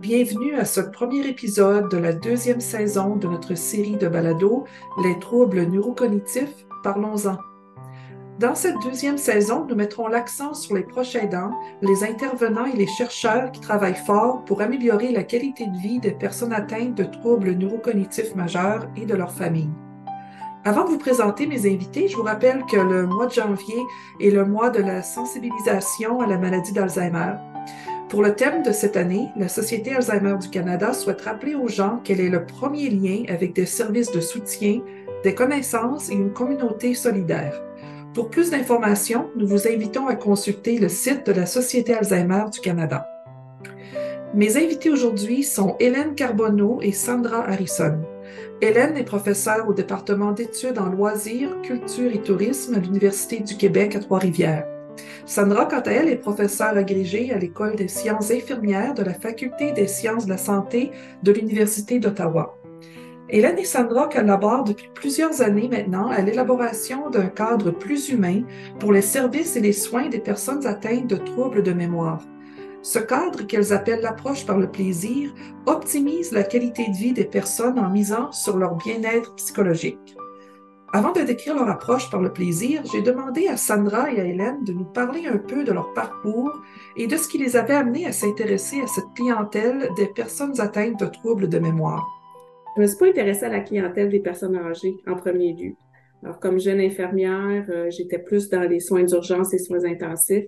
Bienvenue 0.00 0.54
à 0.56 0.64
ce 0.64 0.80
premier 0.80 1.26
épisode 1.28 1.88
de 1.88 1.96
la 1.96 2.12
deuxième 2.12 2.60
saison 2.60 3.14
de 3.14 3.28
notre 3.28 3.54
série 3.54 3.96
de 3.96 4.08
balados 4.08 4.64
Les 5.04 5.18
troubles 5.20 5.62
neurocognitifs, 5.62 6.66
parlons-en. 6.82 7.38
Dans 8.40 8.56
cette 8.56 8.80
deuxième 8.82 9.18
saison, 9.18 9.64
nous 9.68 9.76
mettrons 9.76 10.08
l'accent 10.08 10.54
sur 10.54 10.74
les 10.74 10.82
proches 10.82 11.14
aidants, 11.14 11.52
les 11.82 12.02
intervenants 12.02 12.66
et 12.66 12.76
les 12.76 12.88
chercheurs 12.88 13.52
qui 13.52 13.60
travaillent 13.60 13.94
fort 13.94 14.44
pour 14.44 14.62
améliorer 14.62 15.12
la 15.12 15.22
qualité 15.22 15.66
de 15.66 15.78
vie 15.78 16.00
des 16.00 16.10
personnes 16.10 16.52
atteintes 16.52 16.96
de 16.96 17.04
troubles 17.04 17.52
neurocognitifs 17.52 18.34
majeurs 18.34 18.88
et 18.96 19.06
de 19.06 19.14
leurs 19.14 19.32
familles. 19.32 19.70
Avant 20.64 20.84
de 20.84 20.90
vous 20.90 20.98
présenter 20.98 21.46
mes 21.46 21.72
invités, 21.72 22.08
je 22.08 22.16
vous 22.16 22.22
rappelle 22.22 22.64
que 22.64 22.76
le 22.76 23.06
mois 23.06 23.26
de 23.26 23.32
janvier 23.32 23.82
est 24.20 24.30
le 24.30 24.44
mois 24.44 24.70
de 24.70 24.80
la 24.80 25.02
sensibilisation 25.02 26.20
à 26.20 26.26
la 26.26 26.38
maladie 26.38 26.72
d'Alzheimer. 26.72 27.34
Pour 28.12 28.22
le 28.22 28.34
thème 28.34 28.62
de 28.62 28.72
cette 28.72 28.98
année, 28.98 29.30
la 29.38 29.48
Société 29.48 29.94
Alzheimer 29.94 30.36
du 30.38 30.50
Canada 30.50 30.92
souhaite 30.92 31.22
rappeler 31.22 31.54
aux 31.54 31.68
gens 31.68 31.98
quel 32.04 32.20
est 32.20 32.28
le 32.28 32.44
premier 32.44 32.90
lien 32.90 33.22
avec 33.26 33.54
des 33.54 33.64
services 33.64 34.12
de 34.12 34.20
soutien, 34.20 34.82
des 35.24 35.34
connaissances 35.34 36.10
et 36.10 36.12
une 36.12 36.30
communauté 36.30 36.92
solidaire. 36.92 37.58
Pour 38.12 38.28
plus 38.28 38.50
d'informations, 38.50 39.30
nous 39.34 39.46
vous 39.46 39.66
invitons 39.66 40.08
à 40.08 40.14
consulter 40.14 40.78
le 40.78 40.90
site 40.90 41.24
de 41.24 41.32
la 41.32 41.46
Société 41.46 41.94
Alzheimer 41.94 42.44
du 42.52 42.60
Canada. 42.60 43.08
Mes 44.34 44.58
invités 44.58 44.90
aujourd'hui 44.90 45.42
sont 45.42 45.76
Hélène 45.80 46.14
Carbonneau 46.14 46.80
et 46.82 46.92
Sandra 46.92 47.48
Harrison. 47.48 47.98
Hélène 48.60 48.98
est 48.98 49.04
professeure 49.04 49.66
au 49.70 49.72
département 49.72 50.32
d'études 50.32 50.78
en 50.78 50.90
loisirs, 50.90 51.62
culture 51.62 52.12
et 52.12 52.20
tourisme 52.20 52.74
à 52.74 52.78
l'Université 52.78 53.40
du 53.40 53.56
Québec 53.56 53.96
à 53.96 54.00
Trois-Rivières. 54.00 54.66
Sandra, 55.24 55.66
quant 55.66 55.80
à 55.80 55.90
elle, 55.90 56.08
est 56.08 56.16
professeure 56.16 56.76
agrégée 56.76 57.32
à 57.32 57.38
l'École 57.38 57.76
des 57.76 57.88
sciences 57.88 58.30
infirmières 58.30 58.94
de 58.94 59.02
la 59.02 59.14
Faculté 59.14 59.72
des 59.72 59.86
sciences 59.86 60.24
de 60.24 60.30
la 60.30 60.36
santé 60.36 60.90
de 61.22 61.32
l'Université 61.32 61.98
d'Ottawa. 62.00 62.58
Hélène 63.28 63.58
et 63.58 63.64
Sandra 63.64 64.08
collaborent 64.08 64.64
depuis 64.64 64.90
plusieurs 64.94 65.40
années 65.40 65.68
maintenant 65.68 66.08
à 66.08 66.20
l'élaboration 66.20 67.08
d'un 67.08 67.28
cadre 67.28 67.70
plus 67.70 68.10
humain 68.10 68.42
pour 68.78 68.92
les 68.92 69.00
services 69.00 69.56
et 69.56 69.60
les 69.60 69.72
soins 69.72 70.08
des 70.08 70.18
personnes 70.18 70.66
atteintes 70.66 71.06
de 71.06 71.16
troubles 71.16 71.62
de 71.62 71.72
mémoire. 71.72 72.20
Ce 72.82 72.98
cadre, 72.98 73.46
qu'elles 73.46 73.72
appellent 73.72 74.02
l'approche 74.02 74.44
par 74.44 74.58
le 74.58 74.68
plaisir, 74.68 75.32
optimise 75.66 76.32
la 76.32 76.42
qualité 76.42 76.88
de 76.88 76.96
vie 76.96 77.12
des 77.12 77.24
personnes 77.24 77.78
en 77.78 77.88
misant 77.88 78.32
sur 78.32 78.58
leur 78.58 78.74
bien-être 78.74 79.36
psychologique. 79.36 80.16
Avant 80.94 81.12
de 81.12 81.22
décrire 81.22 81.54
leur 81.54 81.70
approche 81.70 82.10
par 82.10 82.20
le 82.20 82.30
plaisir, 82.30 82.82
j'ai 82.92 83.00
demandé 83.00 83.48
à 83.48 83.56
Sandra 83.56 84.12
et 84.12 84.20
à 84.20 84.24
Hélène 84.26 84.62
de 84.62 84.74
nous 84.74 84.84
parler 84.84 85.26
un 85.26 85.38
peu 85.38 85.64
de 85.64 85.72
leur 85.72 85.94
parcours 85.94 86.52
et 86.98 87.06
de 87.06 87.16
ce 87.16 87.28
qui 87.28 87.38
les 87.38 87.56
avait 87.56 87.72
amenés 87.72 88.04
à 88.04 88.12
s'intéresser 88.12 88.82
à 88.82 88.86
cette 88.86 89.06
clientèle 89.16 89.88
des 89.96 90.08
personnes 90.08 90.60
atteintes 90.60 91.00
de 91.00 91.06
troubles 91.06 91.48
de 91.48 91.58
mémoire. 91.58 92.06
Je 92.76 92.82
me 92.82 92.86
suis 92.86 92.98
pas 92.98 93.06
intéressée 93.06 93.46
à 93.46 93.48
la 93.48 93.60
clientèle 93.60 94.10
des 94.10 94.20
personnes 94.20 94.54
âgées 94.54 94.94
en 95.06 95.14
premier 95.14 95.54
lieu. 95.54 95.72
Alors, 96.22 96.38
comme 96.38 96.60
jeune 96.60 96.80
infirmière, 96.80 97.64
euh, 97.70 97.88
j'étais 97.88 98.18
plus 98.18 98.50
dans 98.50 98.60
les 98.60 98.78
soins 98.78 99.02
d'urgence 99.02 99.54
et 99.54 99.58
soins 99.58 99.84
intensifs. 99.86 100.44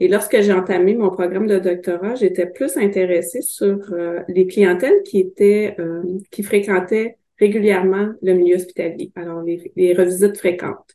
Et 0.00 0.08
lorsque 0.08 0.40
j'ai 0.40 0.54
entamé 0.54 0.94
mon 0.94 1.10
programme 1.10 1.46
de 1.46 1.58
doctorat, 1.58 2.14
j'étais 2.14 2.46
plus 2.46 2.78
intéressée 2.78 3.42
sur 3.42 3.78
euh, 3.92 4.20
les 4.28 4.46
clientèles 4.46 5.02
qui 5.04 5.20
étaient, 5.20 5.76
euh, 5.78 6.02
qui 6.30 6.42
fréquentaient 6.42 7.18
régulièrement 7.38 8.12
le 8.22 8.32
milieu 8.34 8.56
hospitalier. 8.56 9.12
Alors, 9.16 9.42
les, 9.42 9.72
les 9.76 9.94
revisites 9.94 10.38
fréquentes. 10.38 10.90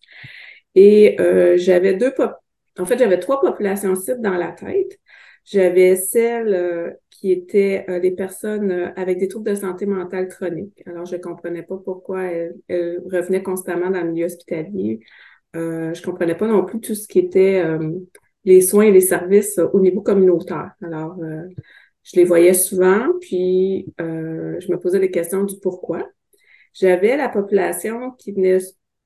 Et 0.75 1.17
j'avais 1.57 1.95
deux, 1.95 2.13
en 2.79 2.85
fait, 2.85 2.97
j'avais 2.97 3.19
trois 3.19 3.41
populations 3.41 3.95
cibles 3.95 4.21
dans 4.21 4.35
la 4.35 4.51
tête. 4.51 4.99
J'avais 5.45 5.95
celle 5.95 6.53
euh, 6.53 6.91
qui 7.09 7.31
étaient 7.31 7.85
euh, 7.89 7.99
les 7.99 8.11
personnes 8.11 8.71
euh, 8.71 8.89
avec 8.95 9.17
des 9.17 9.27
troubles 9.27 9.49
de 9.49 9.55
santé 9.55 9.85
mentale 9.85 10.27
chroniques. 10.27 10.83
Alors, 10.85 11.05
je 11.05 11.15
comprenais 11.15 11.63
pas 11.63 11.77
pourquoi 11.77 12.23
elles, 12.23 12.55
revenaient 12.69 13.43
constamment 13.43 13.89
dans 13.89 14.03
le 14.03 14.11
milieu 14.11 14.25
hospitalier. 14.25 14.99
Euh, 15.55 15.93
je 15.93 16.01
comprenais 16.03 16.35
pas 16.35 16.47
non 16.47 16.65
plus 16.65 16.79
tout 16.79 16.95
ce 16.95 17.07
qui 17.07 17.19
était 17.19 17.63
les 18.43 18.61
soins 18.61 18.83
et 18.83 18.91
les 18.91 19.01
services 19.01 19.59
au 19.73 19.79
niveau 19.79 20.01
communautaire. 20.01 20.71
Alors, 20.83 21.17
je 22.03 22.15
les 22.15 22.25
voyais 22.25 22.53
souvent, 22.53 23.07
puis 23.21 23.87
je 23.97 24.71
me 24.71 24.77
posais 24.77 24.99
des 24.99 25.09
questions 25.09 25.43
du 25.43 25.55
pourquoi. 25.59 26.07
J'avais 26.79 27.17
la 27.17 27.29
population 27.29 28.11
qui 28.11 28.33
venait 28.33 28.59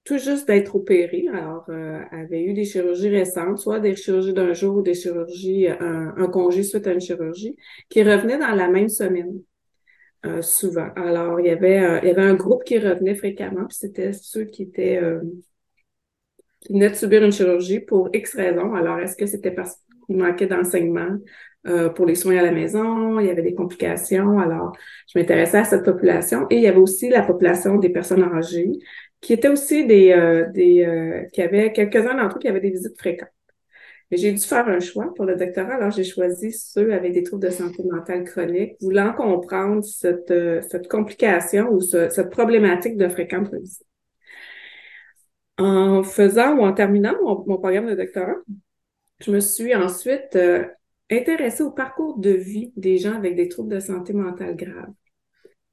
tout 0.03 0.17
juste 0.17 0.47
d'être 0.47 0.75
opérée. 0.75 1.27
Alors, 1.31 1.65
euh, 1.69 2.01
avait 2.11 2.43
eu 2.43 2.53
des 2.53 2.65
chirurgies 2.65 3.09
récentes, 3.09 3.59
soit 3.59 3.79
des 3.79 3.95
chirurgies 3.95 4.33
d'un 4.33 4.53
jour 4.53 4.77
ou 4.77 4.81
des 4.81 4.93
chirurgies, 4.93 5.67
euh, 5.67 6.11
un, 6.17 6.27
congé 6.27 6.63
suite 6.63 6.87
à 6.87 6.93
une 6.93 6.99
chirurgie, 6.99 7.55
qui 7.89 8.03
revenaient 8.03 8.39
dans 8.39 8.53
la 8.55 8.67
même 8.67 8.89
semaine, 8.89 9.41
euh, 10.25 10.41
souvent. 10.41 10.89
Alors, 10.95 11.39
il 11.39 11.45
y 11.45 11.49
avait 11.49 12.01
il 12.03 12.07
y 12.07 12.11
avait 12.11 12.23
un 12.23 12.33
groupe 12.35 12.63
qui 12.63 12.77
revenait 12.77 13.15
fréquemment, 13.15 13.65
puis 13.67 13.77
c'était 13.77 14.11
ceux 14.13 14.45
qui 14.45 14.63
étaient 14.63 15.01
qui 16.61 16.73
venaient 16.73 16.89
de 16.89 16.95
subir 16.95 17.23
une 17.23 17.31
chirurgie 17.31 17.79
pour 17.79 18.09
X 18.13 18.35
raisons. 18.35 18.73
Alors, 18.73 18.99
est-ce 18.99 19.15
que 19.15 19.25
c'était 19.25 19.51
parce 19.51 19.77
qu'il 20.07 20.17
manquait 20.17 20.47
d'enseignement? 20.47 21.17
Pour 21.95 22.05
les 22.05 22.16
soins 22.16 22.38
à 22.38 22.41
la 22.41 22.51
maison, 22.51 23.19
il 23.19 23.27
y 23.27 23.29
avait 23.29 23.44
des 23.44 23.53
complications. 23.53 24.39
Alors, 24.39 24.72
je 25.07 25.19
m'intéressais 25.19 25.59
à 25.59 25.63
cette 25.63 25.83
population. 25.83 26.47
Et 26.49 26.55
il 26.55 26.63
y 26.63 26.67
avait 26.67 26.79
aussi 26.79 27.09
la 27.09 27.22
population 27.22 27.77
des 27.77 27.89
personnes 27.89 28.23
âgées 28.23 28.72
qui 29.22 29.33
étaient 29.33 29.47
aussi 29.47 29.85
des, 29.85 30.11
euh, 30.11 30.50
des 30.51 30.83
euh, 30.83 31.23
qui 31.31 31.41
avaient 31.41 31.71
quelques-uns 31.71 32.16
d'entre 32.16 32.38
eux 32.38 32.39
qui 32.39 32.47
avaient 32.47 32.59
des 32.59 32.71
visites 32.71 32.97
fréquentes. 32.97 33.29
Mais 34.09 34.17
j'ai 34.17 34.33
dû 34.33 34.39
faire 34.39 34.67
un 34.67 34.79
choix 34.79 35.13
pour 35.16 35.25
le 35.25 35.38
doctorat, 35.38 35.75
alors 35.75 35.91
j'ai 35.91 36.03
choisi 36.03 36.51
ceux 36.51 36.91
avec 36.94 37.13
des 37.13 37.23
troubles 37.23 37.45
de 37.45 37.50
santé 37.50 37.81
mentale 37.83 38.25
chronique, 38.25 38.73
voulant 38.81 39.13
comprendre 39.13 39.85
cette, 39.85 40.31
euh, 40.31 40.61
cette 40.69 40.89
complication 40.89 41.69
ou 41.71 41.79
cette 41.79 42.29
problématique 42.29 42.97
de 42.97 43.07
fréquente 43.07 43.53
visite. 43.53 43.85
En 45.57 46.03
faisant 46.03 46.57
ou 46.57 46.61
en 46.63 46.73
terminant 46.73 47.13
mon, 47.23 47.44
mon, 47.45 47.57
programme 47.57 47.88
de 47.88 47.95
doctorat, 47.95 48.35
je 49.19 49.31
me 49.31 49.39
suis 49.39 49.75
ensuite 49.75 50.35
intéressée 51.11 51.63
au 51.63 51.72
parcours 51.72 52.17
de 52.19 52.31
vie 52.31 52.72
des 52.75 52.97
gens 52.97 53.13
avec 53.13 53.35
des 53.35 53.49
troubles 53.49 53.75
de 53.75 53.79
santé 53.79 54.13
mentale 54.13 54.55
graves. 54.55 54.94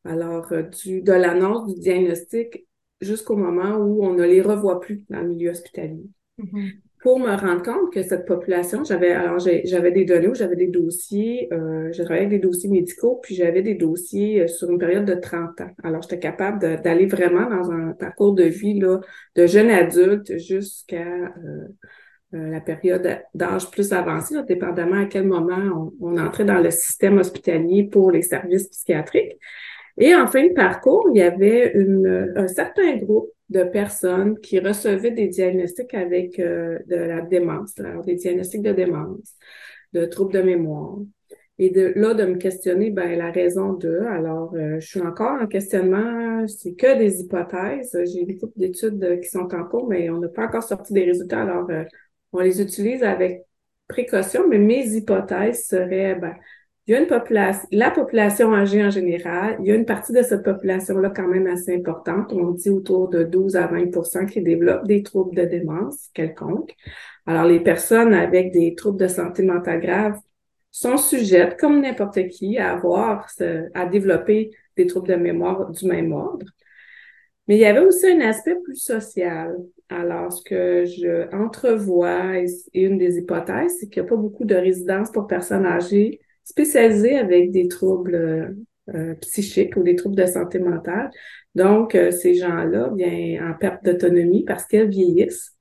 Alors, 0.05 0.53
du, 0.83 1.03
de 1.03 1.13
l'annonce 1.13 1.73
du 1.73 1.81
diagnostic 1.81 2.67
jusqu'au 3.01 3.37
moment 3.37 3.77
où 3.77 4.05
on 4.05 4.15
ne 4.15 4.25
les 4.25 4.43
revoit 4.43 4.81
plus 4.81 5.05
dans 5.09 5.21
le 5.21 5.29
milieu 5.29 5.51
hospitalier. 5.51 6.07
Mm-hmm. 6.39 6.73
Pour 7.01 7.21
me 7.21 7.29
rendre 7.29 7.63
compte 7.63 7.93
que 7.93 8.03
cette 8.03 8.27
population, 8.27 8.83
j'avais 8.83 9.13
alors 9.13 9.39
j'avais 9.39 9.93
des 9.93 10.05
données, 10.05 10.35
j'avais 10.35 10.57
des 10.57 10.67
dossiers, 10.67 11.49
euh, 11.53 11.93
je 11.93 12.03
travaillais 12.03 12.27
avec 12.27 12.41
des 12.41 12.45
dossiers 12.45 12.69
médicaux, 12.69 13.21
puis 13.23 13.37
j'avais 13.37 13.63
des 13.63 13.77
dossiers 13.77 14.43
euh, 14.43 14.47
sur 14.49 14.69
une 14.69 14.79
période 14.79 15.05
de 15.05 15.15
30 15.15 15.61
ans. 15.61 15.71
Alors, 15.85 16.03
j'étais 16.03 16.19
capable 16.19 16.59
d'aller 16.59 17.07
vraiment 17.07 17.49
dans 17.49 17.71
un 17.71 17.93
parcours 17.93 18.35
de 18.35 18.43
vie 18.43 18.81
là, 18.81 19.01
de 19.37 19.47
jeune 19.47 19.71
adulte 19.71 20.37
jusqu'à 20.39 21.07
euh, 21.07 21.69
euh, 22.35 22.51
la 22.51 22.61
période 22.61 23.23
d'âge 23.35 23.71
plus 23.71 23.93
avancé, 23.93 24.35
dépendamment 24.47 25.03
à 25.03 25.07
quel 25.07 25.27
moment 25.27 25.93
on, 26.01 26.13
on 26.13 26.19
entrait 26.19 26.45
dans 26.45 26.61
le 26.61 26.71
système 26.71 27.19
hospitalier 27.19 27.85
pour 27.85 28.11
les 28.11 28.23
services 28.23 28.69
psychiatriques. 28.69 29.39
Et 29.99 30.15
en 30.15 30.27
fin 30.27 30.47
de 30.47 30.53
parcours, 30.53 31.09
il 31.13 31.19
y 31.19 31.23
avait 31.23 31.73
une, 31.75 32.33
un 32.37 32.47
certain 32.47 32.97
groupe 32.97 33.31
de 33.49 33.65
personnes 33.65 34.39
qui 34.41 34.61
recevaient 34.61 35.11
des 35.11 35.29
diagnostics 35.29 35.95
avec 35.95 36.39
euh, 36.39 36.79
de 36.87 36.97
la 36.97 37.21
démence, 37.23 37.79
alors 37.81 38.05
des 38.05 38.15
diagnostics 38.15 38.63
de 38.63 38.73
démence, 38.73 39.35
de 39.93 40.05
troubles 40.05 40.35
de 40.35 40.43
mémoire. 40.43 40.99
Et 41.61 41.71
de 41.71 41.93
là, 41.97 42.15
de 42.15 42.25
me 42.25 42.37
questionner, 42.37 42.91
ben, 42.91 43.19
la 43.19 43.33
raison 43.33 43.73
de. 43.73 44.03
Alors, 44.13 44.55
euh, 44.55 44.79
je 44.79 44.87
suis 44.87 45.01
encore 45.01 45.43
en 45.43 45.49
questionnement, 45.49 46.47
c'est 46.47 46.75
que 46.75 46.97
des 46.97 47.21
hypothèses. 47.21 47.99
J'ai 48.05 48.25
beaucoup 48.27 48.53
d'études 48.55 49.21
qui 49.21 49.29
sont 49.29 49.53
en 49.53 49.65
cours, 49.65 49.89
mais 49.89 50.09
on 50.09 50.19
n'a 50.19 50.29
pas 50.29 50.45
encore 50.45 50.63
sorti 50.63 50.93
des 50.93 51.05
résultats. 51.05 51.41
Alors, 51.43 51.69
euh, 51.71 51.83
on 52.33 52.41
les 52.41 52.61
utilise 52.61 53.03
avec 53.03 53.45
précaution, 53.89 54.47
mais 54.49 54.59
mes 54.59 54.87
hypothèses 54.87 55.67
seraient, 55.67 56.15
ben, 56.15 56.35
il 56.87 56.93
y 56.93 56.95
a 56.95 57.01
une 57.01 57.07
population, 57.07 57.69
la 57.71 57.91
population 57.91 58.55
âgée 58.55 58.83
en 58.83 58.91
général, 58.91 59.57
il 59.61 59.67
y 59.67 59.73
a 59.73 59.75
une 59.75 59.85
partie 59.85 60.13
de 60.13 60.23
cette 60.23 60.43
population-là 60.43 61.11
quand 61.11 61.29
même 61.29 61.47
assez 61.47 61.75
importante. 61.75 62.33
On 62.33 62.53
dit 62.53 62.71
autour 62.71 63.09
de 63.09 63.25
12 63.25 63.57
à 63.57 63.67
20% 63.67 64.27
qui 64.27 64.41
développent 64.41 64.87
des 64.87 65.03
troubles 65.03 65.37
de 65.37 65.45
démence 65.45 66.09
quelconque. 66.15 66.75
Alors, 67.27 67.45
les 67.45 67.61
personnes 67.61 68.15
avec 68.15 68.53
des 68.53 68.75
troubles 68.75 69.01
de 69.01 69.09
santé 69.09 69.43
mentale 69.43 69.81
grave 69.81 70.19
sont 70.71 70.97
sujettes, 70.97 71.59
comme 71.61 71.83
n'importe 71.83 72.27
qui, 72.29 72.57
à 72.57 72.73
avoir, 72.73 73.29
à 73.75 73.87
développer 73.87 74.51
des 74.77 74.87
troubles 74.87 75.09
de 75.09 75.17
mémoire 75.17 75.71
du 75.71 75.87
même 75.87 76.13
ordre. 76.13 76.47
Mais 77.49 77.57
il 77.57 77.61
y 77.61 77.67
avait 77.67 77.85
aussi 77.85 78.07
un 78.07 78.21
aspect 78.21 78.57
plus 78.65 78.77
social. 78.77 79.57
Alors, 79.91 80.33
ce 80.33 80.43
que 80.43 80.85
je 80.85 81.35
entrevois, 81.35 82.37
et 82.39 82.83
une 82.83 82.99
des 82.99 83.19
hypothèses, 83.19 83.77
c'est 83.81 83.89
qu'il 83.89 84.03
n'y 84.03 84.09
a 84.09 84.11
pas 84.11 84.17
beaucoup 84.17 84.45
de 84.45 84.55
résidences 84.55 85.11
pour 85.11 85.27
personnes 85.27 85.65
âgées 85.65 86.21
spécialisés 86.45 87.17
avec 87.17 87.51
des 87.51 87.69
troubles 87.69 88.15
euh, 88.15 88.49
euh, 88.95 89.15
psychiques 89.17 89.77
ou 89.77 89.83
des 89.83 89.97
troubles 89.97 90.17
de 90.17 90.27
santé 90.27 90.59
mentale. 90.59 91.11
Donc, 91.55 91.95
euh, 91.95 92.11
ces 92.11 92.35
gens-là, 92.35 92.91
bien, 92.91 93.51
en 93.51 93.55
perte 93.55 93.85
d'autonomie 93.85 94.45
parce 94.45 94.65
qu'elles 94.67 94.91
vieillissent, 94.91 95.55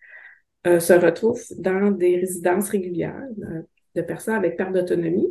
se 0.66 0.92
retrouvent 0.92 1.46
dans 1.60 1.92
des 1.92 2.18
résidences 2.18 2.68
régulières 2.68 3.24
de 3.96 4.02
personnes 4.02 4.34
avec 4.34 4.58
perte 4.58 4.74
d'autonomie. 4.74 5.30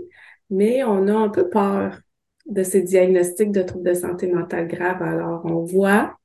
mais 0.48 0.82
on 0.82 1.08
a 1.08 1.12
un 1.12 1.28
peu 1.28 1.50
peur 1.50 2.00
de 2.46 2.62
ces 2.62 2.80
diagnostics 2.80 3.52
de 3.52 3.60
troubles 3.60 3.90
de 3.90 3.94
santé 3.94 4.28
mentale 4.28 4.66
grave. 4.66 5.02
Alors, 5.02 5.42
on 5.44 5.62
voit 5.62 6.16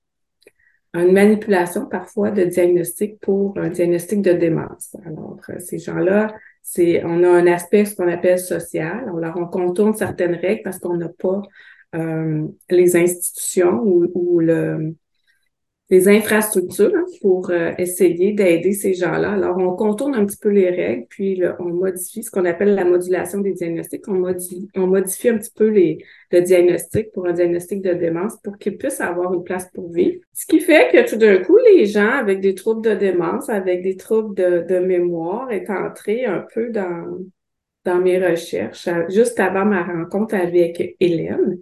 une 0.94 1.14
manipulation 1.14 1.86
parfois 1.86 2.32
de 2.32 2.44
diagnostic 2.44 3.20
pour 3.22 3.58
un 3.58 3.70
diagnostic 3.70 4.22
de 4.22 4.34
démence. 4.34 4.96
Alors, 5.06 5.38
euh, 5.50 5.60
ces 5.60 5.80
gens-là, 5.80 6.34
c'est, 6.62 7.04
on 7.06 7.24
a 7.24 7.30
un 7.30 7.48
aspect, 7.48 7.86
ce 7.86 7.96
qu'on 7.96 8.10
appelle 8.10 8.40
social. 8.40 9.12
Leur 9.18 9.38
on 9.38 9.48
contourne 9.48 9.94
certaines 9.94 10.36
règles 10.36 10.62
parce 10.64 10.80
qu'on 10.80 10.98
n'a 10.98 11.10
pas 11.10 11.42
euh, 11.96 12.48
les 12.70 12.96
institutions 12.96 13.82
ou, 13.84 14.08
ou 14.14 14.40
le, 14.40 14.96
des 15.92 16.08
infrastructures 16.08 16.94
hein, 16.96 17.04
pour 17.22 17.50
euh, 17.50 17.74
essayer 17.78 18.32
d'aider 18.32 18.72
ces 18.72 18.94
gens-là. 18.94 19.34
Alors, 19.34 19.58
on 19.58 19.76
contourne 19.76 20.16
un 20.16 20.26
petit 20.26 20.38
peu 20.38 20.48
les 20.48 20.70
règles, 20.70 21.06
puis 21.10 21.44
on 21.60 21.66
modifie 21.66 22.24
ce 22.24 22.32
qu'on 22.32 22.46
appelle 22.46 22.76
la 22.76 22.86
modulation 22.86 23.40
des 23.40 23.52
diagnostics. 23.52 24.08
On 24.08 24.14
modifie, 24.14 24.70
on 24.74 24.88
modifie 24.88 25.28
un 25.28 25.38
petit 25.38 25.52
peu 25.54 25.68
les, 25.68 25.98
le 26.32 26.42
diagnostic 26.42 27.12
pour 27.12 27.28
un 27.28 27.34
diagnostic 27.34 27.82
de 27.82 27.94
démence 27.94 28.38
pour 28.42 28.58
qu'ils 28.58 28.78
puissent 28.78 29.02
avoir 29.02 29.34
une 29.34 29.44
place 29.44 29.70
pour 29.74 29.92
vivre. 29.92 30.22
Ce 30.32 30.46
qui 30.46 30.62
fait 30.62 30.90
que 30.94 31.10
tout 31.10 31.18
d'un 31.18 31.40
coup, 31.40 31.58
les 31.58 31.86
gens 31.86 32.10
avec 32.10 32.40
des 32.40 32.56
troubles 32.56 32.88
de 32.90 32.96
démence, 32.96 33.50
avec 33.50 33.82
des 33.84 33.98
troubles 33.98 34.34
de, 34.34 34.66
de 34.68 34.80
mémoire, 34.80 35.52
est 35.52 35.70
entrés 35.70 36.24
un 36.24 36.46
peu 36.54 36.70
dans, 36.70 37.18
dans 37.84 38.00
mes 38.00 38.18
recherches, 38.18 38.88
juste 39.10 39.42
avant 39.42 39.66
ma 39.66 39.84
rencontre 39.84 40.36
avec 40.36 40.96
Hélène. 41.02 41.60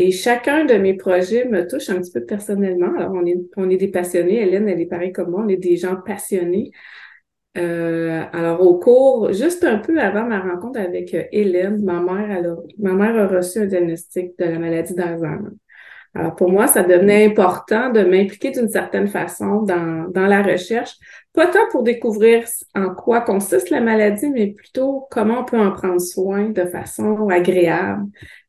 Et 0.00 0.12
chacun 0.12 0.64
de 0.64 0.74
mes 0.74 0.94
projets 0.94 1.44
me 1.44 1.66
touche 1.66 1.90
un 1.90 2.00
petit 2.00 2.12
peu 2.12 2.24
personnellement. 2.24 2.94
Alors, 2.96 3.10
on 3.14 3.26
est, 3.26 3.36
on 3.56 3.68
est 3.68 3.76
des 3.76 3.88
passionnés. 3.88 4.40
Hélène, 4.40 4.68
elle 4.68 4.80
est 4.80 4.86
pareille 4.86 5.10
comme 5.10 5.32
moi. 5.32 5.42
On 5.44 5.48
est 5.48 5.56
des 5.56 5.76
gens 5.76 5.96
passionnés. 5.96 6.70
Euh, 7.56 8.22
alors, 8.32 8.62
au 8.62 8.78
cours, 8.78 9.32
juste 9.32 9.64
un 9.64 9.78
peu 9.78 9.98
avant 9.98 10.24
ma 10.24 10.38
rencontre 10.38 10.78
avec 10.78 11.12
euh, 11.14 11.24
Hélène, 11.32 11.82
ma 11.82 12.00
mère, 12.00 12.30
elle 12.30 12.46
a, 12.46 12.56
ma 12.78 12.92
mère 12.92 13.16
a 13.16 13.26
reçu 13.26 13.58
un 13.58 13.66
diagnostic 13.66 14.38
de 14.38 14.44
la 14.44 14.60
maladie 14.60 14.94
d'Alzheimer. 14.94 15.50
Alors, 16.14 16.36
pour 16.36 16.52
moi, 16.52 16.68
ça 16.68 16.84
devenait 16.84 17.26
important 17.26 17.90
de 17.90 18.02
m'impliquer 18.02 18.52
d'une 18.52 18.68
certaine 18.68 19.08
façon 19.08 19.62
dans, 19.62 20.08
dans 20.12 20.26
la 20.26 20.44
recherche, 20.44 20.94
pas 21.32 21.48
tant 21.48 21.66
pour 21.72 21.82
découvrir 21.82 22.44
en 22.76 22.94
quoi 22.94 23.20
consiste 23.22 23.70
la 23.70 23.80
maladie, 23.80 24.30
mais 24.30 24.52
plutôt 24.52 25.08
comment 25.10 25.40
on 25.40 25.44
peut 25.44 25.58
en 25.58 25.72
prendre 25.72 26.00
soin 26.00 26.50
de 26.50 26.64
façon 26.66 27.28
agréable, 27.30 28.06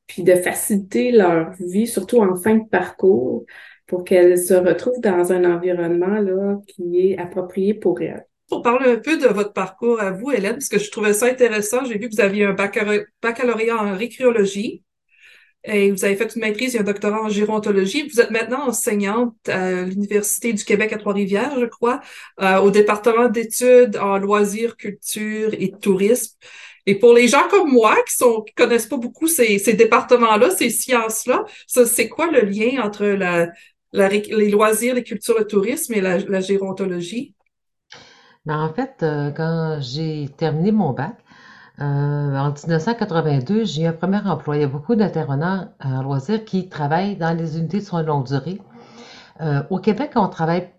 puis 0.09 0.23
de 0.23 0.35
faciliter 0.35 1.11
leur 1.11 1.51
vie, 1.59 1.87
surtout 1.87 2.19
en 2.19 2.35
fin 2.35 2.55
de 2.55 2.67
parcours, 2.67 3.45
pour 3.85 4.03
qu'elles 4.03 4.37
se 4.37 4.55
retrouvent 4.55 4.99
dans 4.99 5.31
un 5.31 5.45
environnement 5.45 6.19
là, 6.19 6.57
qui 6.67 7.11
est 7.11 7.17
approprié 7.17 7.73
pour 7.73 8.01
elles. 8.01 8.25
Pour 8.49 8.63
parler 8.63 8.91
un 8.91 8.97
peu 8.97 9.17
de 9.17 9.27
votre 9.27 9.53
parcours 9.53 10.01
à 10.01 10.11
vous, 10.11 10.31
Hélène, 10.31 10.53
parce 10.53 10.67
que 10.67 10.79
je 10.79 10.89
trouvais 10.89 11.13
ça 11.13 11.27
intéressant. 11.27 11.85
J'ai 11.85 11.99
vu 11.99 12.09
que 12.09 12.15
vous 12.15 12.21
aviez 12.21 12.45
un 12.45 12.53
baccalauréat 12.53 13.77
en 13.77 13.95
récréologie 13.95 14.83
et 15.63 15.91
vous 15.91 16.03
avez 16.05 16.15
fait 16.15 16.33
une 16.35 16.41
maîtrise 16.41 16.75
et 16.75 16.79
un 16.79 16.83
doctorat 16.83 17.21
en 17.21 17.29
gérontologie. 17.29 18.07
Vous 18.07 18.19
êtes 18.19 18.31
maintenant 18.31 18.67
enseignante 18.67 19.35
à 19.47 19.83
l'Université 19.83 20.53
du 20.53 20.63
Québec 20.63 20.93
à 20.93 20.97
Trois-Rivières, 20.97 21.59
je 21.59 21.65
crois, 21.65 21.99
euh, 22.41 22.57
au 22.57 22.71
département 22.71 23.29
d'études 23.29 23.97
en 23.97 24.17
loisirs, 24.17 24.77
culture 24.77 25.53
et 25.53 25.71
tourisme. 25.71 26.35
Et 26.89 26.95
pour 26.95 27.13
les 27.13 27.27
gens 27.27 27.47
comme 27.51 27.71
moi 27.71 27.95
qui 28.07 28.15
sont 28.15 28.41
qui 28.41 28.55
connaissent 28.55 28.87
pas 28.87 28.97
beaucoup 28.97 29.27
ces, 29.27 29.59
départements-là, 29.59 30.49
ces 30.49 30.71
sciences-là, 30.71 31.45
c'est 31.67 32.09
quoi 32.09 32.31
le 32.31 32.41
lien 32.41 32.83
entre 32.83 33.05
la, 33.05 33.51
les 33.93 34.49
loisirs, 34.49 34.95
les 34.95 35.03
cultures, 35.03 35.37
le 35.37 35.45
tourisme 35.45 35.93
et 35.93 36.01
la, 36.01 36.39
gérontologie? 36.39 37.35
Ben, 38.47 38.59
en 38.59 38.73
fait, 38.73 39.03
euh, 39.03 39.29
quand 39.29 39.77
j'ai 39.81 40.29
terminé 40.35 40.71
mon 40.71 40.93
bac, 40.93 41.13
euh, 41.79 41.83
en 41.83 42.49
1982, 42.49 43.65
j'ai 43.65 43.83
eu 43.83 43.85
un 43.85 43.93
premier 43.93 44.21
emploi. 44.25 44.57
Il 44.57 44.61
y 44.61 44.65
a 44.65 44.67
beaucoup 44.67 44.95
d'intervenants 44.95 45.71
en 45.79 46.01
loisirs 46.01 46.43
qui 46.43 46.69
travaillent 46.69 47.17
dans 47.17 47.37
les 47.37 47.59
unités 47.59 47.81
de 47.81 47.85
soins 47.85 48.01
de 48.01 48.07
longue 48.07 48.25
durée. 48.25 48.59
Euh, 49.41 49.61
au 49.69 49.77
Québec, 49.77 50.13
on 50.15 50.27
travaille 50.27 50.71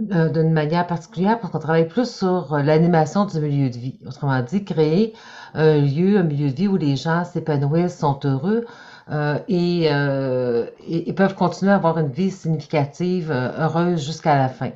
d'une 0.00 0.52
manière 0.52 0.86
particulière 0.86 1.38
parce 1.40 1.52
qu'on 1.52 1.58
travaille 1.58 1.88
plus 1.88 2.10
sur 2.10 2.56
l'animation 2.56 3.26
du 3.26 3.38
milieu 3.40 3.68
de 3.68 3.76
vie. 3.76 3.98
Autrement 4.06 4.40
dit, 4.40 4.64
créer 4.64 5.12
un 5.54 5.78
lieu, 5.78 6.18
un 6.18 6.22
milieu 6.22 6.50
de 6.50 6.54
vie 6.54 6.68
où 6.68 6.76
les 6.76 6.96
gens 6.96 7.24
s'épanouissent, 7.24 7.98
sont 7.98 8.18
heureux 8.24 8.66
euh, 9.10 9.38
et, 9.48 9.88
euh, 9.90 10.66
et, 10.86 11.12
peuvent 11.12 11.34
continuer 11.34 11.72
à 11.72 11.76
avoir 11.76 11.98
une 11.98 12.10
vie 12.10 12.30
significative, 12.30 13.30
euh, 13.30 13.50
heureuse 13.58 14.04
jusqu'à 14.04 14.36
la 14.36 14.48
fin. 14.48 14.70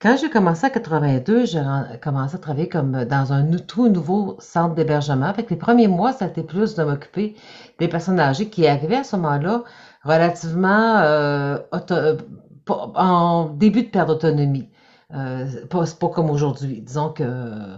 Quand 0.00 0.16
j'ai 0.20 0.28
commencé 0.28 0.66
en 0.66 0.70
82, 0.70 1.46
j'ai 1.46 1.62
commencé 2.02 2.34
à 2.34 2.38
travailler 2.38 2.68
comme 2.68 3.04
dans 3.06 3.32
un 3.32 3.50
tout 3.56 3.88
nouveau 3.88 4.36
centre 4.38 4.74
d'hébergement. 4.74 5.26
Avec 5.26 5.48
les 5.48 5.56
premiers 5.56 5.88
mois, 5.88 6.12
ça 6.12 6.26
a 6.26 6.28
été 6.28 6.42
plus 6.42 6.74
de 6.74 6.84
m'occuper 6.84 7.34
des 7.78 7.88
personnes 7.88 8.20
âgées 8.20 8.50
qui 8.50 8.66
arrivaient 8.66 8.96
à 8.96 9.04
ce 9.04 9.16
moment-là 9.16 9.62
relativement 10.04 10.98
euh, 10.98 11.58
en 12.68 13.46
début 13.46 13.84
de 13.84 13.88
perte 13.88 14.08
d'autonomie. 14.08 14.68
Euh, 15.14 15.46
pas, 15.70 15.84
pas 15.98 16.08
comme 16.08 16.30
aujourd'hui. 16.30 16.80
Disons 16.80 17.10
que 17.10 17.22
euh, 17.22 17.76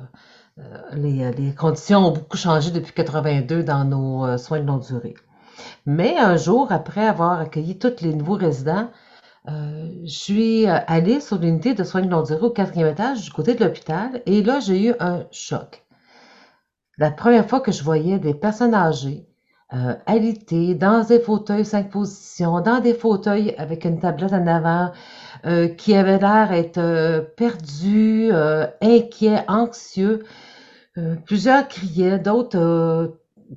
les, 0.93 1.31
les, 1.33 1.55
conditions 1.55 2.07
ont 2.07 2.11
beaucoup 2.13 2.37
changé 2.37 2.71
depuis 2.71 2.93
82 2.93 3.63
dans 3.63 3.85
nos 3.85 4.25
euh, 4.25 4.39
soins 4.39 4.61
de 4.61 4.67
longue 4.67 4.87
durée. 4.87 5.15
Mais 5.85 6.17
un 6.19 6.37
jour, 6.37 6.73
après 6.73 7.07
avoir 7.07 7.41
accueilli 7.41 7.79
tous 7.79 8.01
les 8.01 8.15
nouveaux 8.15 8.35
résidents, 8.35 8.91
euh, 9.49 9.89
je 10.05 10.19
suis 10.19 10.67
allée 10.67 11.21
sur 11.21 11.39
l'unité 11.39 11.75
de 11.75 11.85
soins 11.85 12.03
de 12.03 12.09
longue 12.09 12.27
durée 12.27 12.47
au 12.47 12.51
quatrième 12.51 12.89
étage 12.89 13.23
du 13.23 13.31
côté 13.31 13.55
de 13.55 13.65
l'hôpital 13.65 14.23
et 14.27 14.43
là, 14.43 14.61
j'ai 14.61 14.89
eu 14.89 14.95
un 14.99 15.25
choc. 15.31 15.85
La 16.99 17.11
première 17.11 17.49
fois 17.49 17.61
que 17.61 17.73
je 17.73 17.85
voyais 17.85 18.19
des 18.19 18.35
personnes 18.35 18.75
âgées 18.75 19.27
euh, 19.75 19.95
alitées 20.07 20.75
dans 20.75 21.05
des 21.05 21.21
fauteuils 21.21 21.65
cinq 21.65 21.91
positions, 21.91 22.61
dans 22.61 22.81
des 22.81 22.95
fauteuils 22.95 23.55
avec 23.59 23.85
une 23.85 23.99
tablette 23.99 24.33
en 24.33 24.47
avant, 24.47 24.93
euh, 25.45 25.69
qui 25.69 25.95
avaient 25.95 26.19
l'air 26.19 26.49
d'être 26.51 26.79
euh, 26.79 27.21
perdus, 27.21 28.31
euh, 28.33 28.67
inquiets, 28.83 29.45
anxieux. 29.49 30.25
Euh, 30.99 31.15
plusieurs 31.25 31.69
criaient, 31.69 32.19
d'autres 32.19 32.59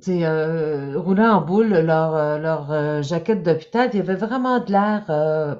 euh, 0.08 0.92
roulaient 0.96 1.26
en 1.26 1.40
boule 1.40 1.68
leur, 1.68 2.38
leur 2.38 3.02
jaquette 3.02 3.42
d'hôpital. 3.42 3.90
Il 3.92 3.98
y 3.98 4.00
avait 4.00 4.14
vraiment 4.14 4.60
de 4.60 4.72
l'air 4.72 5.58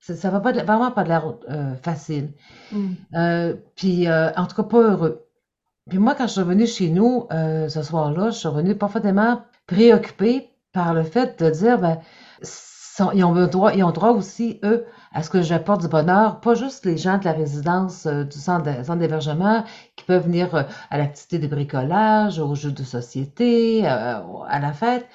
ça 0.00 0.30
va 0.30 0.38
pas 0.38 0.52
vraiment 0.52 0.92
pas 0.92 1.02
de 1.02 1.08
l'air 1.08 1.34
facile. 1.82 2.32
Mm. 2.70 3.54
puis, 3.74 4.08
en 4.08 4.46
tout 4.46 4.54
cas, 4.56 4.62
pas 4.62 4.82
heureux. 4.82 5.26
Puis 5.88 5.98
moi, 5.98 6.14
quand 6.14 6.28
je 6.28 6.32
suis 6.32 6.40
revenue 6.40 6.66
chez 6.66 6.90
nous 6.90 7.26
ce 7.30 7.82
soir-là, 7.82 8.30
je 8.30 8.38
suis 8.38 8.48
revenue 8.48 8.76
parfaitement 8.76 9.42
préoccupée 9.66 10.50
par 10.72 10.94
le 10.94 11.02
fait 11.02 11.42
de 11.42 11.50
dire, 11.50 11.78
ben, 11.80 11.98
ils, 13.14 13.24
ont 13.24 13.46
droit, 13.46 13.72
ils 13.74 13.84
ont 13.84 13.90
droit 13.90 14.10
aussi, 14.10 14.58
eux, 14.64 14.86
à 15.12 15.22
ce 15.22 15.30
que 15.30 15.42
j'apporte 15.42 15.82
du 15.82 15.88
bonheur, 15.88 16.40
pas 16.40 16.54
juste 16.54 16.84
les 16.84 16.96
gens 16.96 17.18
de 17.18 17.24
la 17.24 17.32
résidence 17.32 18.06
euh, 18.06 18.24
du 18.24 18.38
centre 18.38 18.96
d'hébergement 18.96 19.64
qui 19.96 20.04
peuvent 20.04 20.24
venir 20.24 20.54
euh, 20.54 20.62
à 20.90 20.98
l'activité 20.98 21.38
de 21.38 21.46
bricolage, 21.46 22.38
aux 22.38 22.54
jeux 22.54 22.72
de 22.72 22.84
société, 22.84 23.86
euh, 23.86 24.20
à 24.48 24.58
la 24.60 24.72
fête. 24.72 25.06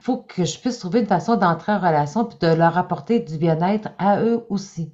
Il 0.00 0.04
faut 0.04 0.18
que 0.18 0.44
je 0.44 0.58
puisse 0.58 0.78
trouver 0.78 1.00
une 1.00 1.06
façon 1.06 1.36
d'entrer 1.36 1.72
en 1.72 1.78
relation 1.78 2.24
puis 2.24 2.38
de 2.40 2.54
leur 2.54 2.78
apporter 2.78 3.20
du 3.20 3.38
bien-être 3.38 3.88
à 3.98 4.20
eux 4.20 4.46
aussi. 4.50 4.92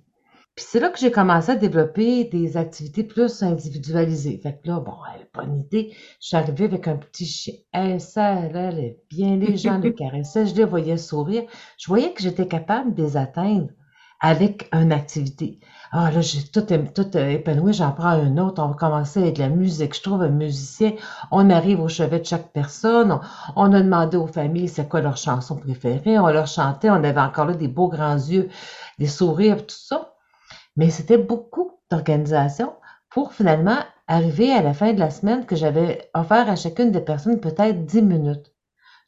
Puis 0.54 0.66
c'est 0.68 0.80
là 0.80 0.90
que 0.90 0.98
j'ai 0.98 1.10
commencé 1.10 1.52
à 1.52 1.56
développer 1.56 2.24
des 2.24 2.56
activités 2.58 3.04
plus 3.04 3.42
individualisées. 3.42 4.38
Fait 4.42 4.60
que 4.60 4.68
là, 4.68 4.80
bon, 4.80 4.96
bonne 5.34 5.60
idée. 5.60 5.94
Je 6.20 6.28
suis 6.28 6.36
arrivée 6.36 6.66
avec 6.66 6.88
un 6.88 6.96
petit 6.96 7.24
chien. 7.24 7.98
ça 7.98 8.26
allait 8.26 9.00
bien. 9.08 9.36
Les 9.36 9.56
gens 9.56 9.78
les 9.78 9.94
caressaient. 9.96 10.46
Je 10.46 10.54
les 10.54 10.64
voyais 10.64 10.98
sourire. 10.98 11.44
Je 11.78 11.86
voyais 11.88 12.12
que 12.12 12.22
j'étais 12.22 12.46
capable 12.46 12.94
de 12.94 13.02
les 13.02 13.16
atteindre 13.16 13.68
avec 14.22 14.68
une 14.72 14.92
activité. 14.92 15.58
Ah 15.90 16.10
là, 16.10 16.20
j'ai 16.20 16.44
tout, 16.44 16.64
tout 16.94 17.16
épanoui, 17.18 17.72
j'en 17.72 17.90
prends 17.90 18.08
un 18.08 18.38
autre, 18.38 18.62
on 18.62 18.68
va 18.68 18.74
commencer 18.74 19.20
avec 19.20 19.36
la 19.36 19.48
musique. 19.48 19.96
Je 19.96 20.02
trouve 20.02 20.22
un 20.22 20.28
musicien, 20.28 20.92
on 21.32 21.50
arrive 21.50 21.80
au 21.80 21.88
chevet 21.88 22.20
de 22.20 22.24
chaque 22.24 22.52
personne, 22.52 23.18
on, 23.56 23.72
a 23.72 23.82
demandé 23.82 24.16
aux 24.16 24.28
familles 24.28 24.68
c'est 24.68 24.88
quoi 24.88 25.00
leur 25.00 25.16
chanson 25.16 25.56
préférée, 25.56 26.20
on 26.20 26.28
leur 26.28 26.46
chantait, 26.46 26.88
on 26.88 27.02
avait 27.02 27.20
encore 27.20 27.46
là 27.46 27.54
des 27.54 27.68
beaux 27.68 27.88
grands 27.88 28.14
yeux, 28.14 28.48
des 29.00 29.08
sourires, 29.08 29.66
tout 29.66 29.76
ça. 29.76 30.11
Mais 30.76 30.90
c'était 30.90 31.18
beaucoup 31.18 31.72
d'organisation 31.90 32.74
pour 33.10 33.32
finalement 33.32 33.78
arriver 34.06 34.52
à 34.52 34.62
la 34.62 34.74
fin 34.74 34.92
de 34.92 35.00
la 35.00 35.10
semaine 35.10 35.46
que 35.46 35.56
j'avais 35.56 36.10
offert 36.14 36.48
à 36.48 36.56
chacune 36.56 36.90
des 36.92 37.00
personnes 37.00 37.40
peut-être 37.40 37.84
dix 37.86 38.02
minutes. 38.02 38.52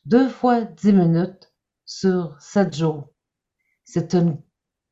Deux 0.07 0.29
fois 0.29 0.63
dix 0.63 0.93
minutes 0.93 1.53
sur 1.87 2.37
sept 2.41 2.75
jours. 2.77 3.09
C'est 3.85 4.15
une 4.15 4.39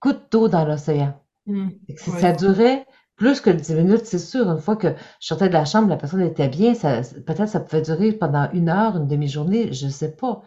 goutte 0.00 0.30
d'eau 0.32 0.48
dans 0.48 0.64
l'océan. 0.64 1.14
Mmh, 1.46 1.70
ça 1.96 2.32
durait 2.32 2.86
plus 3.16 3.40
que 3.40 3.50
10 3.50 3.74
minutes, 3.74 4.06
c'est 4.06 4.18
sûr. 4.18 4.50
Une 4.50 4.60
fois 4.60 4.76
que 4.76 4.88
je 5.20 5.26
sortais 5.26 5.48
de 5.48 5.52
la 5.52 5.64
chambre, 5.64 5.88
la 5.88 5.96
personne 5.96 6.22
était 6.22 6.48
bien, 6.48 6.72
peut-être 6.74 7.48
ça 7.48 7.60
pouvait 7.60 7.82
durer 7.82 8.12
pendant 8.12 8.50
une 8.52 8.68
heure, 8.68 8.96
une 8.96 9.06
demi-journée, 9.06 9.72
je 9.72 9.86
ne 9.86 9.90
sais 9.90 10.12
pas. 10.16 10.42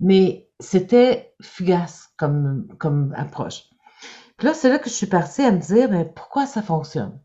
Mais 0.00 0.48
c'était 0.60 1.34
fugace 1.42 2.08
comme, 2.16 2.68
comme 2.78 3.14
approche. 3.16 3.64
Puis 4.38 4.46
là, 4.46 4.54
c'est 4.54 4.70
là 4.70 4.78
que 4.78 4.88
je 4.88 4.94
suis 4.94 5.06
partie 5.06 5.42
à 5.42 5.50
me 5.50 5.58
dire, 5.58 5.88
mais 5.90 6.04
pourquoi 6.04 6.46
ça 6.46 6.62
fonctionne? 6.62 7.18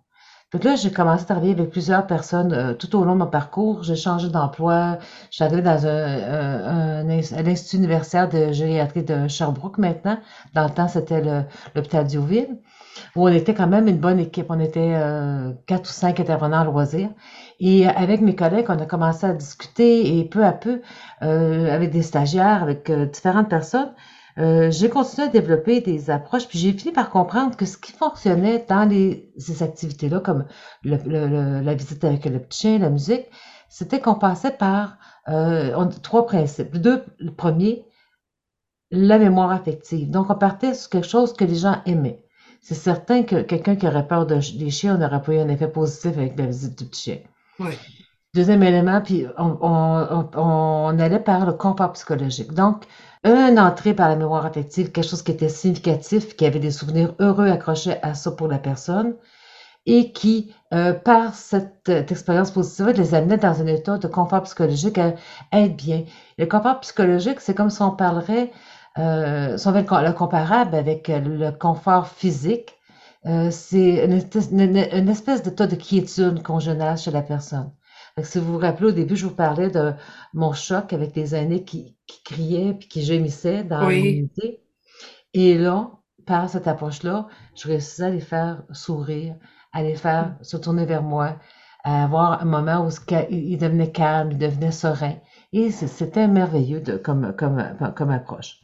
Donc 0.51 0.63
là, 0.63 0.75
j'ai 0.75 0.91
commencé 0.91 1.23
à 1.23 1.25
travailler 1.25 1.53
avec 1.53 1.71
plusieurs 1.71 2.05
personnes 2.05 2.53
euh, 2.53 2.73
tout 2.73 2.95
au 2.95 3.03
long 3.05 3.13
de 3.13 3.19
mon 3.19 3.27
parcours. 3.27 3.83
J'ai 3.83 3.95
changé 3.95 4.29
d'emploi. 4.29 4.99
Je 5.31 5.35
suis 5.37 5.43
arrivée 5.43 5.63
dans 5.63 5.85
un, 5.87 7.03
l'Institut 7.03 7.77
universitaire 7.77 8.29
de 8.29 8.51
gériatrie 8.51 9.03
de 9.03 9.27
Sherbrooke 9.27 9.79
maintenant. 9.79 10.19
Dans 10.53 10.63
le 10.65 10.69
temps, 10.71 10.87
c'était 10.87 11.21
l'hôpital 11.75 12.05
Diouville, 12.05 12.59
où 13.15 13.27
on 13.27 13.31
était 13.31 13.55
quand 13.55 13.67
même 13.67 13.87
une 13.87 13.97
bonne 13.97 14.19
équipe. 14.19 14.47
On 14.49 14.59
était 14.59 14.93
euh, 14.95 15.53
quatre 15.65 15.89
ou 15.89 15.93
cinq 15.93 16.19
intervenants 16.19 16.61
à 16.61 16.65
loisir. 16.65 17.09
Et 17.59 17.87
avec 17.87 18.21
mes 18.21 18.35
collègues, 18.35 18.67
on 18.69 18.79
a 18.79 18.85
commencé 18.85 19.25
à 19.25 19.33
discuter 19.33 20.19
et 20.19 20.25
peu 20.25 20.45
à 20.45 20.51
peu, 20.51 20.81
euh, 21.23 21.73
avec 21.73 21.91
des 21.91 22.03
stagiaires, 22.03 22.61
avec 22.61 22.91
différentes 22.91 23.49
personnes, 23.49 23.91
euh, 24.37 24.71
j'ai 24.71 24.89
continué 24.89 25.27
à 25.27 25.29
développer 25.29 25.81
des 25.81 26.09
approches, 26.09 26.47
puis 26.47 26.59
j'ai 26.59 26.73
fini 26.73 26.91
par 26.91 27.09
comprendre 27.09 27.55
que 27.55 27.65
ce 27.65 27.77
qui 27.77 27.91
fonctionnait 27.91 28.65
dans 28.67 28.85
les, 28.85 29.31
ces 29.37 29.63
activités-là, 29.63 30.19
comme 30.19 30.45
la 30.83 31.73
visite 31.73 32.03
avec 32.03 32.25
le 32.25 32.39
petit 32.39 32.59
chien, 32.59 32.79
la 32.79 32.89
musique, 32.89 33.25
c'était 33.69 33.99
qu'on 33.99 34.15
passait 34.15 34.51
par 34.51 34.97
euh, 35.29 35.85
trois 36.03 36.25
principes. 36.25 36.77
Deux, 36.77 37.03
le 37.17 37.31
premier, 37.31 37.85
la 38.91 39.17
mémoire 39.17 39.51
affective. 39.51 40.11
Donc, 40.11 40.29
on 40.29 40.35
partait 40.35 40.75
sur 40.75 40.89
quelque 40.89 41.07
chose 41.07 41.33
que 41.33 41.43
les 41.43 41.55
gens 41.55 41.81
aimaient. 41.85 42.23
C'est 42.61 42.75
certain 42.75 43.23
que 43.23 43.41
quelqu'un 43.41 43.75
qui 43.75 43.87
aurait 43.87 44.07
peur 44.07 44.25
de, 44.25 44.35
des 44.35 44.69
chiens, 44.69 44.97
n'aurait 44.97 45.21
pas 45.21 45.33
eu 45.33 45.39
un 45.39 45.49
effet 45.49 45.67
positif 45.67 46.17
avec 46.17 46.37
la 46.37 46.45
visite 46.45 46.77
du 46.77 46.85
petit 46.85 47.01
chien. 47.01 47.19
Oui. 47.59 47.73
Deuxième 48.35 48.63
élément, 48.63 48.99
puis 48.99 49.27
on, 49.37 50.99
allait 50.99 51.19
par 51.19 51.45
le 51.45 51.53
confort 51.53 51.93
psychologique. 51.93 52.51
Donc, 52.51 52.85
une 53.23 53.59
entrée 53.59 53.93
par 53.93 54.09
la 54.09 54.15
mémoire 54.15 54.43
affective, 54.43 54.91
quelque 54.91 55.07
chose 55.07 55.21
qui 55.21 55.31
était 55.31 55.49
significatif, 55.49 56.35
qui 56.35 56.47
avait 56.47 56.59
des 56.59 56.71
souvenirs 56.71 57.13
heureux 57.19 57.47
accrochés 57.47 58.01
à 58.01 58.15
ça 58.15 58.31
pour 58.31 58.47
la 58.47 58.57
personne, 58.57 59.13
et 59.85 60.11
qui, 60.13 60.51
euh, 60.73 60.93
par 60.93 61.35
cette, 61.35 61.89
expérience 61.89 62.49
positive, 62.49 62.87
les 62.87 63.13
amenait 63.13 63.37
dans 63.37 63.61
un 63.61 63.67
état 63.67 63.99
de 63.99 64.07
confort 64.07 64.41
psychologique 64.43 64.97
à, 64.97 65.13
être 65.51 65.75
bien. 65.75 66.03
Le 66.39 66.47
confort 66.47 66.79
psychologique, 66.79 67.39
c'est 67.39 67.53
comme 67.53 67.69
si 67.69 67.83
on 67.83 67.91
parlerait, 67.91 68.51
euh, 68.97 69.57
si 69.57 69.67
on 69.67 69.71
veut 69.73 69.81
le, 69.81 70.11
comparable 70.13 70.73
avec 70.75 71.07
le 71.07 71.51
confort 71.51 72.07
physique, 72.07 72.79
euh, 73.27 73.51
c'est 73.51 74.05
une, 74.05 74.13
espèce 75.09 75.43
d'état 75.43 75.67
de 75.67 75.75
quiétude 75.75 76.41
qu'on 76.41 76.59
génère 76.59 76.97
chez 76.97 77.11
la 77.11 77.21
personne 77.21 77.71
si 78.21 78.39
vous 78.39 78.53
vous 78.53 78.59
rappelez, 78.59 78.89
au 78.89 78.91
début, 78.91 79.15
je 79.15 79.25
vous 79.25 79.33
parlais 79.33 79.69
de 79.69 79.93
mon 80.33 80.53
choc 80.53 80.93
avec 80.93 81.15
les 81.15 81.33
aînés 81.33 81.63
qui, 81.63 81.97
qui 82.05 82.21
criaient 82.23 82.73
puis 82.73 82.87
qui 82.87 83.01
gémissaient 83.01 83.63
dans 83.63 83.89
l'unité. 83.89 84.61
Et 85.33 85.57
là, 85.57 85.91
par 86.25 86.47
cette 86.49 86.67
approche-là, 86.67 87.27
je 87.55 87.67
réussissais 87.67 88.03
à 88.03 88.09
les 88.11 88.21
faire 88.21 88.63
sourire, 88.71 89.35
à 89.71 89.81
les 89.81 89.95
faire 89.95 90.35
mm. 90.39 90.43
se 90.43 90.57
tourner 90.57 90.85
vers 90.85 91.01
moi, 91.01 91.39
à 91.83 92.03
avoir 92.03 92.41
un 92.41 92.45
moment 92.45 92.85
où 92.85 92.89
ils 93.29 93.57
devenaient 93.57 93.91
calmes, 93.91 94.31
ils 94.31 94.37
devenaient 94.37 94.71
sereins. 94.71 95.17
Et 95.51 95.71
c'était 95.71 96.27
merveilleux 96.27 96.81
de, 96.81 96.97
comme, 96.97 97.35
comme, 97.35 97.93
comme 97.95 98.11
approche. 98.11 98.62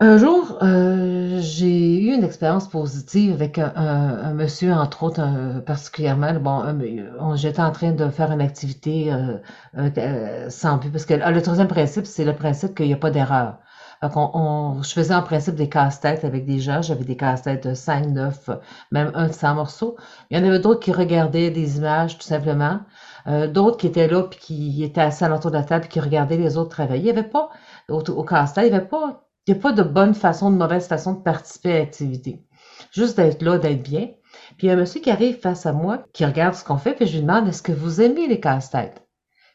Un 0.00 0.18
jour, 0.18 0.58
euh, 0.62 1.38
j'ai 1.40 2.00
eu 2.02 2.12
une 2.12 2.24
expérience 2.24 2.68
positive 2.68 3.32
avec 3.32 3.58
un, 3.58 4.34
monsieur, 4.34 4.72
entre 4.72 5.02
autres, 5.04 5.22
particulièrement. 5.64 6.34
Bon, 6.40 7.36
j'étais 7.36 7.60
en 7.62 7.70
train 7.72 7.92
de 7.92 8.08
faire 8.10 8.32
une 8.32 8.40
activité 8.42 9.12
euh, 9.12 9.38
euh, 9.76 10.50
sans 10.50 10.76
but, 10.78 10.90
parce 10.90 11.06
que 11.06 11.14
le 11.14 11.40
troisième 11.42 11.68
principe, 11.68 12.04
c'est 12.06 12.24
le 12.24 12.34
principe 12.34 12.74
qu'il 12.74 12.86
n'y 12.86 12.92
a 12.94 12.96
pas 12.96 13.10
d'erreur. 13.10 13.58
On, 14.02 14.82
je 14.82 14.92
faisais 14.92 15.14
en 15.14 15.22
principe 15.22 15.54
des 15.54 15.68
casse-têtes 15.68 16.24
avec 16.24 16.44
des 16.46 16.58
gens. 16.58 16.82
J'avais 16.82 17.04
des 17.04 17.16
casse-têtes 17.16 17.66
de 17.68 17.74
5, 17.74 18.06
9, 18.08 18.50
même 18.90 19.12
un 19.14 19.28
de 19.28 19.32
100 19.32 19.54
morceaux. 19.54 19.96
Il 20.30 20.36
y 20.38 20.40
en 20.40 20.44
avait 20.44 20.58
d'autres 20.58 20.80
qui 20.80 20.92
regardaient 20.92 21.50
des 21.50 21.78
images, 21.78 22.18
tout 22.18 22.26
simplement. 22.26 22.80
d'autres 23.26 23.76
qui 23.76 23.86
étaient 23.86 24.08
là, 24.08 24.24
puis 24.24 24.38
qui 24.40 24.84
étaient 24.84 25.00
assis 25.00 25.24
à 25.24 25.28
l'entour 25.28 25.52
de 25.52 25.56
la 25.56 25.64
table, 25.64 25.82
puis 25.82 25.90
qui 25.90 26.00
regardaient 26.00 26.36
les 26.36 26.56
autres 26.56 26.70
travailler. 26.70 27.00
Il 27.02 27.04
n'y 27.04 27.10
avait 27.10 27.22
pas, 27.28 27.50
au, 27.88 28.00
au 28.00 28.24
casse-tête, 28.24 28.64
il 28.66 28.70
n'y 28.70 28.76
avait 28.76 28.86
pas 28.88 29.21
il 29.46 29.54
n'y 29.54 29.58
a 29.58 29.62
pas 29.62 29.72
de 29.72 29.82
bonne 29.82 30.14
façon, 30.14 30.50
de 30.50 30.56
mauvaise 30.56 30.86
façon 30.86 31.14
de 31.14 31.22
participer 31.22 31.72
à 31.72 31.78
l'activité. 31.78 32.44
Juste 32.92 33.16
d'être 33.16 33.42
là, 33.42 33.58
d'être 33.58 33.82
bien. 33.82 34.10
Puis 34.56 34.66
il 34.66 34.66
y 34.66 34.70
a 34.70 34.74
un 34.74 34.76
monsieur 34.76 35.00
qui 35.00 35.10
arrive 35.10 35.40
face 35.40 35.66
à 35.66 35.72
moi, 35.72 36.04
qui 36.12 36.24
regarde 36.24 36.54
ce 36.54 36.64
qu'on 36.64 36.78
fait, 36.78 36.94
puis 36.94 37.06
je 37.06 37.14
lui 37.14 37.22
demande 37.22 37.48
Est-ce 37.48 37.62
que 37.62 37.72
vous 37.72 38.00
aimez 38.00 38.28
les 38.28 38.40
casse-têtes? 38.40 39.06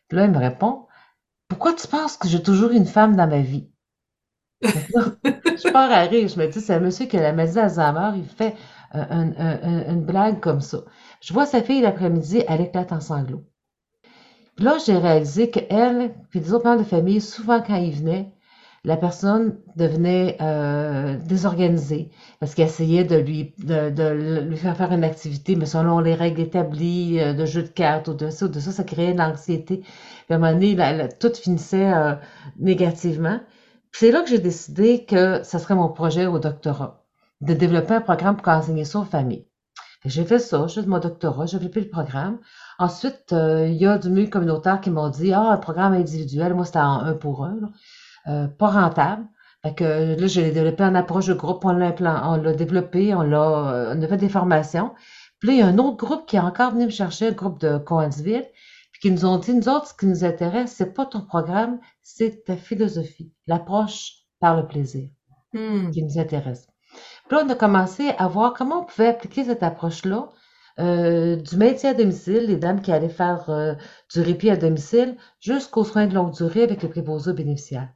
Puis 0.07 0.17
là, 0.17 0.25
il 0.25 0.31
me 0.31 0.37
répond 0.37 0.87
Pourquoi 1.47 1.73
tu 1.73 1.87
penses 1.87 2.17
que 2.17 2.27
j'ai 2.27 2.43
toujours 2.43 2.71
une 2.71 2.85
femme 2.85 3.15
dans 3.15 3.27
ma 3.27 3.39
vie? 3.39 3.69
Je 4.61 5.71
pars 5.71 5.91
à 5.91 6.01
rire. 6.01 6.27
Je 6.27 6.39
me 6.39 6.47
dis 6.47 6.61
C'est 6.61 6.73
un 6.73 6.79
monsieur 6.79 7.05
qui 7.05 7.17
a 7.17 7.21
la 7.21 7.33
maladie 7.33 7.55
d'Alzheimer, 7.55 8.17
il 8.17 8.25
fait 8.25 8.55
une 8.93 10.03
blague 10.05 10.39
comme 10.39 10.61
ça. 10.61 10.79
Je 11.21 11.33
vois 11.33 11.45
sa 11.45 11.61
fille 11.61 11.81
l'après-midi, 11.81 12.43
elle 12.47 12.61
éclate 12.61 12.91
en 12.91 12.99
sanglots. 12.99 13.45
Puis 14.55 14.65
là, 14.65 14.77
j'ai 14.83 14.97
réalisé 14.97 15.51
qu'elle, 15.51 16.15
puis 16.29 16.39
les 16.39 16.51
autres 16.51 16.65
membres 16.65 16.83
de 16.83 16.87
famille, 16.87 17.21
souvent 17.21 17.61
quand 17.61 17.75
ils 17.75 17.93
venaient, 17.93 18.33
la 18.83 18.97
personne 18.97 19.57
devenait 19.75 20.37
euh, 20.41 21.17
désorganisée 21.17 22.09
parce 22.39 22.53
qu'elle 22.55 22.67
essayait 22.67 23.03
de 23.03 23.15
lui, 23.15 23.53
de, 23.57 24.39
lui 24.41 24.57
faire 24.57 24.77
faire 24.77 24.91
une 24.91 25.03
activité, 25.03 25.55
mais 25.55 25.65
selon 25.65 25.99
les 25.99 26.15
règles 26.15 26.41
établies 26.41 27.19
euh, 27.19 27.33
de 27.33 27.45
jeu 27.45 27.63
de 27.63 27.67
cartes 27.67 28.07
ou 28.07 28.13
de 28.13 28.29
ça 28.29 28.47
de 28.47 28.59
ça, 28.59 28.71
ça 28.71 28.83
créait 28.83 29.13
de 29.13 29.17
l'anxiété. 29.17 29.79
Puis 29.79 29.87
à 30.29 30.35
un 30.35 30.37
moment 30.37 30.53
donné, 30.53 31.09
tout 31.19 31.33
finissait 31.33 31.91
euh, 31.93 32.15
négativement. 32.59 33.39
c'est 33.91 34.11
là 34.11 34.21
que 34.21 34.29
j'ai 34.29 34.39
décidé 34.39 35.05
que 35.05 35.43
ce 35.43 35.57
serait 35.59 35.75
mon 35.75 35.89
projet 35.89 36.27
au 36.27 36.39
doctorat, 36.39 37.03
de 37.41 37.53
développer 37.53 37.95
un 37.95 38.01
programme 38.01 38.37
pour 38.37 38.47
enseigner 38.47 38.85
ça 38.85 38.99
aux 38.99 39.05
familles. 39.05 39.45
J'ai 40.05 40.23
fait 40.25 40.39
ça, 40.39 40.67
j'ai 40.67 40.81
fait 40.81 40.87
mon 40.87 40.99
doctorat, 40.99 41.47
j'ai 41.47 41.57
développé 41.57 41.81
le 41.81 41.89
programme. 41.89 42.37
Ensuite, 42.79 43.33
il 43.33 43.73
y 43.73 43.85
a 43.87 43.97
du 43.97 44.09
milieu 44.09 44.29
communautaire 44.29 44.79
qui 44.79 44.91
m'ont 44.91 45.09
dit, 45.09 45.33
ah, 45.33 45.51
un 45.51 45.57
programme 45.57 45.93
individuel, 45.93 46.53
moi 46.53 46.65
c'était 46.65 46.77
un 46.79 47.13
pour 47.13 47.43
un. 47.43 47.57
Pas 48.57 48.67
rentable. 48.67 49.25
Fait 49.63 49.73
que 49.73 50.19
là, 50.19 50.27
j'ai 50.27 50.51
développé 50.51 50.83
une 50.83 50.95
approche 50.95 51.27
de 51.27 51.33
groupe, 51.33 51.65
on 51.65 51.71
l'a 51.71 51.93
on 52.29 52.35
l'a 52.35 52.53
développé, 52.53 53.13
on 53.15 53.21
l'a, 53.21 53.73
euh, 53.73 53.95
on 53.95 54.01
a 54.01 54.07
fait 54.07 54.17
des 54.17 54.29
formations. 54.29 54.93
Puis 55.39 55.49
là, 55.49 55.53
il 55.53 55.59
y 55.59 55.61
a 55.61 55.67
un 55.67 55.77
autre 55.77 55.97
groupe 55.97 56.27
qui 56.27 56.35
est 56.35 56.39
encore 56.39 56.71
venu 56.71 56.85
me 56.85 56.91
chercher, 56.91 57.29
un 57.29 57.31
groupe 57.31 57.59
de 57.59 57.77
Coansville, 57.77 58.45
puis 58.91 59.01
qui 59.01 59.11
nous 59.11 59.25
ont 59.25 59.37
dit, 59.37 59.53
nous 59.53 59.67
autres, 59.69 59.87
ce 59.87 59.93
qui 59.93 60.05
nous 60.05 60.23
intéresse, 60.23 60.73
c'est 60.75 60.93
pas 60.93 61.05
ton 61.05 61.21
programme, 61.21 61.79
c'est 62.01 62.43
ta 62.45 62.55
philosophie, 62.55 63.33
l'approche 63.47 64.13
par 64.39 64.55
le 64.55 64.67
plaisir 64.67 65.09
hmm. 65.53 65.91
qui 65.91 66.03
nous 66.03 66.19
intéresse. 66.19 66.67
Puis 67.27 67.37
là, 67.37 67.43
on 67.45 67.49
a 67.49 67.55
commencé 67.55 68.09
à 68.17 68.27
voir 68.27 68.53
comment 68.53 68.81
on 68.81 68.85
pouvait 68.85 69.07
appliquer 69.07 69.43
cette 69.43 69.63
approche-là 69.63 70.29
euh, 70.79 71.35
du 71.35 71.57
maintien 71.57 71.91
à 71.91 71.93
domicile, 71.95 72.45
les 72.45 72.57
dames 72.57 72.81
qui 72.81 72.91
allaient 72.91 73.09
faire 73.09 73.75
du 74.13 74.21
répit 74.21 74.51
à 74.51 74.55
domicile, 74.55 75.17
jusqu'aux 75.39 75.83
soins 75.83 76.05
de 76.05 76.13
longue 76.13 76.33
durée 76.33 76.63
avec 76.63 76.83
les 76.83 76.89
préposés 76.89 77.33
bénéficiaires. 77.33 77.89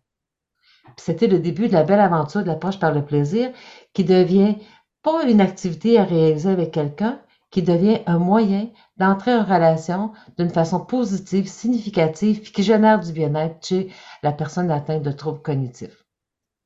C'était 0.97 1.27
le 1.27 1.39
début 1.39 1.67
de 1.67 1.73
la 1.73 1.83
belle 1.83 1.99
aventure 1.99 2.41
de 2.41 2.47
l'approche 2.47 2.79
par 2.79 2.93
le 2.93 3.03
plaisir 3.03 3.51
qui 3.93 4.03
devient 4.03 4.55
pas 5.03 5.23
une 5.23 5.41
activité 5.41 5.99
à 5.99 6.03
réaliser 6.03 6.49
avec 6.49 6.71
quelqu'un, 6.71 7.19
qui 7.49 7.61
devient 7.61 7.99
un 8.05 8.17
moyen 8.17 8.69
d'entrer 8.97 9.33
en 9.33 9.43
relation 9.43 10.11
d'une 10.37 10.49
façon 10.49 10.79
positive, 10.79 11.47
significative, 11.47 12.41
puis 12.41 12.51
qui 12.51 12.63
génère 12.63 12.99
du 12.99 13.11
bien-être 13.11 13.65
chez 13.65 13.91
la 14.23 14.31
personne 14.31 14.71
atteinte 14.71 15.03
de 15.03 15.11
troubles 15.11 15.41
cognitifs. 15.41 16.05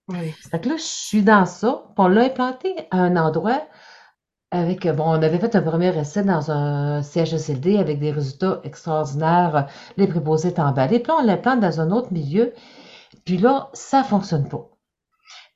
Oui. 0.07 0.33
Donc 0.53 0.65
là, 0.65 0.75
je 0.77 0.83
suis 0.83 1.23
dans 1.23 1.45
ça. 1.45 1.85
On 1.97 2.07
l'a 2.07 2.25
implanté 2.25 2.75
à 2.91 2.97
un 2.97 3.15
endroit 3.15 3.63
avec, 4.51 4.87
bon, 4.87 5.05
on 5.05 5.23
avait 5.23 5.39
fait 5.39 5.55
un 5.55 5.61
premier 5.61 5.97
essai 5.97 6.23
dans 6.23 6.51
un 6.51 7.01
CHSLD 7.01 7.77
avec 7.77 7.99
des 7.99 8.11
résultats 8.11 8.61
extraordinaires, 8.63 9.67
les 9.97 10.07
préposés 10.07 10.49
étaient 10.49 10.61
emballés. 10.61 10.99
Puis 10.99 11.11
là, 11.11 11.17
on 11.19 11.25
l'implante 11.25 11.59
dans 11.59 11.81
un 11.81 11.89
autre 11.91 12.13
milieu 12.13 12.53
puis 13.25 13.37
là, 13.37 13.69
ça 13.73 14.03
fonctionne 14.03 14.47
pas. 14.47 14.69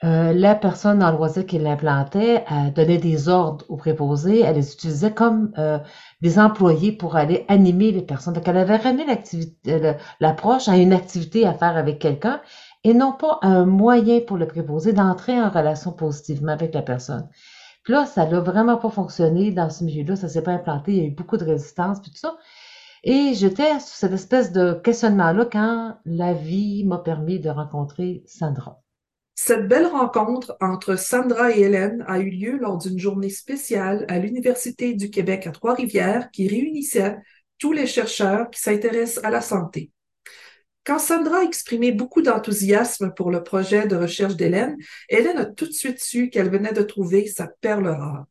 Euh, 0.06 0.32
la 0.32 0.56
personne 0.56 1.04
en 1.04 1.12
loisir 1.12 1.46
qui 1.46 1.60
l'implantait 1.60 2.46
donnait 2.74 2.98
des 2.98 3.28
ordres 3.28 3.66
aux 3.68 3.76
préposés, 3.76 4.40
elle 4.40 4.56
les 4.56 4.74
utilisait 4.74 5.14
comme 5.14 5.52
euh, 5.58 5.78
des 6.22 6.40
employés 6.40 6.94
pour 6.94 7.18
aller 7.18 7.46
animer 7.50 7.92
les 7.92 8.02
personnes. 8.02 8.34
Donc, 8.34 8.48
elle 8.48 8.58
avait 8.58 8.78
ramené 8.78 9.06
l'activité, 9.06 9.94
l'approche 10.22 10.70
à 10.70 10.78
une 10.78 10.94
activité 10.94 11.46
à 11.46 11.54
faire 11.54 11.76
avec 11.76 12.00
quelqu'un 12.00 12.42
et 12.84 12.94
non 12.94 13.12
pas 13.12 13.40
un 13.42 13.66
moyen 13.66 14.22
pour 14.22 14.38
le 14.38 14.48
préposé 14.48 14.94
d'entrer 14.94 15.40
en 15.40 15.50
relation 15.50 15.92
positivement 15.92 16.54
avec 16.54 16.74
la 16.74 16.82
personne. 16.82 17.28
Puis 17.84 17.94
là, 17.94 18.06
ça 18.06 18.26
n'a 18.26 18.40
vraiment 18.40 18.78
pas 18.78 18.90
fonctionné 18.90 19.52
dans 19.52 19.70
ce 19.70 19.84
milieu-là, 19.84 20.16
ça 20.16 20.30
s'est 20.30 20.44
pas 20.44 20.52
implanté, 20.52 20.92
il 20.94 20.98
y 20.98 21.02
a 21.02 21.06
eu 21.06 21.12
beaucoup 21.12 21.38
de 21.38 21.46
résistance, 21.46 22.00
puis 22.02 22.12
tout 22.12 22.18
ça. 22.18 22.38
Et 23.04 23.34
j'étais 23.34 23.80
sur 23.80 23.96
cette 23.96 24.14
espèce 24.14 24.52
de 24.52 24.74
questionnement-là 24.74 25.46
quand 25.46 25.98
la 26.06 26.34
vie 26.34 26.84
m'a 26.86 26.98
permis 26.98 27.40
de 27.40 27.50
rencontrer 27.50 28.24
Sandra. 28.26 28.82
Cette 29.36 29.70
belle 29.70 29.86
rencontre 29.86 30.58
entre 30.60 30.98
Sandra 30.98 31.56
et 31.56 31.62
Hélène 31.62 32.04
a 32.08 32.20
eu 32.20 32.30
lieu 32.30 32.58
lors 32.58 32.78
d'une 32.78 33.00
journée 33.00 33.30
spéciale 33.30 34.06
à 34.10 34.20
l'Université 34.20 34.94
du 34.96 35.10
Québec 35.10 35.48
à 35.48 35.52
Trois-Rivières 35.52 36.30
qui 36.32 36.50
réunissait 36.50 37.18
tous 37.58 37.72
les 37.72 37.88
chercheurs 37.88 38.50
qui 38.50 38.60
s'intéressent 38.60 39.24
à 39.24 39.30
la 39.30 39.40
santé. 39.40 39.92
Quand 40.84 41.00
Sandra 41.00 41.40
a 41.40 41.44
exprimé 41.44 41.94
beaucoup 41.94 42.22
d'enthousiasme 42.22 43.14
pour 43.16 43.32
le 43.32 43.44
projet 43.44 43.88
de 43.88 43.96
recherche 43.96 44.36
d'Hélène, 44.36 44.76
Hélène 45.08 45.38
a 45.38 45.46
tout 45.46 45.68
de 45.68 45.72
suite 45.72 46.02
su 46.02 46.30
qu'elle 46.30 46.50
venait 46.50 46.74
de 46.74 46.82
trouver 46.82 47.28
sa 47.28 47.48
perle 47.62 47.88
rare. 47.88 48.26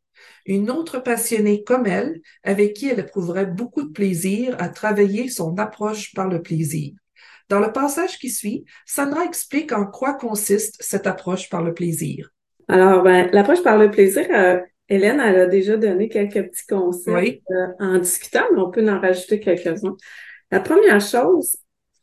Une 0.49 0.71
autre 0.71 0.99
passionnée 0.99 1.63
comme 1.63 1.87
elle, 1.87 2.21
avec 2.43 2.75
qui 2.75 2.89
elle 2.89 2.99
éprouverait 2.99 3.47
beaucoup 3.47 3.83
de 3.83 3.93
plaisir 3.93 4.57
à 4.59 4.69
travailler 4.69 5.29
son 5.29 5.57
approche 5.59 6.15
par 6.15 6.29
le 6.29 6.43
plaisir. 6.43 6.95
Dans 7.49 7.61
le 7.61 7.73
passage 7.73 8.19
qui 8.19 8.31
suit, 8.31 8.65
Sandra 8.87 9.25
explique 9.25 9.73
en 9.73 9.87
quoi 9.87 10.15
consiste 10.15 10.77
cette 10.81 11.07
approche 11.07 11.49
par 11.49 11.63
le 11.63 11.73
plaisir. 11.73 12.31
Alors, 12.67 13.03
ben, 13.03 13.29
l'approche 13.33 13.63
par 13.63 13.79
le 13.79 13.91
plaisir, 13.91 14.27
euh, 14.31 14.59
Hélène, 14.89 15.21
elle 15.21 15.41
a 15.41 15.47
déjà 15.47 15.77
donné 15.77 16.09
quelques 16.09 16.51
petits 16.51 16.67
concepts 16.67 17.43
euh, 17.51 17.67
en 17.79 17.99
discutant, 17.99 18.45
mais 18.55 18.61
on 18.61 18.71
peut 18.71 18.87
en 18.89 19.01
rajouter 19.01 19.41
quelques-uns. 19.41 19.97
La 20.51 20.61
première 20.61 21.01
chose 21.01 21.57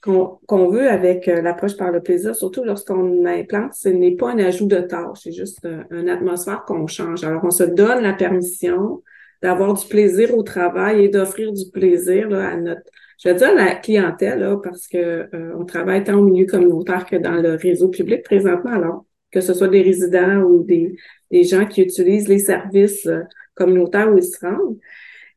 qu'on 0.06 0.70
veut 0.70 0.90
avec 0.90 1.28
euh, 1.28 1.42
l'approche 1.42 1.76
par 1.78 1.92
le 1.92 2.02
plaisir, 2.02 2.36
surtout 2.36 2.64
lorsqu'on 2.64 3.26
implante, 3.26 3.74
ce 3.74 3.90
n'est 3.90 4.16
pas 4.16 4.32
un 4.32 4.40
ajout 4.40 4.68
de 4.68 4.80
tâches, 4.80 5.20
c'est 5.24 5.32
juste 5.32 5.68
une 5.92 6.10
atmosphère 6.10 6.64
qu'on 6.66 6.88
change. 6.88 7.24
Alors, 7.24 7.44
on 7.44 7.52
se 7.52 7.64
donne 7.64 8.04
la 8.04 8.14
permission 8.14 9.02
d'avoir 9.42 9.74
du 9.74 9.86
plaisir 9.88 10.36
au 10.38 10.44
travail 10.44 11.06
et 11.06 11.10
d'offrir 11.10 11.52
du 11.52 11.70
plaisir 11.72 12.30
là, 12.30 12.50
à 12.50 12.58
notre, 12.58 12.82
je 13.24 13.30
veux 13.30 13.36
dire 13.36 13.54
la 13.54 13.76
clientèle, 13.76 14.40
là, 14.40 14.58
parce 14.62 14.88
que 14.88 14.98
euh, 14.98 15.54
on 15.58 15.66
travaille 15.66 16.04
tant 16.04 16.16
au 16.16 16.24
milieu 16.24 16.46
communautaire 16.46 17.06
que 17.06 17.16
dans 17.16 17.42
le 17.42 17.56
réseau 17.56 17.90
public 17.90 18.24
présentement. 18.24 18.72
Alors, 18.72 19.06
que 19.32 19.42
ce 19.42 19.54
soit 19.54 19.68
des 19.68 19.82
résidents 19.82 20.42
ou 20.42 20.64
des, 20.64 20.96
des 21.32 21.44
gens 21.44 21.66
qui 21.66 21.82
utilisent 21.82 22.28
les 22.28 22.40
services 22.40 23.06
euh, 23.08 23.22
communautaires 23.54 24.12
où 24.12 24.18
ils 24.18 24.24
se 24.24 24.40
rendent. 24.46 24.78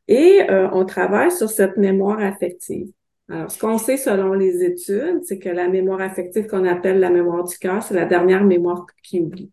Et 0.07 0.41
euh, 0.49 0.69
on 0.71 0.85
travaille 0.85 1.31
sur 1.31 1.49
cette 1.49 1.77
mémoire 1.77 2.19
affective. 2.19 2.87
Alors, 3.29 3.51
ce 3.51 3.59
qu'on 3.59 3.77
sait 3.77 3.97
selon 3.97 4.33
les 4.33 4.63
études, 4.63 5.23
c'est 5.23 5.37
que 5.39 5.49
la 5.49 5.67
mémoire 5.67 6.01
affective 6.01 6.47
qu'on 6.47 6.65
appelle 6.65 6.99
la 6.99 7.09
mémoire 7.09 7.43
du 7.43 7.57
cœur, 7.57 7.83
c'est 7.83 7.93
la 7.93 8.05
dernière 8.05 8.43
mémoire 8.43 8.85
qui 9.03 9.21
oublie. 9.21 9.51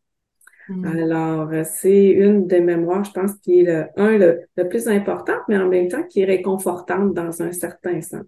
Hmm. 0.69 0.85
Alors, 0.85 1.51
c'est 1.65 2.07
une 2.09 2.47
des 2.47 2.61
mémoires, 2.61 3.05
je 3.05 3.13
pense, 3.13 3.35
qui 3.37 3.61
est 3.61 3.65
le, 3.65 3.85
un, 3.97 4.17
le, 4.17 4.41
le 4.57 4.69
plus 4.69 4.89
important, 4.89 5.37
mais 5.49 5.59
en 5.59 5.69
même 5.69 5.89
temps 5.89 6.03
qui 6.03 6.23
est 6.23 6.25
réconfortante 6.25 7.15
dans 7.15 7.43
un 7.43 7.53
certain 7.53 8.01
sens. 8.01 8.25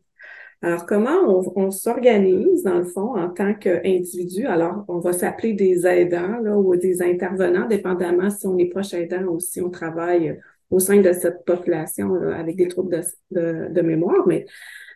Alors, 0.61 0.87
comment 0.87 1.43
on, 1.55 1.71
s'organise, 1.71 2.65
dans 2.65 2.79
le 2.79 2.85
fond, 2.85 3.17
en 3.17 3.29
tant 3.29 3.55
qu'individu? 3.55 4.45
Alors, 4.47 4.85
on 4.89 4.99
va 4.99 5.13
s'appeler 5.13 5.53
des 5.53 5.87
aidants 5.87 6.41
là, 6.43 6.57
ou 6.57 6.75
des 6.75 7.01
intervenants, 7.01 7.69
dépendamment 7.69 8.29
si 8.29 8.47
on 8.49 8.59
est 8.59 8.67
proche 8.67 8.93
aidant 8.93 9.23
ou 9.27 9.39
si 9.39 9.61
on 9.61 9.71
travaille 9.71 10.41
au 10.71 10.81
sein 10.81 11.01
de 11.01 11.13
cette 11.13 11.45
population 11.45 12.13
avec 12.33 12.57
des 12.57 12.67
troubles 12.67 13.01
de, 13.31 13.73
de, 13.73 13.83
mémoire. 13.83 14.27
Mais 14.27 14.47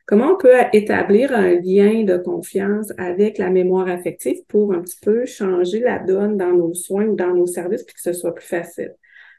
comment 0.07 0.33
on 0.33 0.37
peut 0.37 0.55
établir 0.73 1.33
un 1.33 1.55
lien 1.55 2.05
de 2.05 2.17
confiance 2.17 2.93
avec 2.99 3.39
la 3.39 3.51
mémoire 3.51 3.89
affective 3.89 4.39
pour 4.49 4.73
un 4.73 4.81
petit 4.81 4.99
peu 5.01 5.27
changer 5.27 5.81
la 5.81 5.99
donne 5.99 6.37
dans 6.37 6.53
nos 6.53 6.75
soins 6.75 7.07
ou 7.07 7.17
dans 7.17 7.35
nos 7.35 7.47
services, 7.47 7.83
puis 7.85 7.95
que 7.95 8.03
ce 8.03 8.13
soit 8.13 8.35
plus 8.35 8.47
facile? 8.47 8.95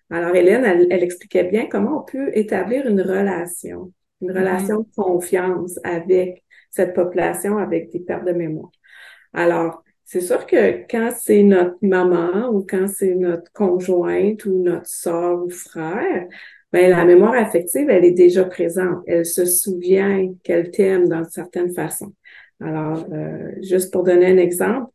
Alors, 0.10 0.36
Hélène, 0.36 0.66
elle 0.66 1.04
expliquait 1.04 1.46
bien 1.46 1.68
comment 1.68 2.02
on 2.02 2.04
peut 2.04 2.30
établir 2.34 2.88
une 2.88 3.02
relation 3.02 3.92
une 4.24 4.32
relation 4.32 4.80
de 4.80 4.88
confiance 4.96 5.80
avec 5.84 6.44
cette 6.72 6.94
population 6.94 7.58
avec 7.58 7.92
des 7.92 8.00
pertes 8.00 8.26
de 8.26 8.32
mémoire. 8.32 8.72
Alors, 9.34 9.84
c'est 10.06 10.22
sûr 10.22 10.46
que 10.46 10.86
quand 10.90 11.12
c'est 11.18 11.44
notre 11.44 11.78
maman 11.82 12.50
ou 12.50 12.66
quand 12.68 12.88
c'est 12.88 13.16
notre 13.16 13.52
conjointe 13.52 14.46
ou 14.46 14.64
notre 14.64 14.88
soeur 14.88 15.44
ou 15.44 15.50
frère, 15.50 16.28
ben 16.74 16.90
la 16.90 17.06
mémoire 17.06 17.36
affective, 17.36 17.90
elle 17.90 18.04
est 18.04 18.12
déjà 18.12 18.46
présente. 18.46 19.04
Elle 19.06 19.26
se 19.26 19.46
souvient 19.46 20.34
qu'elle 20.44 20.72
t'aime 20.72 21.08
d'une 21.08 21.24
certaine 21.26 21.72
façon. 21.72 22.14
Alors, 22.60 23.06
euh, 23.14 23.52
juste 23.62 23.94
pour 23.94 24.04
donner 24.04 24.26
un 24.28 24.38
exemple, 24.38 24.92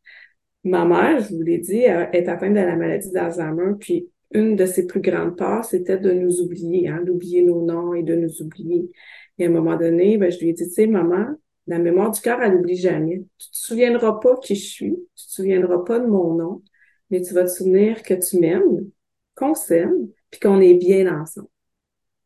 ma 0.65 0.85
mère, 0.85 1.21
je 1.21 1.35
vous 1.35 1.43
l'ai 1.43 1.59
dit, 1.59 1.83
est 1.83 2.29
atteinte 2.29 2.55
de 2.55 2.61
la 2.61 2.77
maladie 2.77 3.11
d'Alzheimer, 3.13 3.75
puis 3.79 4.09
une 4.33 4.57
de 4.57 4.67
ses 4.67 4.87
plus 4.87 5.01
grandes 5.01 5.37
peurs, 5.37 5.65
c'était 5.65 5.99
de 5.99 6.11
nous 6.13 6.41
oublier, 6.41 6.89
hein, 6.89 7.01
d'oublier 7.05 7.43
nos 7.43 7.65
noms 7.65 7.95
et 7.95 8.03
de 8.03 8.15
nous 8.15 8.43
oublier. 8.43 8.91
Et 9.39 9.47
à 9.47 9.49
un 9.49 9.53
moment 9.53 9.77
donné, 9.77 10.19
ben, 10.19 10.31
je 10.31 10.39
lui 10.41 10.51
ai 10.51 10.53
dit, 10.53 10.67
tu 10.67 10.71
sais, 10.71 10.87
maman, 10.87 11.27
la 11.69 11.79
mémoire 11.79 12.11
du 12.11 12.21
cœur, 12.21 12.41
elle 12.43 12.55
n'oublie 12.55 12.77
jamais. 12.77 13.25
Tu 13.39 13.51
te 13.51 13.57
souviendras 13.57 14.19
pas 14.21 14.37
qui 14.39 14.55
je 14.55 14.67
suis, 14.67 14.97
tu 15.15 15.27
te 15.27 15.33
souviendras 15.33 15.85
pas 15.85 15.99
de 16.01 16.07
mon 16.07 16.35
nom, 16.35 16.63
mais 17.11 17.23
tu 17.23 17.35
vas 17.35 17.45
te 17.45 17.51
souvenir 17.51 18.03
que 18.03 18.15
tu 18.15 18.41
m'aimes, 18.41 18.91
qu'on 19.37 19.55
s'aime, 19.55 20.09
puis 20.31 20.41
qu'on 20.41 20.61
est 20.61 20.75
bien 20.75 21.21
ensemble. 21.21 21.49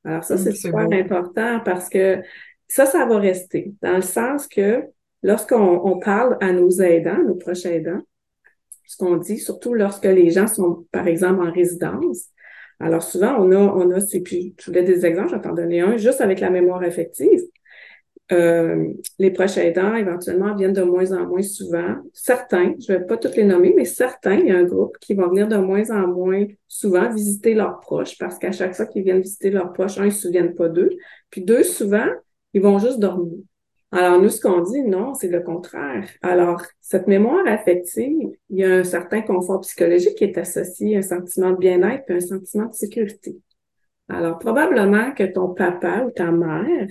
Alors 0.04 0.24
ça, 0.24 0.34
mm, 0.34 0.38
c'est 0.38 0.52
super 0.52 0.92
important 0.92 1.60
parce 1.64 1.88
que 1.88 2.22
ça, 2.68 2.86
ça 2.86 3.04
va 3.06 3.18
rester, 3.18 3.74
dans 3.82 3.96
le 3.96 4.02
sens 4.02 4.46
que 4.46 4.82
lorsqu'on 5.22 5.98
parle 6.00 6.38
à 6.40 6.52
nos 6.52 6.70
aidants, 6.80 7.22
nos 7.22 7.34
proches 7.34 7.66
aidants, 7.66 8.00
ce 8.86 8.96
qu'on 8.96 9.16
dit, 9.16 9.38
surtout 9.38 9.74
lorsque 9.74 10.04
les 10.04 10.30
gens 10.30 10.46
sont, 10.46 10.86
par 10.90 11.06
exemple, 11.06 11.46
en 11.46 11.50
résidence. 11.50 12.26
Alors 12.80 13.02
souvent, 13.02 13.36
on 13.38 13.52
a, 13.52 13.56
on 13.56 13.90
a, 13.90 14.00
puis 14.24 14.54
je 14.58 14.66
voulais 14.66 14.82
des 14.82 15.06
exemples, 15.06 15.30
j'en 15.30 15.38
t'en 15.38 15.54
donner 15.54 15.80
un, 15.80 15.96
juste 15.96 16.20
avec 16.20 16.40
la 16.40 16.50
mémoire 16.50 16.82
affective. 16.82 17.40
Euh, 18.32 18.92
les 19.18 19.30
proches 19.30 19.58
aidants, 19.58 19.94
éventuellement, 19.94 20.54
viennent 20.54 20.72
de 20.72 20.82
moins 20.82 21.12
en 21.12 21.26
moins 21.26 21.42
souvent. 21.42 21.96
Certains, 22.14 22.74
je 22.80 22.92
ne 22.92 22.98
vais 22.98 23.04
pas 23.04 23.18
toutes 23.18 23.36
les 23.36 23.44
nommer, 23.44 23.74
mais 23.76 23.84
certains, 23.84 24.36
il 24.36 24.46
y 24.46 24.50
a 24.50 24.56
un 24.56 24.64
groupe 24.64 24.96
qui 25.00 25.14
vont 25.14 25.28
venir 25.28 25.48
de 25.48 25.56
moins 25.56 25.90
en 25.90 26.06
moins 26.08 26.46
souvent 26.66 27.12
visiter 27.12 27.54
leurs 27.54 27.80
proches 27.80 28.16
parce 28.18 28.38
qu'à 28.38 28.52
chaque 28.52 28.74
fois 28.74 28.86
qu'ils 28.86 29.02
viennent 29.02 29.20
visiter 29.20 29.50
leurs 29.50 29.72
proches, 29.72 29.98
un, 29.98 30.04
ils 30.04 30.06
ne 30.06 30.10
se 30.10 30.22
souviennent 30.22 30.54
pas 30.54 30.68
d'eux. 30.68 30.90
Puis 31.30 31.42
deux, 31.42 31.62
souvent, 31.62 32.08
ils 32.54 32.62
vont 32.62 32.78
juste 32.78 32.98
dormir. 32.98 33.38
Alors, 33.94 34.22
nous, 34.22 34.30
ce 34.30 34.40
qu'on 34.40 34.62
dit, 34.62 34.82
non, 34.82 35.12
c'est 35.12 35.28
le 35.28 35.40
contraire. 35.40 36.08
Alors, 36.22 36.62
cette 36.80 37.08
mémoire 37.08 37.46
affective, 37.46 38.30
il 38.48 38.58
y 38.58 38.64
a 38.64 38.76
un 38.76 38.84
certain 38.84 39.20
confort 39.20 39.60
psychologique 39.60 40.14
qui 40.14 40.24
est 40.24 40.38
associé 40.38 40.96
à 40.96 41.00
un 41.00 41.02
sentiment 41.02 41.50
de 41.50 41.58
bien-être 41.58 42.10
et 42.10 42.14
un 42.14 42.20
sentiment 42.20 42.66
de 42.66 42.74
sécurité. 42.74 43.36
Alors, 44.08 44.38
probablement 44.38 45.12
que 45.12 45.24
ton 45.24 45.52
papa 45.52 46.04
ou 46.06 46.10
ta 46.10 46.30
mère, 46.30 46.88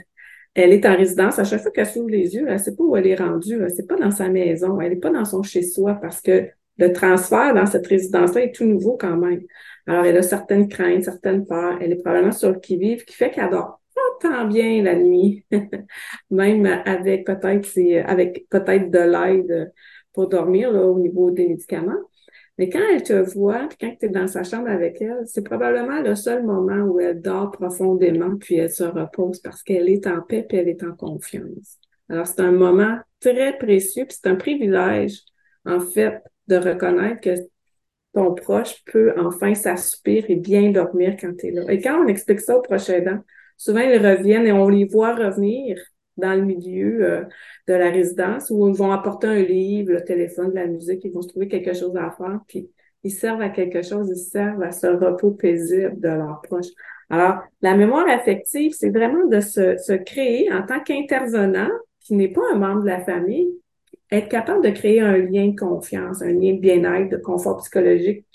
elle 0.54 0.74
est 0.74 0.86
en 0.86 0.96
résidence, 0.96 1.40
à 1.40 1.44
chaque 1.44 1.62
fois 1.62 1.72
qu'elle 1.72 1.86
s'ouvre 1.86 2.10
les 2.10 2.36
yeux, 2.36 2.46
elle 2.48 2.54
ne 2.54 2.58
sait 2.58 2.76
pas 2.76 2.84
où 2.84 2.96
elle 2.98 3.08
est 3.08 3.16
rendue, 3.16 3.56
elle 3.56 3.64
ne 3.64 3.70
sait 3.70 3.86
pas 3.86 3.96
dans 3.96 4.12
sa 4.12 4.30
maison, 4.30 4.80
elle 4.82 4.94
n'est 4.94 5.00
pas 5.00 5.10
dans 5.10 5.26
son 5.26 5.44
chez-soi 5.44 5.96
parce 6.02 6.22
que 6.22 6.50
le 6.78 6.94
transfert 6.94 7.54
dans 7.54 7.66
cette 7.66 7.88
résidence-là 7.88 8.44
est 8.44 8.56
tout 8.56 8.66
nouveau 8.66 8.98
quand 8.98 9.16
même. 9.16 9.42
Alors, 9.88 10.06
elle 10.06 10.18
a 10.18 10.22
certaines 10.22 10.68
craintes, 10.68 11.04
certaines 11.04 11.46
peurs, 11.46 11.78
elle 11.82 11.94
est 11.94 12.02
probablement 12.02 12.32
sur 12.32 12.52
le 12.52 12.60
qui-vive, 12.60 13.06
qui 13.06 13.16
fait 13.16 13.32
qu'elle 13.32 13.50
dort 13.50 13.82
tant 14.20 14.46
bien 14.46 14.84
la 14.84 14.96
nuit, 14.96 15.46
même 16.32 16.66
avec 16.86 17.26
peut-être 17.26 18.10
avec 18.10 18.46
peut-être 18.50 18.92
de 18.92 19.00
l'aide 19.00 19.74
pour 20.14 20.28
dormir 20.28 20.70
au 20.72 21.00
niveau 21.00 21.32
des 21.32 21.48
médicaments. 21.48 22.00
Mais 22.62 22.69
quand 22.69 22.84
elle 22.93 23.02
te 23.02 23.13
voit, 23.13 23.67
puis 23.67 23.78
quand 23.82 23.95
tu 24.00 24.06
es 24.06 24.10
dans 24.10 24.28
sa 24.28 24.43
chambre 24.43 24.69
avec 24.69 25.02
elle, 25.02 25.24
c'est 25.26 25.41
probablement 25.43 26.00
le 26.00 26.13
seul 26.13 26.43
moment 26.45 26.84
où 26.84 27.00
elle 27.00 27.19
dort 27.19 27.50
profondément, 27.50 28.38
puis 28.38 28.58
elle 28.58 28.69
se 28.69 28.84
repose 28.84 29.39
parce 29.39 29.63
qu'elle 29.63 29.89
est 29.89 30.06
en 30.06 30.21
paix, 30.21 30.45
puis 30.47 30.60
elle 30.60 30.69
est 30.69 30.84
en 30.84 30.95
confiance. 30.95 31.80
Alors, 32.08 32.28
c'est 32.28 32.41
un 32.41 32.52
moment 32.52 33.00
très 33.19 33.58
précieux, 33.58 34.06
puis 34.06 34.15
c'est 34.21 34.30
un 34.30 34.36
privilège, 34.36 35.21
en 35.65 35.80
fait, 35.80 36.21
de 36.50 36.58
reconnaître 36.58 37.21
que 37.21 37.34
ton 38.13 38.36
proche 38.36 38.84
peut 38.86 39.12
enfin 39.17 39.56
s'assoupir 39.56 40.26
et 40.30 40.36
bien 40.36 40.69
dormir 40.69 41.15
quand 41.19 41.36
tu 41.36 41.47
es 41.47 41.52
là. 41.54 41.63
Et 41.67 41.82
quand 41.82 42.04
on 42.04 42.08
explique 42.08 42.41
ça 42.41 42.56
au 42.56 42.62
prochain 42.62 42.93
aidant, 42.93 43.24
souvent 43.58 43.80
ils 43.80 43.97
reviennent 43.97 44.45
et 44.45 44.52
on 44.52 44.69
les 44.69 44.86
voit 44.86 45.15
revenir 45.15 45.80
dans 46.17 46.34
le 46.34 46.43
milieu 46.43 47.04
euh, 47.04 47.24
de 47.67 47.74
la 47.74 47.89
résidence 47.89 48.50
où 48.50 48.67
ils 48.67 48.76
vont 48.76 48.91
apporter 48.91 49.28
un 49.28 49.41
livre, 49.41 49.93
le 49.93 50.04
téléphone, 50.04 50.50
de 50.50 50.56
la 50.56 50.67
musique, 50.67 51.04
ils 51.04 51.12
vont 51.12 51.21
se 51.21 51.30
trouver 51.30 51.47
quelque 51.47 51.74
chose 51.74 51.95
à 51.95 52.12
faire, 52.12 52.39
puis 52.47 52.69
ils 53.04 53.12
servent 53.12 53.41
à 53.41 53.50
quelque 53.50 53.82
chose, 53.82 54.10
ils 54.10 54.15
servent 54.15 54.62
à 54.62 54.71
ce 54.71 54.88
repos 54.88 55.32
paisible 55.32 56.00
de 56.00 56.10
leurs 56.10 56.41
proches. 56.41 56.71
Alors, 57.10 57.41
la 57.62 57.76
mémoire 57.76 58.08
affective, 58.08 58.74
c'est 58.74 58.89
vraiment 58.89 59.26
de 59.26 59.39
se, 59.39 59.78
se 59.78 59.93
créer 59.93 60.52
en 60.52 60.63
tant 60.65 60.80
qu'intervenant 60.80 61.69
qui 62.00 62.15
n'est 62.15 62.32
pas 62.32 62.41
un 62.54 62.58
membre 62.58 62.82
de 62.82 62.88
la 62.88 63.02
famille, 63.02 63.50
être 64.12 64.30
capable 64.30 64.63
de 64.63 64.69
créer 64.69 65.02
un 65.02 65.17
lien 65.17 65.47
de 65.47 65.60
confiance, 65.60 66.21
un 66.21 66.34
lien 66.34 66.54
de 66.54 66.60
bien-être, 66.60 67.10
de 67.10 67.17
confort 67.17 67.58
psychologique 67.58 68.26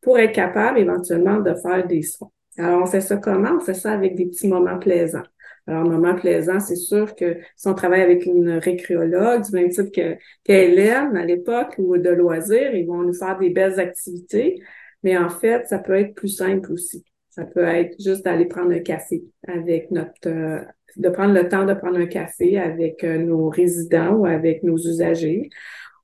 pour 0.00 0.18
être 0.18 0.32
capable 0.32 0.78
éventuellement 0.78 1.40
de 1.40 1.54
faire 1.54 1.86
des 1.86 2.02
soins. 2.02 2.30
Alors, 2.58 2.82
on 2.82 2.86
fait 2.86 3.00
ça 3.00 3.16
comment? 3.16 3.56
On 3.56 3.60
fait 3.60 3.74
ça 3.74 3.92
avec 3.92 4.14
des 4.14 4.26
petits 4.26 4.48
moments 4.48 4.78
plaisants. 4.78 5.22
Alors, 5.66 5.84
moment 5.84 6.14
plaisant, 6.14 6.58
c'est 6.58 6.76
sûr 6.76 7.14
que 7.14 7.38
si 7.56 7.68
on 7.68 7.74
travaille 7.74 8.02
avec 8.02 8.26
une 8.26 8.50
récréologue, 8.50 9.44
du 9.44 9.52
même 9.52 9.68
type 9.68 9.92
que 9.92 10.16
qu'Hélène 10.44 11.16
à 11.16 11.24
l'époque, 11.24 11.74
ou 11.78 11.96
de 11.96 12.10
loisirs, 12.10 12.74
ils 12.74 12.86
vont 12.86 13.02
nous 13.02 13.14
faire 13.14 13.38
des 13.38 13.50
belles 13.50 13.78
activités. 13.78 14.60
Mais 15.02 15.16
en 15.16 15.28
fait, 15.28 15.66
ça 15.68 15.78
peut 15.78 15.94
être 15.94 16.14
plus 16.14 16.28
simple 16.28 16.72
aussi. 16.72 17.04
Ça 17.30 17.44
peut 17.44 17.64
être 17.64 17.96
juste 18.00 18.24
d'aller 18.24 18.46
prendre 18.46 18.72
un 18.72 18.80
café 18.80 19.24
avec 19.46 19.90
notre, 19.90 20.28
euh, 20.28 20.60
de 20.96 21.08
prendre 21.08 21.34
le 21.34 21.48
temps 21.48 21.64
de 21.64 21.74
prendre 21.74 21.98
un 21.98 22.06
café 22.06 22.58
avec 22.58 23.04
euh, 23.04 23.18
nos 23.18 23.48
résidents 23.48 24.16
ou 24.16 24.26
avec 24.26 24.62
nos 24.62 24.76
usagers. 24.76 25.48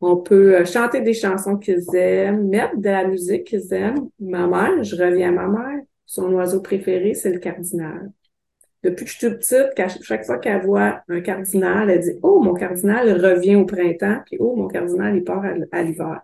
On 0.00 0.16
peut 0.16 0.56
euh, 0.56 0.64
chanter 0.64 1.00
des 1.00 1.14
chansons 1.14 1.58
qu'ils 1.58 1.84
aiment, 1.94 2.48
mettre 2.48 2.76
de 2.78 2.88
la 2.88 3.06
musique 3.06 3.44
qu'ils 3.44 3.72
aiment. 3.74 4.08
Ma 4.20 4.46
mère, 4.46 4.82
je 4.82 4.96
reviens 4.96 5.30
à 5.30 5.32
ma 5.32 5.48
mère, 5.48 5.80
son 6.06 6.32
oiseau 6.32 6.62
préféré, 6.62 7.14
c'est 7.14 7.32
le 7.32 7.40
cardinal. 7.40 8.10
Depuis 8.88 9.04
que 9.04 9.10
je 9.10 9.18
suis 9.18 9.28
toute 9.28 9.38
petite, 9.40 10.02
chaque 10.02 10.24
fois 10.24 10.38
qu'elle 10.38 10.62
voit 10.62 11.02
un 11.08 11.20
cardinal, 11.20 11.90
elle 11.90 12.00
dit 12.00 12.18
Oh, 12.22 12.40
mon 12.40 12.54
cardinal 12.54 13.10
revient 13.22 13.56
au 13.56 13.66
printemps, 13.66 14.20
puis 14.24 14.38
Oh, 14.40 14.56
mon 14.56 14.66
cardinal, 14.66 15.14
il 15.16 15.24
part 15.24 15.44
à, 15.72 15.82
l'hiver. 15.82 16.22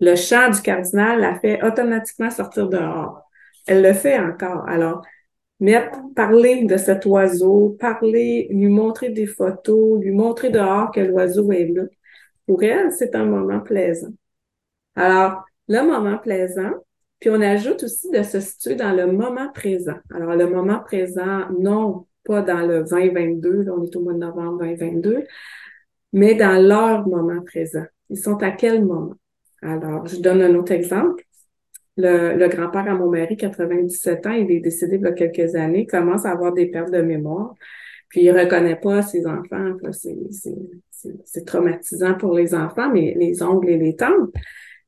Le 0.00 0.14
chant 0.14 0.50
du 0.50 0.60
cardinal 0.62 1.20
la 1.20 1.38
fait 1.40 1.62
automatiquement 1.64 2.30
sortir 2.30 2.68
dehors. 2.68 3.22
elle 3.66 3.82
le 3.82 3.92
fait 3.94 4.18
encore. 4.18 4.68
Alors, 4.68 5.04
mettre, 5.58 5.98
parler 6.14 6.64
de 6.64 6.76
cet 6.76 7.04
oiseau, 7.06 7.76
parler, 7.80 8.46
lui 8.50 8.68
montrer 8.68 9.10
des 9.10 9.26
photos, 9.26 10.00
lui 10.00 10.12
montrer 10.12 10.50
dehors 10.50 10.92
que 10.92 11.00
l'oiseau 11.00 11.50
est 11.52 11.66
là. 11.66 11.82
Pour 12.46 12.62
elle, 12.62 12.92
c'est 12.92 13.14
un 13.16 13.24
moment 13.24 13.60
plaisant. 13.60 14.12
Alors, 14.96 15.44
le 15.68 15.82
moment 15.82 16.18
plaisant, 16.18 16.72
puis 17.20 17.30
on 17.30 17.40
ajoute 17.40 17.82
aussi 17.84 18.10
de 18.10 18.22
se 18.22 18.40
situer 18.40 18.74
dans 18.74 18.92
le 18.92 19.10
moment 19.10 19.50
présent. 19.52 19.96
Alors, 20.14 20.34
le 20.34 20.46
moment 20.48 20.80
présent, 20.80 21.48
non 21.58 22.06
pas 22.24 22.42
dans 22.42 22.66
le 22.66 22.84
2022, 22.84 23.62
là, 23.62 23.72
on 23.76 23.82
est 23.84 23.96
au 23.96 24.00
mois 24.00 24.14
de 24.14 24.18
novembre 24.18 24.58
2022, 24.58 25.24
mais 26.12 26.34
dans 26.34 26.60
leur 26.60 27.06
moment 27.06 27.42
présent. 27.42 27.84
Ils 28.10 28.18
sont 28.18 28.42
à 28.42 28.50
quel 28.50 28.84
moment? 28.84 29.14
Alors, 29.62 30.06
je 30.06 30.16
donne 30.20 30.42
un 30.42 30.54
autre 30.54 30.72
exemple. 30.72 31.24
Le, 31.96 32.48
grand-père 32.48 32.88
à 32.88 32.94
mon 32.94 33.08
mari, 33.08 33.36
97 33.36 34.26
ans, 34.26 34.32
il 34.32 34.50
est 34.50 34.60
décédé 34.60 34.96
il 34.96 35.02
y 35.02 35.06
a 35.06 35.12
quelques 35.12 35.54
années, 35.54 35.86
commence 35.86 36.26
à 36.26 36.32
avoir 36.32 36.52
des 36.52 36.66
pertes 36.66 36.90
de 36.90 37.00
mémoire, 37.00 37.54
puis 38.08 38.22
il 38.22 38.30
reconnaît 38.32 38.76
pas 38.76 39.02
ses 39.02 39.26
enfants. 39.26 39.76
C'est 41.24 41.44
traumatisant 41.44 42.14
pour 42.14 42.34
les 42.34 42.54
enfants, 42.54 42.90
mais 42.90 43.14
les 43.16 43.42
ongles 43.42 43.70
et 43.70 43.78
les 43.78 43.96
tantes. 43.96 44.32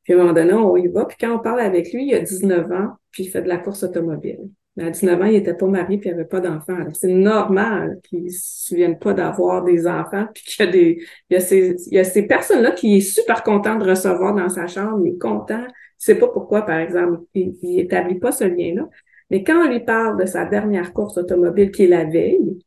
Puis 0.07 0.15
à 0.15 0.17
un 0.19 0.21
moment 0.21 0.33
donné, 0.33 0.53
on 0.53 0.77
y 0.77 0.87
va. 0.87 1.05
Puis 1.05 1.17
quand 1.21 1.35
on 1.35 1.41
parle 1.41 1.59
avec 1.61 1.93
lui, 1.93 2.07
il 2.07 2.15
a 2.15 2.21
19 2.21 2.71
ans, 2.71 2.91
puis 3.11 3.25
il 3.25 3.29
fait 3.29 3.43
de 3.43 3.49
la 3.49 3.59
course 3.59 3.83
automobile. 3.83 4.39
Mais 4.77 4.85
à 4.85 4.91
19 4.91 5.21
ans, 5.21 5.25
il 5.25 5.33
n'était 5.33 5.55
pas 5.55 5.67
marié, 5.67 5.99
puis 5.99 6.09
il 6.09 6.13
n'avait 6.13 6.29
pas 6.29 6.39
d'enfants. 6.39 6.79
C'est 6.93 7.13
normal 7.13 7.99
qu'il 8.09 8.25
ne 8.25 8.29
se 8.29 8.67
souvienne 8.69 9.01
pas 9.01 9.15
d'avoir 9.15 9.65
des 9.65 9.89
enfants, 9.89 10.27
puis 10.33 10.45
qu'il 10.45 10.65
y 10.65 10.69
a 10.69 10.71
des, 10.71 10.99
il 11.29 11.35
y 11.35 11.37
a 11.37 11.41
ces, 11.41 11.75
il 11.89 11.95
y 11.95 11.99
a 11.99 12.05
ces 12.05 12.23
personnes-là 12.23 12.71
qui 12.71 12.99
est 12.99 13.01
super 13.01 13.43
content 13.43 13.77
de 13.77 13.89
recevoir 13.89 14.33
dans 14.33 14.49
sa 14.49 14.69
chambre, 14.69 15.01
il 15.05 15.15
est 15.15 15.19
content. 15.19 15.65
Il 15.67 16.05
sait 16.05 16.15
pas 16.15 16.29
pourquoi, 16.29 16.63
par 16.63 16.79
exemple. 16.79 17.23
Il, 17.35 17.57
il 17.63 17.81
établit 17.81 18.21
pas 18.21 18.31
ce 18.31 18.45
lien-là. 18.45 18.89
Mais 19.31 19.43
quand 19.43 19.61
on 19.67 19.69
lui 19.69 19.81
parle 19.81 20.21
de 20.21 20.27
sa 20.27 20.45
dernière 20.45 20.93
course 20.93 21.19
automobile 21.19 21.73
qui 21.73 21.85
est 21.85 21.89
la 21.89 22.05
veille, 22.05 22.59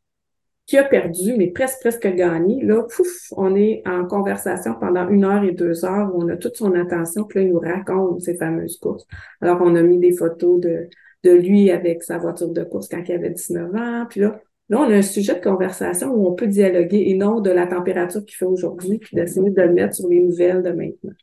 qui 0.69 0.77
a 0.77 0.83
perdu, 0.83 1.33
mais 1.35 1.47
presque, 1.47 1.79
presque 1.81 2.07
gagné, 2.13 2.63
là, 2.63 2.83
pouf, 2.83 3.33
on 3.35 3.55
est 3.55 3.81
en 3.87 4.05
conversation 4.05 4.75
pendant 4.79 5.09
une 5.09 5.25
heure 5.25 5.43
et 5.43 5.51
deux 5.51 5.83
heures 5.83 6.13
où 6.13 6.23
on 6.23 6.27
a 6.27 6.37
toute 6.37 6.57
son 6.57 6.75
attention, 6.75 7.23
puis 7.23 7.39
là, 7.39 7.45
il 7.47 7.53
nous 7.53 7.59
raconte 7.59 8.21
ces 8.21 8.37
fameuses 8.37 8.77
courses. 8.77 9.07
Alors, 9.41 9.57
on 9.63 9.75
a 9.75 9.81
mis 9.81 9.97
des 9.97 10.11
photos 10.11 10.59
de, 10.59 10.87
de 11.23 11.31
lui 11.31 11.71
avec 11.71 12.03
sa 12.03 12.19
voiture 12.19 12.49
de 12.49 12.63
course 12.63 12.87
quand 12.87 13.01
il 13.03 13.11
avait 13.13 13.31
19 13.31 13.73
ans, 13.73 14.05
puis 14.07 14.19
là, 14.19 14.39
là, 14.69 14.81
on 14.81 14.91
a 14.91 14.93
un 14.97 15.01
sujet 15.01 15.33
de 15.33 15.43
conversation 15.43 16.13
où 16.13 16.27
on 16.27 16.35
peut 16.35 16.45
dialoguer 16.45 17.03
et 17.07 17.15
non 17.15 17.41
de 17.41 17.49
la 17.49 17.65
température 17.65 18.23
qu'il 18.23 18.35
fait 18.35 18.45
aujourd'hui, 18.45 18.99
puis 18.99 19.15
d'essayer 19.15 19.49
de 19.49 19.61
le 19.63 19.73
mettre 19.73 19.95
sur 19.95 20.07
les 20.07 20.21
nouvelles 20.21 20.61
de 20.61 20.69
maintenant. 20.69 21.13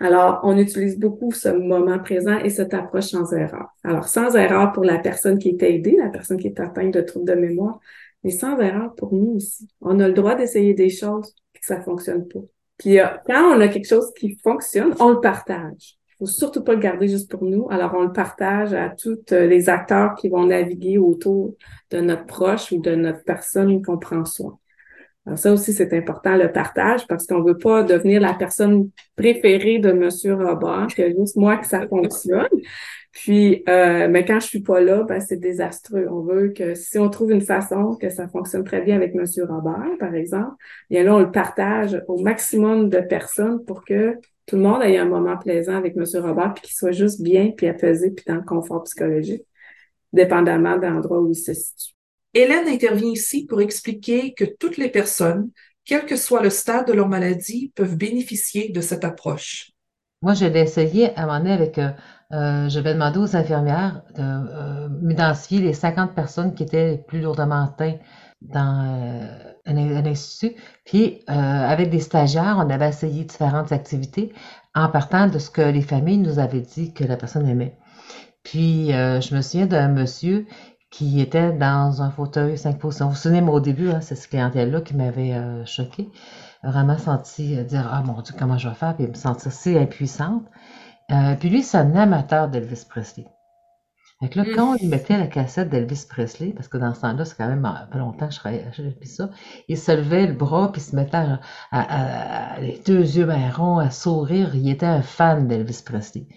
Alors, 0.00 0.40
on 0.42 0.58
utilise 0.58 0.98
beaucoup 0.98 1.30
ce 1.30 1.48
moment 1.48 1.98
présent 2.00 2.38
et 2.38 2.50
cette 2.50 2.74
approche 2.74 3.06
sans 3.06 3.32
erreur. 3.32 3.68
Alors, 3.82 4.08
sans 4.08 4.34
erreur 4.34 4.72
pour 4.72 4.84
la 4.84 4.98
personne 4.98 5.38
qui 5.38 5.48
est 5.48 5.62
aidée, 5.62 5.96
la 5.96 6.10
personne 6.10 6.38
qui 6.38 6.48
est 6.48 6.60
atteinte 6.60 6.92
de 6.92 7.00
troubles 7.00 7.26
de 7.26 7.34
mémoire, 7.34 7.80
mais 8.26 8.32
sans 8.32 8.58
erreur 8.58 8.92
pour 8.96 9.14
nous 9.14 9.36
aussi. 9.36 9.68
On 9.80 10.00
a 10.00 10.08
le 10.08 10.12
droit 10.12 10.34
d'essayer 10.34 10.74
des 10.74 10.90
choses 10.90 11.32
et 11.54 11.60
que 11.60 11.64
ça 11.64 11.80
fonctionne 11.80 12.26
pas. 12.26 12.40
Puis 12.76 12.98
euh, 12.98 13.06
quand 13.24 13.56
on 13.56 13.60
a 13.60 13.68
quelque 13.68 13.86
chose 13.86 14.12
qui 14.18 14.36
fonctionne, 14.42 14.96
on 14.98 15.10
le 15.10 15.20
partage. 15.20 15.96
Il 16.08 16.14
faut 16.18 16.26
surtout 16.26 16.64
pas 16.64 16.72
le 16.72 16.80
garder 16.80 17.06
juste 17.06 17.30
pour 17.30 17.44
nous. 17.44 17.68
Alors 17.70 17.94
on 17.94 18.02
le 18.02 18.12
partage 18.12 18.74
à 18.74 18.88
tous 18.88 19.20
euh, 19.30 19.46
les 19.46 19.68
acteurs 19.68 20.16
qui 20.16 20.28
vont 20.28 20.44
naviguer 20.44 20.98
autour 20.98 21.54
de 21.92 22.00
notre 22.00 22.26
proche 22.26 22.72
ou 22.72 22.80
de 22.80 22.96
notre 22.96 23.22
personne 23.22 23.80
qu'on 23.80 23.96
prend 23.96 24.24
soin. 24.24 24.58
Alors 25.26 25.38
ça 25.38 25.52
aussi, 25.52 25.72
c'est 25.72 25.92
important, 25.92 26.36
le 26.36 26.52
partage, 26.52 27.06
parce 27.08 27.26
qu'on 27.26 27.42
veut 27.42 27.58
pas 27.58 27.82
devenir 27.82 28.20
la 28.20 28.34
personne 28.34 28.90
préférée 29.16 29.80
de 29.80 29.90
Monsieur 29.90 30.34
Robert, 30.34 30.86
que 30.96 31.08
juste 31.08 31.34
moi 31.34 31.56
que 31.56 31.66
ça 31.66 31.86
fonctionne. 31.88 32.46
Puis, 33.10 33.64
euh, 33.68 34.08
mais 34.08 34.24
quand 34.24 34.38
je 34.40 34.46
suis 34.46 34.60
pas 34.60 34.80
là, 34.80 35.02
ben, 35.02 35.20
c'est 35.20 35.38
désastreux. 35.38 36.06
On 36.10 36.20
veut 36.20 36.50
que 36.50 36.74
si 36.74 36.98
on 36.98 37.08
trouve 37.08 37.32
une 37.32 37.40
façon 37.40 37.96
que 37.96 38.10
ça 38.10 38.28
fonctionne 38.28 38.62
très 38.62 38.82
bien 38.82 38.94
avec 38.94 39.14
Monsieur 39.14 39.46
Robert, 39.46 39.90
par 39.98 40.14
exemple, 40.14 40.54
bien 40.90 41.02
là, 41.02 41.16
on 41.16 41.20
le 41.20 41.32
partage 41.32 42.00
au 42.06 42.20
maximum 42.20 42.88
de 42.88 43.00
personnes 43.00 43.64
pour 43.64 43.84
que 43.84 44.14
tout 44.46 44.56
le 44.56 44.62
monde 44.62 44.82
ait 44.82 44.98
un 44.98 45.06
moment 45.06 45.36
plaisant 45.38 45.76
avec 45.76 45.96
Monsieur 45.96 46.20
Robert, 46.20 46.54
puis 46.54 46.64
qu'il 46.64 46.74
soit 46.76 46.92
juste 46.92 47.20
bien, 47.20 47.52
puis 47.56 47.66
apaisé, 47.66 48.10
puis 48.12 48.24
dans 48.28 48.36
le 48.36 48.42
confort 48.42 48.84
psychologique, 48.84 49.42
dépendamment 50.12 50.76
de 50.76 50.86
l'endroit 50.86 51.20
où 51.20 51.30
il 51.30 51.34
se 51.34 51.52
situe. 51.52 51.95
Hélène 52.36 52.68
intervient 52.68 53.10
ici 53.10 53.46
pour 53.46 53.60
expliquer 53.60 54.34
que 54.34 54.44
toutes 54.44 54.76
les 54.76 54.90
personnes, 54.90 55.50
quel 55.84 56.04
que 56.04 56.16
soit 56.16 56.42
le 56.42 56.50
stade 56.50 56.86
de 56.86 56.92
leur 56.92 57.08
maladie, 57.08 57.72
peuvent 57.74 57.96
bénéficier 57.96 58.70
de 58.70 58.80
cette 58.80 59.04
approche. 59.04 59.70
Moi, 60.22 60.34
je 60.34 60.46
l'ai 60.46 60.60
essayé 60.60 61.14
à 61.16 61.22
un 61.22 61.26
moment 61.26 61.38
donné 61.38 61.52
avec 61.52 61.78
euh, 61.78 61.90
euh, 62.32 62.68
je 62.68 62.80
vais 62.80 62.92
demander 62.92 63.18
aux 63.20 63.36
infirmières 63.36 64.02
de 64.16 64.22
euh, 64.22 64.88
m'identifier 65.00 65.60
les 65.60 65.72
50 65.72 66.14
personnes 66.14 66.54
qui 66.54 66.64
étaient 66.64 66.90
les 66.90 66.98
plus 66.98 67.20
lourdement 67.20 67.64
atteintes 67.64 68.00
dans 68.42 68.84
euh, 68.84 69.52
un, 69.66 70.06
institut. 70.06 70.56
Puis, 70.84 71.22
avec 71.26 71.90
des 71.90 72.00
stagiaires, 72.00 72.56
on 72.58 72.68
avait 72.70 72.88
essayé 72.88 73.24
différentes 73.24 73.72
activités 73.72 74.32
en 74.74 74.88
partant 74.88 75.28
de 75.28 75.38
ce 75.38 75.50
que 75.50 75.62
les 75.62 75.82
familles 75.82 76.18
nous 76.18 76.38
avaient 76.38 76.60
dit 76.60 76.92
que 76.92 77.04
la 77.04 77.16
personne 77.16 77.48
aimait. 77.48 77.76
Puis, 78.42 78.90
je 78.90 79.34
me 79.34 79.40
souviens 79.40 79.66
d'un 79.66 79.88
monsieur 79.88 80.46
qui 80.96 81.20
était 81.20 81.52
dans 81.52 82.00
un 82.00 82.10
fauteuil 82.10 82.56
5 82.56 82.78
positions. 82.78 83.06
Vous 83.06 83.12
vous 83.12 83.18
souvenez, 83.18 83.42
moi, 83.42 83.56
au 83.56 83.60
début, 83.60 83.90
hein, 83.90 84.00
c'est 84.00 84.14
cette 84.14 84.30
clientèle-là 84.30 84.80
qui 84.80 84.96
m'avait 84.96 85.34
choqué. 85.66 86.08
Vraiment 86.62 86.96
senti 86.96 87.62
dire, 87.64 87.88
ah 87.92 88.02
mon 88.02 88.22
Dieu, 88.22 88.34
comment 88.38 88.56
je 88.56 88.68
vais 88.68 88.74
faire, 88.74 88.96
puis 88.96 89.06
me 89.06 89.14
sentir 89.14 89.52
si 89.52 89.76
impuissante. 89.76 90.44
Euh, 91.12 91.36
puis 91.38 91.50
lui, 91.50 91.62
c'est 91.62 91.76
un 91.76 91.94
amateur 91.94 92.48
d'Elvis 92.48 92.84
Presley. 92.88 93.26
Fait 94.20 94.30
que 94.30 94.38
là, 94.38 94.46
quand 94.54 94.72
on 94.72 94.74
lui 94.76 94.86
mettait 94.86 95.18
la 95.18 95.26
cassette 95.26 95.68
d'Elvis 95.68 96.06
Presley, 96.08 96.52
parce 96.52 96.68
que 96.68 96.78
dans 96.78 96.94
ce 96.94 97.02
temps-là, 97.02 97.26
c'est 97.26 97.36
quand 97.36 97.48
même 97.48 97.60
pas 97.60 97.98
longtemps 97.98 98.28
que 98.28 98.32
je 98.32 98.38
travaillais 98.38 98.64
ça, 99.04 99.28
il 99.68 99.76
se 99.76 99.92
levait 99.92 100.26
le 100.26 100.32
bras 100.32 100.72
puis 100.72 100.80
se 100.80 100.96
mettait 100.96 101.18
à, 101.70 102.58
les 102.60 102.80
deux 102.86 103.02
yeux 103.18 103.26
marrons 103.26 103.76
à 103.76 103.90
sourire. 103.90 104.54
Il 104.54 104.70
était 104.70 104.86
un 104.86 105.02
fan 105.02 105.46
d'Elvis 105.46 105.82
Presley. 105.84 106.28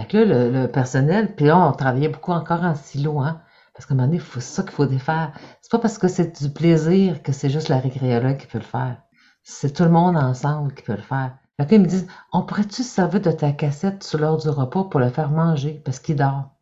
Fait 0.00 0.24
là, 0.24 0.48
le, 0.48 0.66
personnel, 0.66 1.34
puis 1.34 1.46
là, 1.46 1.58
on 1.58 1.72
travaillait 1.72 2.08
beaucoup 2.08 2.32
encore 2.32 2.62
en 2.62 2.74
silo, 2.74 3.20
hein, 3.20 3.42
parce 3.76 3.84
qu'à 3.84 3.92
un 3.92 3.98
moment 3.98 4.08
donné, 4.08 4.22
c'est 4.32 4.40
ça 4.40 4.62
qu'il 4.62 4.72
faut 4.72 4.86
défaire. 4.86 5.32
C'est 5.60 5.70
pas 5.70 5.78
parce 5.78 5.98
que 5.98 6.08
c'est 6.08 6.42
du 6.42 6.50
plaisir 6.50 7.22
que 7.22 7.30
c'est 7.30 7.50
juste 7.50 7.68
la 7.68 7.78
récréologue 7.78 8.38
qui 8.38 8.46
peut 8.46 8.56
le 8.56 8.64
faire. 8.64 9.02
C'est 9.42 9.74
tout 9.74 9.82
le 9.82 9.90
monde 9.90 10.16
ensemble 10.16 10.72
qui 10.72 10.82
peut 10.82 10.96
le 10.96 11.02
faire. 11.02 11.36
Fait 11.60 11.76
ils 11.76 11.82
me 11.82 11.86
disent, 11.86 12.06
on 12.32 12.42
pourrait-tu 12.42 12.82
se 12.82 12.88
servir 12.88 13.20
de 13.20 13.30
ta 13.30 13.52
cassette 13.52 14.02
sur 14.02 14.18
l'heure 14.18 14.38
du 14.38 14.48
repas 14.48 14.84
pour 14.84 14.98
le 14.98 15.10
faire 15.10 15.30
manger 15.30 15.82
parce 15.84 15.98
qu'il 16.00 16.16
dort? 16.16 16.56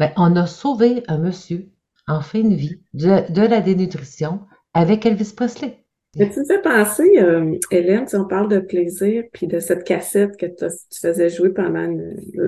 Ben, 0.00 0.10
on 0.16 0.34
a 0.34 0.48
sauvé 0.48 1.04
un 1.06 1.18
monsieur 1.18 1.70
en 2.08 2.20
fin 2.20 2.42
de 2.42 2.54
vie 2.54 2.82
de, 2.92 3.46
la 3.46 3.60
dénutrition 3.60 4.40
avec 4.74 5.06
Elvis 5.06 5.34
Presley. 5.36 5.78
Mais 6.16 6.28
tu 6.28 6.40
me 6.40 6.44
fais 6.44 6.60
penser, 6.60 7.22
euh, 7.22 7.56
Hélène, 7.70 8.08
si 8.08 8.16
on 8.16 8.26
parle 8.26 8.48
de 8.48 8.58
plaisir, 8.58 9.24
puis 9.32 9.46
de 9.46 9.60
cette 9.60 9.84
cassette 9.84 10.36
que 10.36 10.46
tu 10.46 10.66
faisais 11.00 11.30
jouer 11.30 11.50
pendant 11.50 11.86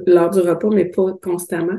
l'heure 0.07 0.31
du 0.31 0.41
repas, 0.41 0.69
mais 0.69 0.87
pas 0.87 1.13
constamment. 1.23 1.79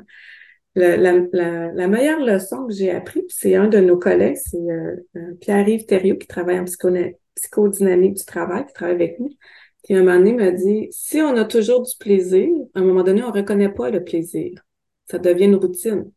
La, 0.75 1.87
meilleure 1.87 2.19
leçon 2.19 2.67
que 2.67 2.73
j'ai 2.73 2.91
appris, 2.91 3.23
c'est 3.29 3.55
un 3.55 3.67
de 3.67 3.79
nos 3.79 3.97
collègues, 3.97 4.35
c'est 4.35 4.57
euh, 4.57 4.95
euh, 5.15 5.33
Pierre-Yves 5.39 5.85
Thériault 5.85 6.17
qui 6.17 6.27
travaille 6.27 6.59
en 6.59 6.65
psychodynamique 6.65 8.15
du 8.15 8.25
travail, 8.25 8.65
qui 8.65 8.73
travaille 8.73 8.95
avec 8.95 9.19
nous. 9.19 9.29
Puis 9.83 9.95
un 9.95 10.03
moment 10.03 10.17
donné, 10.17 10.33
m'a 10.33 10.51
dit, 10.51 10.87
si 10.91 11.21
on 11.21 11.37
a 11.37 11.45
toujours 11.45 11.83
du 11.83 11.93
plaisir, 11.97 12.49
à 12.73 12.79
un 12.79 12.83
moment 12.83 13.03
donné, 13.03 13.23
on 13.23 13.27
ne 13.27 13.33
reconnaît 13.33 13.69
pas 13.69 13.89
le 13.89 14.03
plaisir. 14.03 14.59
Ça 15.05 15.19
devient 15.19 15.45
une 15.45 15.55
routine. 15.55 16.11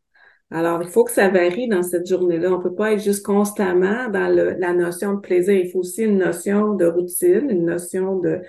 Alors, 0.50 0.82
il 0.82 0.88
faut 0.88 1.04
que 1.04 1.10
ça 1.12 1.28
varie 1.28 1.68
dans 1.68 1.82
cette 1.82 2.08
journée-là. 2.08 2.50
On 2.50 2.60
peut 2.60 2.74
pas 2.74 2.92
être 2.92 3.02
juste 3.02 3.24
constamment 3.24 4.08
dans 4.08 4.34
la 4.34 4.72
notion 4.72 5.14
de 5.14 5.20
plaisir. 5.20 5.54
Il 5.54 5.70
faut 5.70 5.80
aussi 5.80 6.04
une 6.04 6.18
notion 6.18 6.74
de 6.74 6.86
routine, 6.86 7.50
une 7.50 7.66
notion 7.66 8.18
de, 8.18 8.40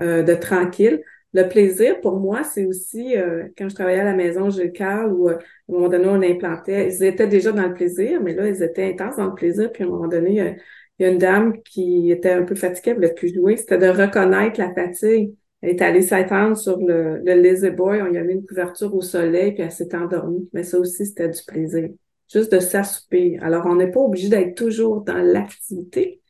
euh, 0.00 0.24
de 0.24 0.34
tranquille. 0.34 1.00
Le 1.34 1.48
plaisir, 1.48 2.00
pour 2.00 2.20
moi, 2.20 2.44
c'est 2.44 2.64
aussi, 2.64 3.16
euh, 3.16 3.48
quand 3.58 3.68
je 3.68 3.74
travaillais 3.74 4.00
à 4.00 4.04
la 4.04 4.14
maison 4.14 4.50
chez 4.50 4.70
Carl, 4.70 5.12
où 5.12 5.28
euh, 5.28 5.34
à 5.34 5.38
un 5.38 5.72
moment 5.72 5.88
donné, 5.88 6.06
on 6.06 6.22
implantait, 6.22 6.88
ils 6.88 7.02
étaient 7.02 7.26
déjà 7.26 7.50
dans 7.50 7.66
le 7.66 7.74
plaisir, 7.74 8.22
mais 8.22 8.34
là, 8.34 8.48
ils 8.48 8.62
étaient 8.62 8.84
intenses 8.84 9.16
dans 9.16 9.26
le 9.26 9.34
plaisir. 9.34 9.72
Puis 9.72 9.82
à 9.82 9.86
un 9.86 9.90
moment 9.90 10.06
donné, 10.06 10.56
il 11.00 11.04
y 11.04 11.08
a 11.08 11.10
une 11.10 11.18
dame 11.18 11.60
qui 11.62 12.12
était 12.12 12.30
un 12.30 12.44
peu 12.44 12.54
fatiguée, 12.54 12.90
elle 12.90 12.96
voulait 12.96 13.14
plus 13.14 13.34
jouer. 13.34 13.56
C'était 13.56 13.78
de 13.78 13.88
reconnaître 13.88 14.60
la 14.60 14.72
fatigue. 14.72 15.34
Elle 15.60 15.70
est 15.70 15.82
allée 15.82 16.02
s'étendre 16.02 16.56
sur 16.56 16.78
le, 16.78 17.18
le 17.18 17.34
lazy 17.34 17.70
boy, 17.70 18.00
on 18.02 18.06
lui 18.06 18.18
a 18.18 18.22
mis 18.22 18.34
une 18.34 18.46
couverture 18.46 18.94
au 18.94 19.02
soleil, 19.02 19.54
puis 19.54 19.62
elle 19.62 19.72
s'est 19.72 19.94
endormie. 19.96 20.48
Mais 20.52 20.62
ça 20.62 20.78
aussi, 20.78 21.04
c'était 21.04 21.28
du 21.28 21.42
plaisir. 21.44 21.88
Juste 22.32 22.52
de 22.52 22.60
s'assoupir. 22.60 23.42
Alors, 23.42 23.66
on 23.66 23.74
n'est 23.74 23.90
pas 23.90 24.00
obligé 24.00 24.28
d'être 24.28 24.54
toujours 24.54 25.00
dans 25.02 25.18
l'activité 25.18 26.20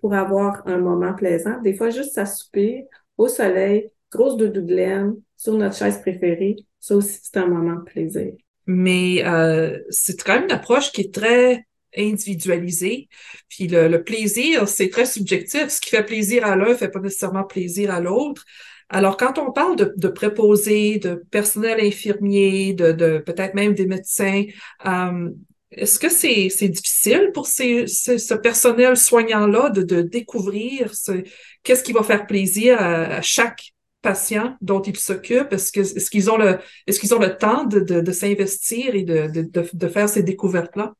pour 0.00 0.12
avoir 0.12 0.66
un 0.66 0.78
moment 0.78 1.14
plaisant. 1.14 1.60
Des 1.62 1.74
fois, 1.74 1.90
juste 1.90 2.14
s'assoupir 2.14 2.84
au 3.16 3.28
soleil, 3.28 3.90
grosse 4.10 4.36
de 4.36 4.48
de 4.48 5.16
sur 5.36 5.54
notre 5.54 5.76
chaise 5.76 6.00
préférée, 6.00 6.56
ça 6.78 6.96
aussi, 6.96 7.18
c'est 7.22 7.38
un 7.38 7.46
moment 7.46 7.76
de 7.76 7.84
plaisir. 7.84 8.32
Mais 8.66 9.24
euh, 9.24 9.78
c'est 9.90 10.22
quand 10.22 10.34
même 10.34 10.44
une 10.44 10.52
approche 10.52 10.92
qui 10.92 11.02
est 11.02 11.14
très 11.14 11.64
individualisé. 11.96 13.08
Puis 13.48 13.66
le, 13.66 14.02
plaisir, 14.04 14.68
c'est 14.68 14.90
très 14.90 15.06
subjectif. 15.06 15.68
Ce 15.68 15.80
qui 15.80 15.90
fait 15.90 16.04
plaisir 16.04 16.46
à 16.46 16.56
l'un 16.56 16.74
fait 16.74 16.88
pas 16.88 17.00
nécessairement 17.00 17.44
plaisir 17.44 17.90
à 17.90 18.00
l'autre. 18.00 18.44
Alors, 18.88 19.16
quand 19.16 19.38
on 19.38 19.52
parle 19.52 19.76
de, 19.76 19.92
de 19.96 20.08
préposés, 20.08 20.98
de 20.98 21.14
personnel 21.30 21.80
infirmier, 21.80 22.74
de, 22.74 22.92
de 22.92 23.18
peut-être 23.18 23.54
même 23.54 23.74
des 23.74 23.86
médecins, 23.86 24.44
euh, 24.86 25.30
est-ce 25.70 26.00
que 26.00 26.08
c'est 26.08 26.48
c'est 26.48 26.68
difficile 26.68 27.30
pour 27.32 27.46
ces, 27.46 27.86
ce 27.86 28.34
personnel 28.34 28.96
soignant-là 28.96 29.70
de, 29.70 29.82
de 29.82 30.02
découvrir 30.02 30.94
ce, 30.94 31.22
qu'est-ce 31.62 31.84
qui 31.84 31.92
va 31.92 32.02
faire 32.02 32.26
plaisir 32.26 32.80
à, 32.80 33.22
chaque 33.22 33.72
patient 34.02 34.56
dont 34.60 34.82
ils 34.82 34.96
s'occupent? 34.96 35.52
Est-ce 35.52 36.10
qu'ils 36.10 36.30
ont 36.30 36.36
le 36.36 36.58
qu'ils 36.88 37.14
ont 37.14 37.18
le 37.18 37.36
temps 37.36 37.64
de, 37.64 37.80
de, 37.80 38.12
s'investir 38.12 38.94
et 38.94 39.02
de, 39.02 39.28
de, 39.28 39.88
faire 39.88 40.08
ces 40.08 40.22
découvertes-là? 40.22 40.94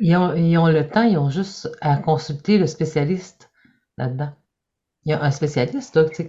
Ils 0.00 0.16
ont, 0.16 0.34
ils 0.34 0.56
ont 0.58 0.68
le 0.68 0.88
temps, 0.88 1.02
ils 1.02 1.18
ont 1.18 1.30
juste 1.30 1.68
à 1.80 1.96
consulter 1.96 2.58
le 2.58 2.66
spécialiste 2.66 3.50
là-dedans. 3.98 4.32
Il 5.06 5.12
y 5.12 5.14
a 5.14 5.22
un 5.22 5.30
spécialiste, 5.30 5.96
là, 5.96 6.04
tu 6.04 6.16
sais, 6.16 6.28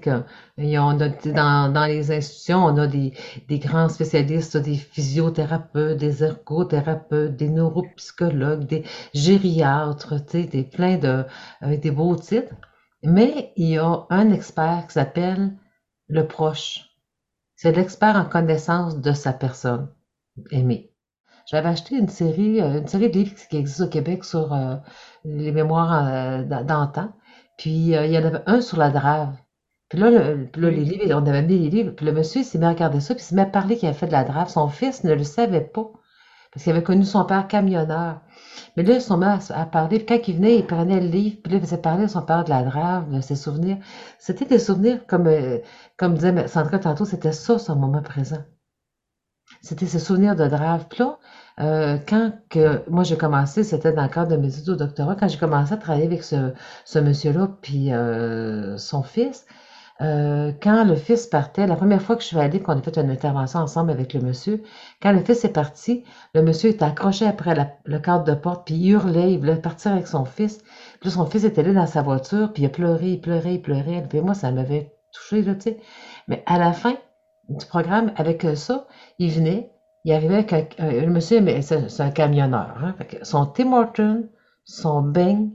dans, 1.34 1.74
dans 1.74 1.86
les 1.86 2.10
institutions, 2.12 2.63
on 2.63 2.78
a 2.78 2.88
des, 2.88 3.12
des 3.50 3.60
grands 3.60 3.89
spécialistes, 3.89 4.56
des 4.56 4.78
physiothérapeutes, 4.78 5.98
des 5.98 6.24
ergothérapeutes, 6.24 7.36
des 7.36 7.50
neuropsychologues, 7.50 8.65
des 8.65 8.84
gériatres, 9.13 10.26
tu 10.26 10.44
sais, 10.44 10.44
des 10.48 10.63
plein 10.63 10.98
de, 10.98 11.26
avec 11.60 11.82
des 11.82 11.91
beaux 11.91 12.15
titres. 12.15 12.56
Mais 13.04 13.52
il 13.56 13.70
y 13.70 13.78
a 13.78 14.06
un 14.10 14.32
expert 14.32 14.86
qui 14.88 14.94
s'appelle 14.94 15.58
le 16.08 16.28
proche. 16.28 16.90
C'est 17.56 17.72
l'expert 17.72 18.16
en 18.16 18.26
connaissance 18.26 19.00
de 19.02 19.12
sa 19.14 19.34
personne 19.34 19.90
aimée. 20.52 20.92
J'avais 21.48 21.70
acheté 21.70 21.96
une 21.96 22.10
série, 22.10 22.62
euh, 22.62 22.80
une 22.80 22.88
série 22.88 23.10
de 23.10 23.14
livres 23.14 23.36
qui 23.50 23.58
existe 23.58 23.82
au 23.82 23.88
Québec 23.88 24.24
sur 24.24 24.54
euh, 24.54 24.76
les 25.26 25.52
mémoires 25.52 26.08
euh, 26.08 26.44
d'antan. 26.64 27.12
Puis 27.58 27.70
il 27.70 28.12
y 28.12 28.18
en 28.18 28.26
avait 28.26 28.44
un 28.46 28.62
sur 28.62 28.78
la 28.78 28.90
drave. 28.90 29.36
Puis 29.90 30.00
là, 30.00 30.10
puis 30.52 30.62
là 30.62 30.70
les 30.70 30.86
livres, 30.86 31.14
on 31.14 31.26
avait 31.28 31.42
mis 31.44 31.60
les 31.60 31.70
livres. 31.70 31.92
Puis 31.92 32.06
le 32.06 32.14
monsieur 32.14 32.44
s'est 32.44 32.58
mis 32.58 32.66
à 32.66 32.70
regarder 32.70 33.02
ça, 33.02 33.14
puis 33.14 33.24
il 33.24 33.26
s'est 33.26 33.36
mis 33.36 33.42
à 33.42 33.46
parler 33.46 33.78
qu'il 33.78 33.90
avait 33.90 33.98
fait 33.98 34.08
de 34.08 34.12
la 34.12 34.24
drave. 34.24 34.50
Son 34.50 34.70
fils 34.70 35.04
ne 35.04 35.14
le 35.14 35.24
savait 35.24 35.62
pas, 35.62 35.92
parce 36.52 36.64
qu'il 36.64 36.72
avait 36.72 36.84
connu 36.84 37.04
son 37.04 37.26
père 37.26 37.48
camionneur. 37.48 38.22
Mais 38.78 38.84
là, 38.84 39.00
sont 39.00 39.18
mis 39.18 39.26
à, 39.26 39.66
parler. 39.66 39.98
Puis 40.00 40.06
quand 40.06 40.28
il 40.28 40.36
venait, 40.36 40.58
il 40.58 40.66
prenait 40.66 41.00
le 41.00 41.08
livre, 41.08 41.38
puis 41.44 41.52
là, 41.52 41.60
il 41.60 41.64
faisait 41.64 41.78
parler 41.78 42.04
de 42.04 42.10
son 42.10 42.22
père 42.22 42.44
de 42.44 42.50
la 42.50 42.64
drave, 42.64 43.10
de 43.12 43.22
ses 43.22 43.36
souvenirs. 43.36 43.78
C'était 44.20 44.46
des 44.46 44.60
souvenirs, 44.60 45.06
comme, 45.08 45.28
euh, 45.28 45.60
comme 45.98 46.16
disait 46.16 46.48
Sandra 46.48 46.80
tantôt, 46.80 47.06
c'était 47.06 47.32
ça, 47.34 47.60
son 47.60 47.76
moment 47.76 48.02
présent. 48.02 48.44
C'était 49.62 49.86
ses 49.86 50.00
souvenirs 50.00 50.36
de 50.36 50.48
drave. 50.48 50.88
Puis 50.90 51.00
là, 51.00 51.20
euh, 51.60 51.98
quand 52.08 52.32
que 52.50 52.90
moi 52.90 53.04
j'ai 53.04 53.18
commencé, 53.18 53.64
c'était 53.64 53.92
dans 53.92 54.04
le 54.04 54.10
cadre 54.10 54.32
de 54.32 54.38
mes 54.38 54.58
études 54.58 54.70
au 54.70 54.76
doctorat, 54.76 55.16
quand 55.16 55.28
j'ai 55.28 55.38
commencé 55.38 55.74
à 55.74 55.78
travailler 55.78 56.06
avec 56.06 56.24
ce, 56.24 56.54
ce 56.86 57.00
monsieur-là, 57.00 57.50
puis 57.62 57.94
euh, 57.94 58.78
son 58.78 59.04
fils, 59.04 59.46
euh, 60.02 60.52
quand 60.62 60.84
le 60.84 60.96
fils 60.96 61.28
partait, 61.28 61.68
la 61.68 61.76
première 61.76 62.02
fois 62.02 62.16
que 62.16 62.24
je 62.24 62.28
suis 62.28 62.40
allée, 62.40 62.60
qu'on 62.60 62.78
a 62.78 62.82
fait 62.82 62.98
une 62.98 63.12
intervention 63.12 63.60
ensemble 63.60 63.92
avec 63.92 64.14
le 64.14 64.22
monsieur, 64.22 64.64
quand 65.02 65.12
le 65.12 65.20
fils 65.20 65.46
est 65.46 65.54
parti, 65.54 66.04
le 66.34 66.42
monsieur 66.42 66.70
était 66.72 66.86
accroché 66.86 67.28
après 67.28 67.56
le 67.86 68.00
cadre 68.00 68.24
de 68.24 68.34
porte, 68.34 68.66
puis 68.66 68.76
il 68.76 68.92
hurlait, 68.92 69.34
il 69.34 69.40
voulait 69.40 69.58
partir 69.58 69.92
avec 69.92 70.08
son 70.08 70.26
fils. 70.26 70.64
Puis 71.02 71.12
son 71.12 71.26
fils 71.26 71.44
était 71.44 71.64
là 71.64 71.74
dans 71.74 71.86
sa 71.86 72.02
voiture, 72.02 72.52
puis 72.52 72.64
il 72.64 72.66
a 72.66 72.70
pleuré, 72.70 73.12
il 73.12 73.22
pleurait, 73.22 73.56
il 73.56 73.62
pleurait. 73.62 74.04
Puis 74.10 74.22
moi, 74.22 74.34
ça 74.34 74.52
m'avait 74.52 74.92
touché, 75.14 75.44
là, 75.44 75.54
tu 75.56 75.62
sais. 75.62 75.78
Mais 76.28 76.44
à 76.48 76.58
la 76.58 76.74
fin 76.74 76.96
du 77.50 77.66
programme, 77.66 78.12
avec 78.16 78.46
ça, 78.56 78.88
il 79.20 79.30
venait, 79.32 79.72
il 80.04 80.14
arrivait 80.14 80.36
avec 80.36 80.76
un, 80.80 80.92
le 80.92 81.12
monsieur, 81.12 81.46
c'est 81.62 82.02
un 82.02 82.12
camionneur, 82.12 82.76
hein, 82.84 82.96
son 83.22 83.46
Tim 83.46 83.74
Horton, 83.74 84.30
son 84.66 85.02
beigne, 85.02 85.52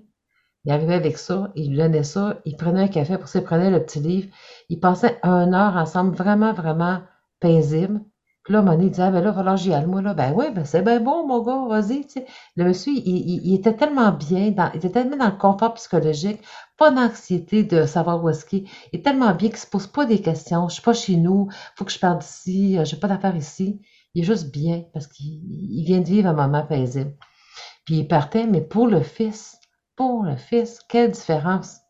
il 0.67 0.73
arrivait 0.73 0.95
avec 0.95 1.17
ça, 1.17 1.53
il 1.55 1.71
lui 1.71 1.79
donnait 1.79 2.03
ça, 2.03 2.41
il 2.45 2.57
prenait 2.57 2.83
un 2.83 2.89
café 2.89 3.17
pour 3.17 3.29
ça, 3.29 3.39
il 3.39 3.45
prenait 3.45 3.71
le 3.71 3.85
petit 3.85 4.01
livre, 4.01 4.29
il 4.69 4.81
passait 4.81 5.19
une 5.23 5.55
heure 5.55 5.77
ensemble 5.77 6.17
vraiment, 6.17 6.53
vraiment 6.53 7.03
paisible. 7.39 8.01
Puis 8.43 8.53
là, 8.53 8.63
Moni 8.63 8.91
disait, 8.91 9.05
ah, 9.05 9.11
ben 9.11 9.21
là, 9.21 9.21
il 9.21 9.27
va 9.27 9.35
falloir 9.35 9.57
j'y 9.57 9.73
aille, 9.73 9.87
moi, 9.87 10.03
là. 10.03 10.15
Ben 10.15 10.33
oui, 10.35 10.47
ben 10.53 10.65
c'est 10.65 10.83
bien 10.83 11.01
bon, 11.01 11.27
mon 11.27 11.43
gars, 11.43 11.67
vas-y. 11.69 12.07
Le 12.57 12.65
monsieur, 12.65 12.93
il, 12.95 13.55
était 13.55 13.75
tellement 13.75 14.11
bien, 14.11 14.55
il 14.73 14.77
était 14.77 14.91
tellement 14.91 15.17
dans 15.17 15.27
le 15.27 15.37
confort 15.37 15.75
psychologique, 15.75 16.41
pas 16.77 16.91
d'anxiété 16.91 17.63
de 17.63 17.87
savoir 17.87 18.23
où 18.23 18.29
est-ce 18.29 18.45
qu'il 18.45 18.65
est. 18.65 18.69
Il 18.93 18.99
est 18.99 19.03
tellement 19.03 19.35
bien 19.35 19.49
qu'il 19.49 19.59
se 19.59 19.67
pose 19.69 19.87
pas 19.87 20.05
des 20.05 20.21
questions. 20.21 20.69
Je 20.69 20.75
suis 20.75 20.83
pas 20.83 20.95
chez 20.95 21.17
nous, 21.17 21.49
faut 21.77 21.85
que 21.85 21.93
je 21.93 21.99
parte 21.99 22.21
d'ici, 22.21 22.79
j'ai 22.85 22.97
pas 22.97 23.09
d'affaires 23.09 23.37
ici. 23.37 23.81
Il 24.15 24.23
est 24.23 24.27
juste 24.27 24.53
bien 24.53 24.85
parce 24.93 25.07
qu'il 25.07 25.85
vient 25.85 26.01
de 26.01 26.07
vivre 26.07 26.29
un 26.29 26.33
moment 26.33 26.65
paisible. 26.65 27.15
Puis 27.85 27.99
il 27.99 28.09
partait, 28.09 28.47
mais 28.47 28.61
pour 28.61 28.89
le 28.89 29.01
fils, 29.01 29.56
pour 29.97 30.23
le 30.23 30.37
fils, 30.37 30.81
quelle 30.89 31.11
différence? 31.11 31.81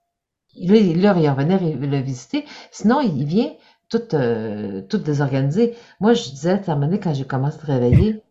Là, 0.57 0.77
il 0.77 1.07
revenait 1.07 1.59
le 1.59 1.99
visiter. 1.99 2.47
Sinon, 2.71 3.01
il 3.01 3.25
vient 3.25 3.53
tout, 3.91 4.15
euh, 4.15 4.83
désorganisé. 4.83 5.77
Moi, 6.01 6.15
je 6.15 6.31
disais, 6.31 6.53
à 6.53 6.73
un 6.73 6.75
moment 6.75 6.87
donné, 6.87 7.01
quand 7.01 7.15
j'ai 7.15 7.27
commencé 7.27 7.59
à 7.59 7.63
travailler, 7.63 8.23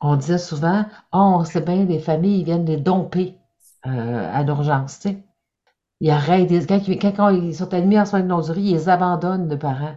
on 0.00 0.16
disait 0.16 0.38
souvent, 0.38 0.84
oh, 1.12 1.36
on 1.38 1.44
sait 1.44 1.60
bien, 1.60 1.84
les 1.84 1.98
familles, 1.98 2.40
ils 2.40 2.44
viennent 2.44 2.66
les 2.66 2.76
domper 2.76 3.36
euh, 3.86 4.30
à 4.32 4.42
l'urgence, 4.42 5.00
tu 5.00 5.08
sais. 5.10 5.24
Ils 6.00 6.10
arrêtent, 6.10 6.50
quand, 6.68 6.80
quand, 7.16 7.28
ils 7.30 7.54
sont 7.54 7.72
admis 7.72 7.98
en 7.98 8.04
soins 8.04 8.20
de 8.20 8.28
longue 8.28 8.44
ils 8.56 8.72
les 8.72 8.88
abandonnent, 8.88 9.48
les 9.48 9.56
parents. 9.56 9.96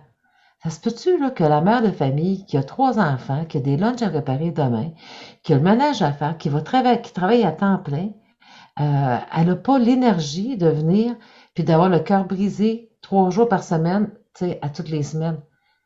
Ça 0.63 0.69
se 0.69 0.79
peut-tu 0.79 1.17
que 1.33 1.43
la 1.43 1.61
mère 1.61 1.81
de 1.81 1.91
famille 1.91 2.45
qui 2.45 2.57
a 2.57 2.63
trois 2.63 2.99
enfants, 2.99 3.45
qui 3.45 3.57
a 3.57 3.61
des 3.61 3.77
lunchs 3.77 4.01
à 4.01 4.09
préparer 4.09 4.51
demain, 4.51 4.91
qui 5.43 5.53
a 5.53 5.57
le 5.57 5.61
ménage 5.61 6.01
à 6.01 6.11
faire, 6.11 6.37
qui 6.37 6.49
va 6.49 6.61
travailler, 6.61 7.01
qui 7.01 7.13
travaille 7.13 7.43
à 7.43 7.51
temps 7.51 7.77
plein, 7.77 8.09
elle 8.79 9.47
n'a 9.47 9.55
pas 9.55 9.77
l'énergie 9.77 10.57
de 10.57 10.67
venir 10.67 11.15
puis 11.53 11.63
d'avoir 11.63 11.89
le 11.89 11.99
cœur 11.99 12.25
brisé 12.25 12.89
trois 13.01 13.29
jours 13.29 13.49
par 13.49 13.63
semaine, 13.63 14.09
tu 14.33 14.45
sais, 14.45 14.59
à 14.61 14.69
toutes 14.69 14.89
les 14.89 15.03
semaines. 15.03 15.39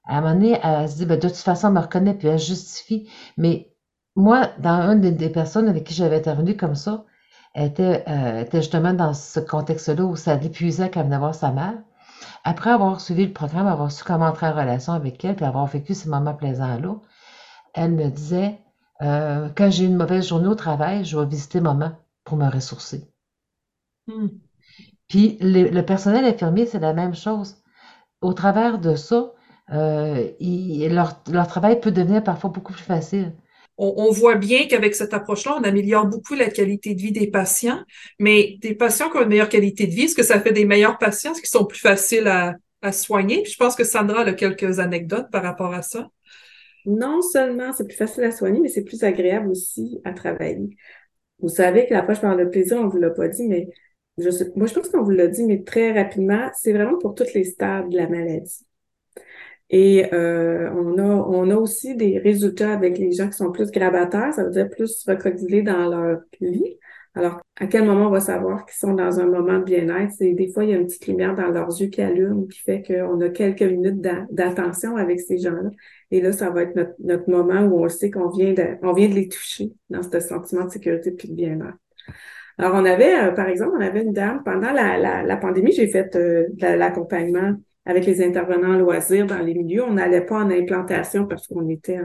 À 0.05 0.17
un 0.17 0.21
moment 0.21 0.33
donné, 0.33 0.59
elle 0.61 0.89
se 0.89 0.97
dit, 0.97 1.05
ben, 1.05 1.17
de 1.17 1.27
toute 1.27 1.37
façon, 1.37 1.67
elle 1.67 1.73
me 1.73 1.79
reconnaît, 1.79 2.13
puis 2.13 2.27
elle 2.27 2.39
justifie. 2.39 3.09
Mais 3.37 3.73
moi, 4.15 4.49
dans 4.59 4.91
une 4.91 5.01
des 5.01 5.29
personnes 5.29 5.69
avec 5.69 5.85
qui 5.85 5.93
j'avais 5.93 6.17
intervenu 6.17 6.55
comme 6.55 6.75
ça, 6.75 7.05
elle 7.53 7.67
était, 7.67 8.03
euh, 8.07 8.45
justement 8.53 8.93
dans 8.93 9.13
ce 9.13 9.39
contexte-là 9.39 10.03
où 10.03 10.15
ça 10.15 10.35
l'épuisait 10.35 10.89
qu'elle 10.89 11.05
venait 11.05 11.17
voir 11.17 11.35
sa 11.35 11.51
mère. 11.51 11.75
Après 12.43 12.71
avoir 12.71 12.99
suivi 12.99 13.25
le 13.25 13.33
programme, 13.33 13.67
avoir 13.67 13.91
su 13.91 14.03
comment 14.03 14.25
entrer 14.25 14.47
en 14.47 14.53
relation 14.53 14.93
avec 14.93 15.23
elle, 15.23 15.35
puis 15.35 15.45
avoir 15.45 15.65
vécu 15.67 15.93
ces 15.93 16.09
moments 16.09 16.33
plaisants-là, 16.33 16.95
elle 17.73 17.91
me 17.91 18.09
disait, 18.09 18.59
euh, 19.01 19.49
quand 19.55 19.71
j'ai 19.71 19.85
une 19.85 19.95
mauvaise 19.95 20.27
journée 20.27 20.47
au 20.47 20.55
travail, 20.55 21.05
je 21.05 21.17
vais 21.17 21.25
visiter 21.25 21.61
maman 21.61 21.91
pour 22.23 22.37
me 22.37 22.49
ressourcer. 22.49 23.01
Hmm. 24.07 24.27
Puis 25.07 25.37
le, 25.41 25.81
personnel 25.81 26.25
infirmier, 26.25 26.65
c'est 26.65 26.79
la 26.79 26.93
même 26.93 27.15
chose. 27.15 27.61
Au 28.21 28.33
travers 28.33 28.79
de 28.79 28.95
ça, 28.95 29.33
euh, 29.71 30.31
leur, 30.39 31.21
leur 31.29 31.47
travail 31.47 31.79
peut 31.79 31.91
devenir 31.91 32.23
parfois 32.23 32.49
beaucoup 32.49 32.73
plus 32.73 32.83
facile 32.83 33.33
on, 33.77 34.11
voit 34.11 34.35
bien 34.35 34.67
qu'avec 34.67 34.95
cette 34.95 35.13
approche-là, 35.13 35.57
on 35.59 35.63
améliore 35.63 36.05
beaucoup 36.05 36.35
la 36.35 36.49
qualité 36.49 36.93
de 36.93 37.01
vie 37.01 37.11
des 37.11 37.27
patients, 37.27 37.81
mais 38.19 38.57
des 38.61 38.75
patients 38.75 39.09
qui 39.09 39.17
ont 39.17 39.23
une 39.23 39.29
meilleure 39.29 39.49
qualité 39.49 39.87
de 39.87 39.91
vie, 39.91 40.03
est-ce 40.03 40.15
que 40.15 40.23
ça 40.23 40.39
fait 40.39 40.51
des 40.51 40.65
meilleurs 40.65 40.97
patients, 40.97 41.31
est-ce 41.31 41.41
qu'ils 41.41 41.49
sont 41.49 41.65
plus 41.65 41.79
faciles 41.79 42.27
à, 42.27 42.55
soigner? 42.91 43.45
je 43.45 43.55
pense 43.55 43.75
que 43.75 43.85
Sandra 43.85 44.23
a 44.23 44.33
quelques 44.33 44.79
anecdotes 44.79 45.31
par 45.31 45.41
rapport 45.41 45.73
à 45.73 45.81
ça. 45.81 46.09
Non 46.85 47.21
seulement 47.21 47.71
c'est 47.71 47.87
plus 47.87 47.95
facile 47.95 48.25
à 48.25 48.31
soigner, 48.31 48.59
mais 48.59 48.67
c'est 48.67 48.83
plus 48.83 49.03
agréable 49.05 49.49
aussi 49.49 50.01
à 50.03 50.11
travailler. 50.11 50.75
Vous 51.43 51.49
savez 51.49 51.87
que 51.87 51.93
l'approche 51.93 52.21
par 52.21 52.35
le 52.35 52.49
plaisir, 52.49 52.77
on 52.79 52.87
vous 52.89 52.97
l'a 52.97 53.11
pas 53.11 53.27
dit, 53.27 53.47
mais 53.47 53.69
je 54.17 54.29
moi, 54.55 54.67
je 54.67 54.73
pense 54.73 54.89
qu'on 54.89 55.03
vous 55.03 55.11
l'a 55.11 55.27
dit, 55.27 55.43
mais 55.45 55.63
très 55.63 55.93
rapidement, 55.93 56.49
c'est 56.55 56.73
vraiment 56.73 56.97
pour 56.99 57.15
tous 57.15 57.33
les 57.35 57.43
stades 57.43 57.89
de 57.89 57.97
la 57.97 58.07
maladie. 58.09 58.65
Et 59.69 60.13
euh, 60.13 60.71
on, 60.73 60.97
a, 60.99 61.03
on 61.03 61.49
a 61.49 61.55
aussi 61.55 61.95
des 61.95 62.19
résultats 62.19 62.73
avec 62.73 62.97
les 62.97 63.11
gens 63.11 63.27
qui 63.27 63.37
sont 63.37 63.51
plus 63.51 63.71
grabataires, 63.71 64.33
ça 64.33 64.43
veut 64.43 64.51
dire 64.51 64.69
plus 64.69 65.03
recroquevillés 65.07 65.63
dans 65.63 65.89
leur 65.89 66.21
vie. 66.41 66.77
Alors, 67.15 67.41
à 67.57 67.67
quel 67.67 67.85
moment 67.85 68.07
on 68.07 68.09
va 68.09 68.19
savoir 68.19 68.65
qu'ils 68.65 68.77
sont 68.77 68.93
dans 68.93 69.19
un 69.19 69.27
moment 69.27 69.59
de 69.59 69.63
bien-être? 69.63 70.11
C'est 70.17 70.33
des 70.33 70.47
fois, 70.51 70.63
il 70.63 70.71
y 70.71 70.73
a 70.73 70.77
une 70.77 70.87
petite 70.87 71.05
lumière 71.05 71.35
dans 71.35 71.47
leurs 71.47 71.69
yeux 71.79 71.87
qui 71.87 72.01
allume, 72.01 72.47
qui 72.47 72.59
fait 72.59 72.81
qu'on 72.81 73.21
a 73.21 73.29
quelques 73.29 73.61
minutes 73.61 74.01
d'attention 74.31 74.95
avec 74.95 75.19
ces 75.19 75.37
gens-là. 75.37 75.69
Et 76.09 76.21
là, 76.21 76.31
ça 76.31 76.49
va 76.49 76.63
être 76.63 76.75
notre, 76.99 77.29
moment 77.29 77.61
où 77.65 77.85
on 77.85 77.89
sait 77.89 78.09
qu'on 78.09 78.29
vient 78.29 78.53
de, 78.53 78.77
on 78.81 78.93
vient 78.93 79.09
de 79.09 79.13
les 79.13 79.27
toucher 79.27 79.73
dans 79.91 80.01
ce 80.01 80.19
sentiment 80.19 80.65
de 80.65 80.71
sécurité 80.71 81.15
et 81.17 81.27
de 81.27 81.33
bien-être. 81.33 81.77
Alors, 82.57 82.73
on 82.73 82.85
avait, 82.85 83.27
euh, 83.27 83.31
par 83.31 83.47
exemple, 83.47 83.73
on 83.77 83.81
avait 83.81 84.01
une 84.01 84.13
dame, 84.13 84.41
pendant 84.43 84.71
la, 84.71 85.37
pandémie, 85.37 85.71
j'ai 85.71 85.87
fait 85.87 86.15
euh, 86.15 86.47
l'accompagnement 86.59 87.55
avec 87.85 88.05
les 88.05 88.23
intervenants 88.23 88.73
loisirs 88.73 89.27
dans 89.27 89.39
les 89.39 89.53
milieux. 89.53 89.83
On 89.83 89.93
n'allait 89.93 90.25
pas 90.25 90.37
en 90.37 90.49
implantation 90.49 91.27
parce 91.27 91.47
qu'on 91.47 91.69
était 91.69 91.99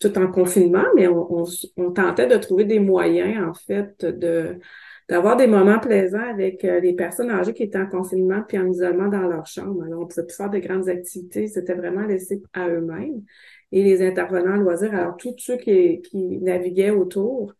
tout 0.00 0.16
en 0.18 0.30
confinement, 0.30 0.84
mais 0.94 1.08
on, 1.08 1.44
tentait 1.92 2.26
de 2.26 2.36
trouver 2.36 2.64
des 2.64 2.80
moyens, 2.80 3.48
en 3.48 3.54
fait, 3.54 4.04
de 4.04 4.58
d'avoir 5.06 5.36
des 5.36 5.46
moments 5.46 5.80
plaisants 5.80 6.30
avec 6.30 6.64
euh, 6.64 6.80
les 6.80 6.94
personnes 6.94 7.30
âgées 7.30 7.52
qui 7.52 7.62
étaient 7.64 7.78
en 7.78 7.86
confinement 7.86 8.42
puis 8.48 8.58
en 8.58 8.66
isolement 8.66 9.08
dans 9.08 9.28
leur 9.28 9.46
chambre. 9.46 9.84
Alors, 9.84 10.00
on 10.00 10.06
pouvait 10.06 10.24
plus 10.24 10.34
faire 10.34 10.48
de 10.48 10.58
grandes 10.60 10.88
activités, 10.88 11.46
c'était 11.46 11.74
vraiment 11.74 12.06
laissé 12.06 12.42
à 12.54 12.70
eux-mêmes. 12.70 13.22
Et 13.70 13.82
les 13.82 14.00
intervenants 14.00 14.56
loisirs, 14.56 14.94
alors 14.94 15.18
tous 15.18 15.34
ceux 15.36 15.58
qui, 15.58 16.00
qui 16.00 16.38
naviguaient 16.38 16.88
autour, 16.88 17.52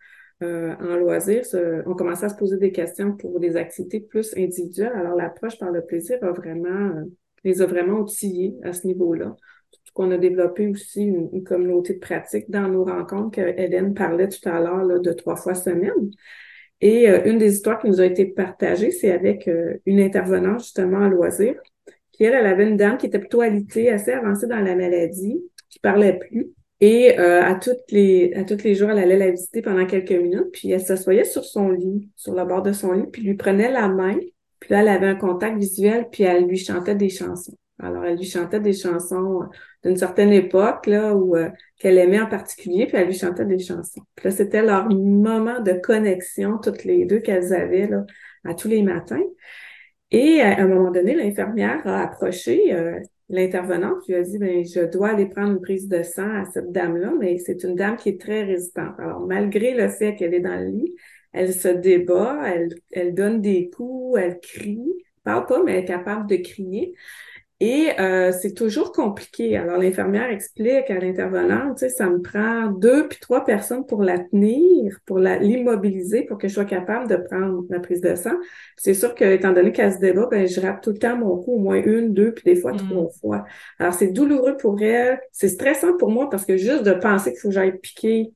euh, 0.43 0.75
en 0.81 0.97
loisirs, 0.97 1.45
on 1.87 1.95
commençait 1.95 2.27
à 2.27 2.29
se 2.29 2.37
poser 2.37 2.57
des 2.59 2.73
questions 2.73 3.17
pour 3.17 3.39
des 3.41 3.57
activités 3.57 4.01
plus 4.01 4.35
individuelles. 4.37 4.93
Alors, 4.95 5.15
l'approche 5.15 5.59
par 5.59 5.71
le 5.71 5.85
plaisir 5.85 6.19
a 6.23 6.33
vraiment 6.33 6.97
euh, 6.97 7.05
les 7.45 7.63
a 7.63 7.67
vraiment 7.67 8.01
outillés 8.01 8.55
à 8.63 8.73
ce 8.73 8.87
niveau-là. 8.87 9.37
Qu'on 9.95 10.11
a 10.11 10.19
développé 10.19 10.67
aussi 10.69 11.05
une, 11.05 11.45
communauté 11.45 11.95
de 11.95 11.99
pratique 12.01 12.51
dans 12.51 12.69
nos 12.69 12.85
rencontres 12.85 13.37
que 13.37 13.41
Hélène 13.41 13.95
parlait 13.95 14.29
tout 14.29 14.47
à 14.49 14.61
l'heure 14.61 15.01
de 15.01 15.13
trois 15.13 15.37
fois 15.37 15.55
semaine. 15.55 16.11
Et 16.81 17.09
euh, 17.09 17.23
une 17.25 17.39
des 17.39 17.55
histoires 17.55 17.81
qui 17.81 17.89
nous 17.89 18.01
a 18.01 18.07
été 18.07 18.27
partagée, 18.27 18.91
c'est 18.91 19.13
avec 19.13 19.49
euh, 19.49 19.79
une 19.87 20.01
intervenante 20.01 20.61
justement 20.61 21.01
à 21.01 21.09
loisir, 21.09 21.55
qui 22.13 22.25
elle, 22.25 22.35
elle 22.35 22.47
avait 22.47 22.69
une 22.69 22.77
dame 22.77 22.99
qui 22.99 23.07
était 23.07 23.19
plutôt 23.19 23.41
alitée, 23.41 23.91
assez 23.91 24.13
avancée 24.13 24.47
dans 24.47 24.61
la 24.61 24.75
maladie, 24.75 25.41
qui 25.71 25.79
parlait 25.79 26.19
plus. 26.19 26.53
Et 26.81 27.19
euh, 27.19 27.43
à 27.43 27.55
toutes 27.55 27.91
les 27.91 28.35
à 28.35 28.45
tous 28.45 28.63
les 28.65 28.75
jours, 28.75 28.91
elle 28.91 28.99
allait 28.99 29.17
la 29.17 29.31
visiter 29.31 29.63
pendant 29.63 29.87
quelques 29.87 30.11
minutes, 30.11 30.51
puis 30.53 30.71
elle 30.73 30.81
s'assoyait 30.81 31.25
sur 31.25 31.45
son 31.45 31.71
lit, 31.71 32.11
sur 32.17 32.35
le 32.35 32.45
bord 32.45 32.63
de 32.63 32.73
son 32.73 32.93
lit, 32.93 33.07
puis 33.11 33.23
lui 33.23 33.35
prenait 33.35 33.71
la 33.71 33.89
main, 33.89 34.17
puis 34.61 34.73
là, 34.73 34.81
elle 34.81 34.89
avait 34.89 35.07
un 35.07 35.15
contact 35.15 35.57
visuel, 35.59 36.09
puis 36.11 36.25
elle 36.25 36.47
lui 36.47 36.59
chantait 36.59 36.95
des 36.95 37.11
chansons. 37.11 37.57
Alors, 37.79 38.05
elle 38.05 38.17
lui 38.17 38.25
chantait 38.25 38.61
des 38.61 38.73
chansons 38.73 39.43
d'une 39.85 39.97
certaine 39.97 40.33
époque, 40.33 40.87
là, 40.87 41.15
où 41.15 41.37
euh, 41.37 41.51
qu'elle 41.79 41.99
aimait 41.99 42.21
en 42.21 42.27
particulier, 42.27 42.87
puis 42.87 42.97
elle 42.97 43.07
lui 43.07 43.15
chantait 43.15 43.45
des 43.45 43.59
chansons. 43.59 44.03
Puis 44.15 44.27
là, 44.27 44.31
c'était 44.31 44.63
leur 44.63 44.89
moment 44.89 45.61
de 45.61 45.73
connexion, 45.73 46.59
toutes 46.59 46.85
les 46.85 47.05
deux 47.05 47.21
qu'elles 47.21 47.53
avaient 47.53 47.87
là, 47.87 48.05
à 48.45 48.55
tous 48.55 48.69
les 48.69 48.83
matins. 48.83 49.23
Et 50.11 50.41
à 50.41 50.61
un 50.61 50.67
moment 50.67 50.91
donné, 50.91 51.15
l'infirmière 51.15 51.87
a 51.87 52.03
approché 52.03 52.73
euh, 52.73 52.99
l'intervenante, 53.29 54.07
lui 54.07 54.15
a 54.15 54.23
dit, 54.23 54.39
ben, 54.39 54.65
je 54.65 54.81
dois 54.91 55.11
aller 55.11 55.27
prendre 55.27 55.53
une 55.53 55.61
prise 55.61 55.89
de 55.89 56.03
sang 56.03 56.31
à 56.35 56.45
cette 56.45 56.73
dame-là, 56.73 57.13
mais 57.19 57.39
c'est 57.39 57.65
une 57.65 57.75
dame 57.75 57.97
qui 57.97 58.11
est 58.11 58.21
très 58.21 58.45
résistante. 58.45 58.95
Alors, 58.99 59.21
malgré 59.27 59.75
le 59.75 59.89
fait 59.89 60.15
qu'elle 60.15 60.35
est 60.35 60.41
dans 60.41 60.59
le 60.59 60.69
lit, 60.69 60.95
elle 61.33 61.53
se 61.53 61.69
débat, 61.69 62.41
elle, 62.47 62.69
elle 62.93 63.15
donne 63.15 63.41
des 63.41 63.71
coups, 63.71 64.21
elle 64.21 64.39
crie, 64.41 64.93
parle 65.25 65.47
pas, 65.47 65.63
mais 65.65 65.73
elle 65.73 65.85
est 65.85 65.87
capable 65.87 66.29
de 66.29 66.37
crier. 66.37 66.95
Et 67.67 67.99
euh, 67.99 68.31
c'est 68.31 68.53
toujours 68.53 68.93
compliqué. 68.93 69.57
Alors, 69.57 69.79
l'infirmière 69.79 70.29
explique 70.29 70.91
à 70.91 70.99
l'intervenante, 70.99 71.79
tu 71.79 71.87
sais, 71.87 71.89
ça 71.89 72.11
me 72.11 72.21
prend 72.21 72.67
deux 72.67 73.09
puis 73.09 73.19
trois 73.19 73.43
personnes 73.43 73.87
pour 73.87 74.03
la 74.03 74.19
tenir, 74.19 74.99
pour 75.07 75.19
l'immobiliser, 75.19 76.25
pour 76.25 76.37
que 76.37 76.47
je 76.47 76.53
sois 76.53 76.67
capable 76.67 77.09
de 77.09 77.17
prendre 77.17 77.65
la 77.71 77.81
prise 77.81 78.03
de 78.03 78.17
sang. 78.17 78.35
C'est 78.77 78.93
sûr 78.93 79.15
que, 79.15 79.25
étant 79.25 79.55
donné 79.55 79.73
qu'elle 79.73 79.95
se 79.95 79.99
débat, 79.99 80.29
ben, 80.31 80.47
je 80.47 80.61
rate 80.61 80.83
tout 80.83 80.91
le 80.91 80.99
temps 80.99 81.17
mon 81.17 81.39
cou, 81.39 81.55
au 81.55 81.59
moins 81.59 81.83
une, 81.83 82.13
deux, 82.13 82.35
puis 82.35 82.45
des 82.45 82.61
fois 82.61 82.75
mm. 82.75 82.77
trois 82.77 83.09
fois. 83.19 83.45
Alors, 83.79 83.95
c'est 83.95 84.09
douloureux 84.09 84.59
pour 84.59 84.83
elle. 84.83 85.19
C'est 85.33 85.49
stressant 85.49 85.97
pour 85.97 86.11
moi 86.11 86.29
parce 86.29 86.45
que 86.45 86.59
juste 86.59 86.83
de 86.83 86.93
penser 86.93 87.31
qu'il 87.31 87.41
faut 87.41 87.49
que 87.49 87.55
j'aille 87.55 87.79
piquer, 87.79 88.31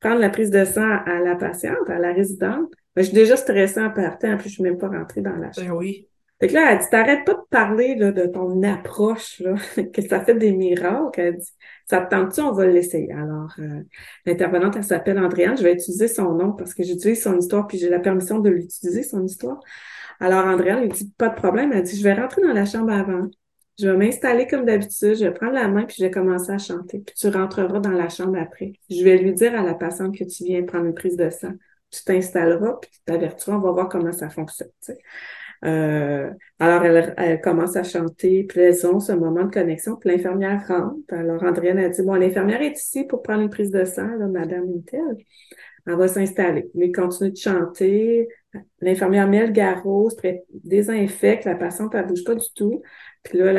prendre 0.00 0.20
la 0.20 0.30
prise 0.30 0.50
de 0.50 0.64
sang 0.64 1.00
à 1.04 1.20
la 1.20 1.36
patiente, 1.36 1.90
à 1.90 1.98
la 1.98 2.14
résidente, 2.14 2.72
ben, 2.96 3.02
je 3.02 3.08
suis 3.08 3.14
déjà 3.14 3.36
stressée 3.36 3.82
en 3.82 3.90
partant, 3.90 4.38
puis 4.38 4.48
je 4.48 4.54
suis 4.54 4.62
même 4.62 4.78
pas 4.78 4.88
rentrée 4.88 5.20
dans 5.20 5.36
la 5.36 5.50
ben 5.50 5.52
chambre. 5.52 5.76
oui. 5.76 6.06
Fait 6.40 6.48
que 6.48 6.54
là, 6.54 6.72
elle 6.72 6.78
dit, 6.78 6.86
t'arrêtes 6.90 7.26
pas 7.26 7.34
de 7.34 7.46
parler 7.50 7.94
là, 7.96 8.12
de 8.12 8.24
ton 8.24 8.62
approche, 8.62 9.40
là, 9.40 9.54
que 9.92 10.00
ça 10.00 10.24
fait 10.24 10.34
des 10.34 10.52
miracles. 10.52 11.20
Elle 11.20 11.36
dit, 11.36 11.50
ça 11.86 12.00
te 12.00 12.10
tente-tu, 12.14 12.40
on 12.40 12.52
va 12.52 12.66
l'essayer. 12.66 13.12
Alors, 13.12 13.52
euh, 13.58 13.82
l'intervenante, 14.24 14.76
elle 14.76 14.84
s'appelle 14.84 15.18
Andréane. 15.18 15.58
Je 15.58 15.62
vais 15.62 15.74
utiliser 15.74 16.08
son 16.08 16.32
nom 16.32 16.52
parce 16.52 16.72
que 16.72 16.82
j'utilise 16.82 17.22
son 17.22 17.36
histoire, 17.38 17.66
puis 17.66 17.76
j'ai 17.76 17.90
la 17.90 17.98
permission 17.98 18.38
de 18.38 18.48
l'utiliser, 18.48 19.02
son 19.02 19.22
histoire. 19.22 19.60
Alors, 20.18 20.46
Andréane, 20.46 20.78
elle 20.82 20.88
dit, 20.88 21.12
pas 21.18 21.28
de 21.28 21.34
problème. 21.34 21.72
Elle 21.74 21.82
dit, 21.82 21.96
je 21.98 22.02
vais 22.02 22.14
rentrer 22.14 22.40
dans 22.40 22.54
la 22.54 22.64
chambre 22.64 22.90
avant. 22.90 23.28
Je 23.78 23.88
vais 23.88 23.96
m'installer 23.96 24.46
comme 24.46 24.64
d'habitude, 24.64 25.16
je 25.16 25.24
vais 25.24 25.32
prendre 25.32 25.54
la 25.54 25.68
main, 25.68 25.84
puis 25.84 25.96
je 25.98 26.04
vais 26.04 26.10
commencer 26.10 26.52
à 26.52 26.58
chanter. 26.58 27.00
Puis 27.00 27.14
tu 27.16 27.28
rentreras 27.28 27.80
dans 27.80 27.90
la 27.90 28.08
chambre 28.08 28.38
après. 28.38 28.72
Je 28.88 29.02
vais 29.04 29.18
lui 29.18 29.32
dire 29.32 29.58
à 29.58 29.62
la 29.62 29.74
patiente 29.74 30.16
que 30.16 30.24
tu 30.24 30.44
viens 30.44 30.62
prendre 30.64 30.86
une 30.86 30.94
prise 30.94 31.16
de 31.16 31.28
sang. 31.30 31.52
Tu 31.90 32.04
t'installeras, 32.04 32.74
puis 32.80 32.90
tu 32.90 33.00
t'avertiras, 33.04 33.56
on 33.56 33.60
va 33.60 33.72
voir 33.72 33.88
comment 33.88 34.12
ça 34.12 34.30
fonctionne. 34.30 34.68
Euh, 35.64 36.30
alors, 36.58 36.84
elle, 36.84 37.40
commence 37.40 37.76
à 37.76 37.82
chanter, 37.82 38.46
ont 38.84 39.00
ce 39.00 39.12
moment 39.12 39.44
de 39.44 39.50
connexion, 39.52 39.96
puis 39.96 40.10
l'infirmière 40.10 40.66
rentre. 40.66 40.96
Alors, 41.10 41.42
Andréane 41.42 41.78
a 41.78 41.88
dit, 41.88 42.02
bon, 42.02 42.14
l'infirmière 42.14 42.62
est 42.62 42.78
ici 42.78 43.04
pour 43.04 43.22
prendre 43.22 43.42
une 43.42 43.50
prise 43.50 43.70
de 43.70 43.84
sang, 43.84 44.08
là, 44.16 44.26
Madame 44.26 44.68
Intel. 44.74 45.16
Elle 45.86 45.96
va 45.96 46.08
s'installer. 46.08 46.70
Mais 46.74 46.92
continue 46.92 47.30
de 47.30 47.36
chanter. 47.36 48.28
L'infirmière 48.80 49.28
met 49.28 49.46
le 49.46 49.52
garrot, 49.52 50.10
désinfecte, 50.52 51.44
la 51.44 51.54
patiente, 51.54 51.94
elle 51.94 52.06
bouge 52.06 52.24
pas 52.24 52.34
du 52.34 52.46
tout. 52.54 52.82
Puis 53.22 53.38
là, 53.38 53.52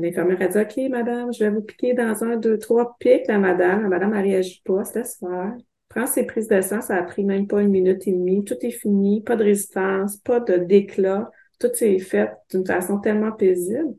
l'infirmière 0.00 0.42
a 0.42 0.48
dit, 0.48 0.58
OK, 0.58 0.90
madame, 0.90 1.32
je 1.32 1.44
vais 1.44 1.50
vous 1.50 1.62
piquer 1.62 1.94
dans 1.94 2.24
un, 2.24 2.36
deux, 2.36 2.58
trois 2.58 2.96
pics, 2.98 3.26
la 3.28 3.38
madame. 3.38 3.82
La 3.82 3.88
madame, 3.88 4.14
elle 4.14 4.22
réagit 4.22 4.62
pas, 4.64 4.84
c'est 4.84 5.00
laisse 5.00 5.18
faire 5.18 5.56
prends 5.90 6.06
ses 6.06 6.24
prises 6.24 6.48
de 6.48 6.60
sang, 6.62 6.80
ça 6.80 6.96
a 6.96 7.02
pris 7.02 7.24
même 7.24 7.46
pas 7.46 7.60
une 7.60 7.68
minute 7.68 8.06
et 8.06 8.12
demie. 8.12 8.44
Tout 8.44 8.56
est 8.62 8.70
fini, 8.70 9.22
pas 9.22 9.36
de 9.36 9.44
résistance, 9.44 10.16
pas 10.18 10.40
de 10.40 10.56
déclat. 10.56 11.30
Tout 11.60 11.70
s'est 11.74 11.98
fait 12.00 12.30
d'une 12.50 12.66
façon 12.66 12.98
tellement 12.98 13.32
paisible. 13.32 13.94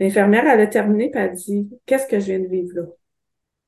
L'infirmière, 0.00 0.46
elle 0.46 0.60
a 0.60 0.66
terminé 0.66 1.06
et 1.06 1.10
elle 1.14 1.20
a 1.20 1.28
dit, 1.28 1.70
qu'est-ce 1.86 2.06
que 2.06 2.20
je 2.20 2.26
viens 2.26 2.40
de 2.40 2.48
vivre 2.48 2.74
là? 2.74 2.82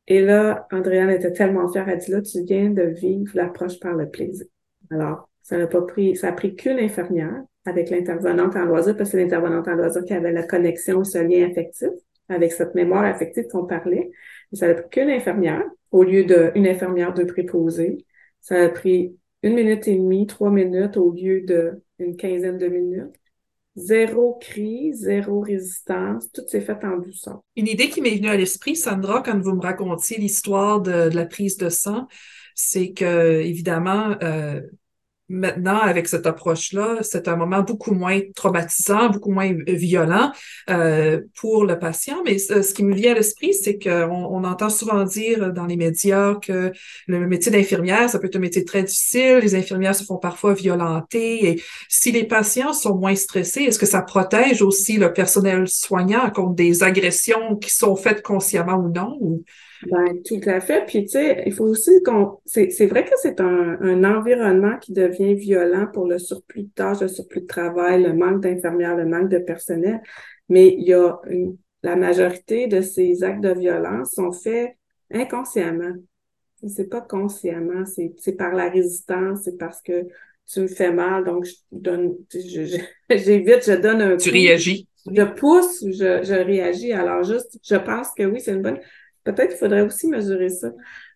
Et 0.07 0.23
là, 0.23 0.67
Andréane 0.73 1.11
était 1.11 1.33
tellement 1.33 1.69
fière, 1.71 1.89
elle 1.89 1.95
a 1.95 1.97
dit, 1.97 2.11
là, 2.11 2.21
tu 2.21 2.43
viens 2.43 2.71
de 2.71 2.83
vivre 2.83 3.31
l'approche 3.35 3.79
par 3.79 3.95
le 3.95 4.11
plaisir. 4.11 4.47
Alors, 4.91 5.31
ça 5.43 5.57
n'a 5.57 5.69
pas 5.69 5.83
pris, 5.83 6.17
ça 6.17 6.29
a 6.29 6.33
pris 6.33 6.57
qu'une 6.57 6.79
infirmière 6.79 7.43
avec 7.65 7.91
l'intervenante 7.91 8.57
en 8.57 8.65
loisir, 8.65 8.97
parce 8.97 9.11
que 9.11 9.17
c'est 9.17 9.23
l'intervenante 9.23 9.69
en 9.69 9.75
loisir 9.75 10.05
qui 10.05 10.13
avait 10.13 10.33
la 10.33 10.43
connexion, 10.43 11.05
ce 11.05 11.19
lien 11.19 11.49
affectif, 11.49 11.91
avec 12.29 12.53
cette 12.53 12.75
mémoire 12.75 13.05
affective 13.05 13.47
qu'on 13.49 13.67
parlait. 13.67 14.11
ça 14.53 14.69
n'a 14.69 14.75
pris 14.75 14.89
qu'une 14.91 15.11
infirmière 15.11 15.65
au 15.91 16.03
lieu 16.03 16.25
d'une 16.25 16.67
infirmière 16.67 17.15
de 17.15 17.25
préposée. 17.25 18.05
Ça 18.41 18.57
a 18.57 18.69
pris 18.69 19.17
une 19.43 19.55
minute 19.55 19.87
et 19.89 19.97
demie, 19.97 20.27
trois 20.27 20.51
minutes 20.51 20.97
au 20.97 21.13
lieu 21.13 21.41
d'une 21.99 22.17
quinzaine 22.17 22.59
de 22.59 22.67
minutes. 22.67 23.20
Zéro 23.77 24.37
cri, 24.41 24.93
zéro 24.95 25.41
résistance, 25.41 26.31
tout 26.33 26.43
s'est 26.47 26.61
fait 26.61 26.85
en 26.85 26.99
douceur. 26.99 27.41
Une 27.57 27.69
idée 27.69 27.89
qui 27.89 28.01
m'est 28.01 28.17
venue 28.17 28.29
à 28.29 28.37
l'esprit, 28.37 28.75
Sandra, 28.75 29.23
quand 29.23 29.39
vous 29.39 29.55
me 29.55 29.63
racontiez 29.63 30.19
l'histoire 30.19 30.81
de, 30.81 31.09
la 31.15 31.25
prise 31.25 31.57
de 31.57 31.69
sang, 31.69 32.09
c'est 32.55 32.93
que, 32.93 33.41
évidemment, 33.41 34.17
euh, 34.23 34.61
maintenant, 35.31 35.79
avec 35.79 36.09
cette 36.09 36.27
approche-là, 36.27 36.99
c'est 37.03 37.29
un 37.29 37.37
moment 37.37 37.63
beaucoup 37.63 37.95
moins 37.95 38.21
traumatisant, 38.35 39.11
beaucoup 39.11 39.31
moins 39.31 39.55
violent 39.67 40.33
euh, 40.69 41.21
pour 41.37 41.65
le 41.65 41.79
patient. 41.79 42.17
Mais 42.25 42.39
ce, 42.39 42.75
qui 42.75 42.85
me 42.85 42.95
vient 42.95 43.13
à 43.13 43.15
l'esprit, 43.15 43.55
c'est 43.55 43.79
qu'on 43.79 44.11
on 44.11 44.45
entend 44.45 44.69
souvent 44.69 45.05
dire 45.05 45.53
dans 45.53 45.67
les 45.67 45.77
médias 45.77 46.35
que 46.35 46.73
le 47.07 47.27
métier 47.27 47.53
d'infirmière, 47.53 48.11
ça 48.11 48.19
peut 48.19 48.27
être 48.27 48.37
un 48.37 48.41
métier 48.41 48.65
très 48.65 48.83
difficile. 48.83 49.39
Les 49.39 49.55
infirmières 49.55 49.95
se 49.95 50.05
font 50.05 50.19
parfois 50.19 50.53
violenter. 50.53 51.49
Et 51.49 51.63
si 51.89 52.11
les 52.11 52.25
patients 52.25 52.73
sont 52.73 52.97
moins 52.97 53.15
stressés, 53.15 53.63
est-ce 53.63 53.79
que 53.79 53.87
ça 53.87 54.03
protège 54.03 54.63
aussi 54.63 54.97
le 54.97 55.13
personnel 55.13 55.69
soignant 55.69 56.29
contre 56.31 56.55
des 56.55 56.83
agressions 56.83 57.57
qui 57.57 57.71
sont 57.71 57.95
faites 57.95 58.23
consciemment 58.23 58.77
ou 58.77 58.89
non? 58.89 59.17
Ben, 59.87 60.23
tout 60.23 60.41
à 60.47 60.61
fait. 60.61 60.85
Puis, 60.87 61.05
tu 61.05 61.11
sais, 61.11 61.43
il 61.47 61.53
faut 61.53 61.65
aussi 61.65 62.03
qu'on. 62.03 62.39
C'est 62.45 62.87
vrai 62.87 63.05
que 63.05 63.15
c'est 63.17 63.41
un, 63.41 63.79
un, 63.81 64.05
environnement 64.05 64.77
qui 64.79 64.93
devient 64.93 65.35
violent 65.35 65.87
pour 65.93 66.07
le 66.07 66.19
surplus 66.19 66.65
de 66.65 66.71
tâches, 66.75 67.01
le 67.01 67.09
surplus 67.09 67.43
de 67.43 67.47
travail, 67.47 68.03
le 68.03 68.13
manque 68.13 68.43
d'infirmières, 68.43 68.97
le 68.97 69.07
manque 69.07 69.31
de 69.31 69.39
personnel. 69.39 70.03
Mais 70.49 70.69
il 70.69 70.87
y 70.87 70.93
a 70.93 71.19
une, 71.29 71.57
la 71.83 71.97
majorité 71.97 72.67
de 72.67 72.81
ces 72.81 73.23
actes 73.25 73.43
de 73.43 73.55
violence 73.55 74.13
sont 74.13 74.33
faits 74.33 74.77
inconsciemment. 75.13 75.95
C'est 76.67 76.91
pas 76.91 77.01
consciemment, 77.01 77.85
c'est 77.87 78.37
par 78.37 78.53
la 78.53 78.69
résistance, 78.69 79.41
c'est 79.45 79.57
parce 79.57 79.81
que 79.81 80.07
tu 80.47 80.61
me 80.61 80.67
fais 80.67 80.93
mal, 80.93 81.25
donc 81.25 81.45
je 81.45 81.55
donne, 81.73 82.17
j'évite, 83.09 83.65
je, 83.65 83.73
je 83.73 83.81
donne 83.81 84.03
un. 84.03 84.17
Tu 84.17 84.31
réagis. 84.31 84.87
Je 85.11 85.23
pousse, 85.23 85.83
je, 85.87 86.23
je 86.23 86.45
réagis. 86.45 86.93
Alors 86.93 87.23
juste, 87.23 87.59
je 87.67 87.77
pense 87.77 88.11
que 88.11 88.25
oui, 88.25 88.41
c'est 88.41 88.53
une 88.53 88.61
bonne 88.61 88.81
peut-être 89.25 89.51
qu'il 89.51 89.59
faudrait 89.59 89.83
aussi 89.83 90.09
mesurer 90.09 90.49
ça. 90.49 90.69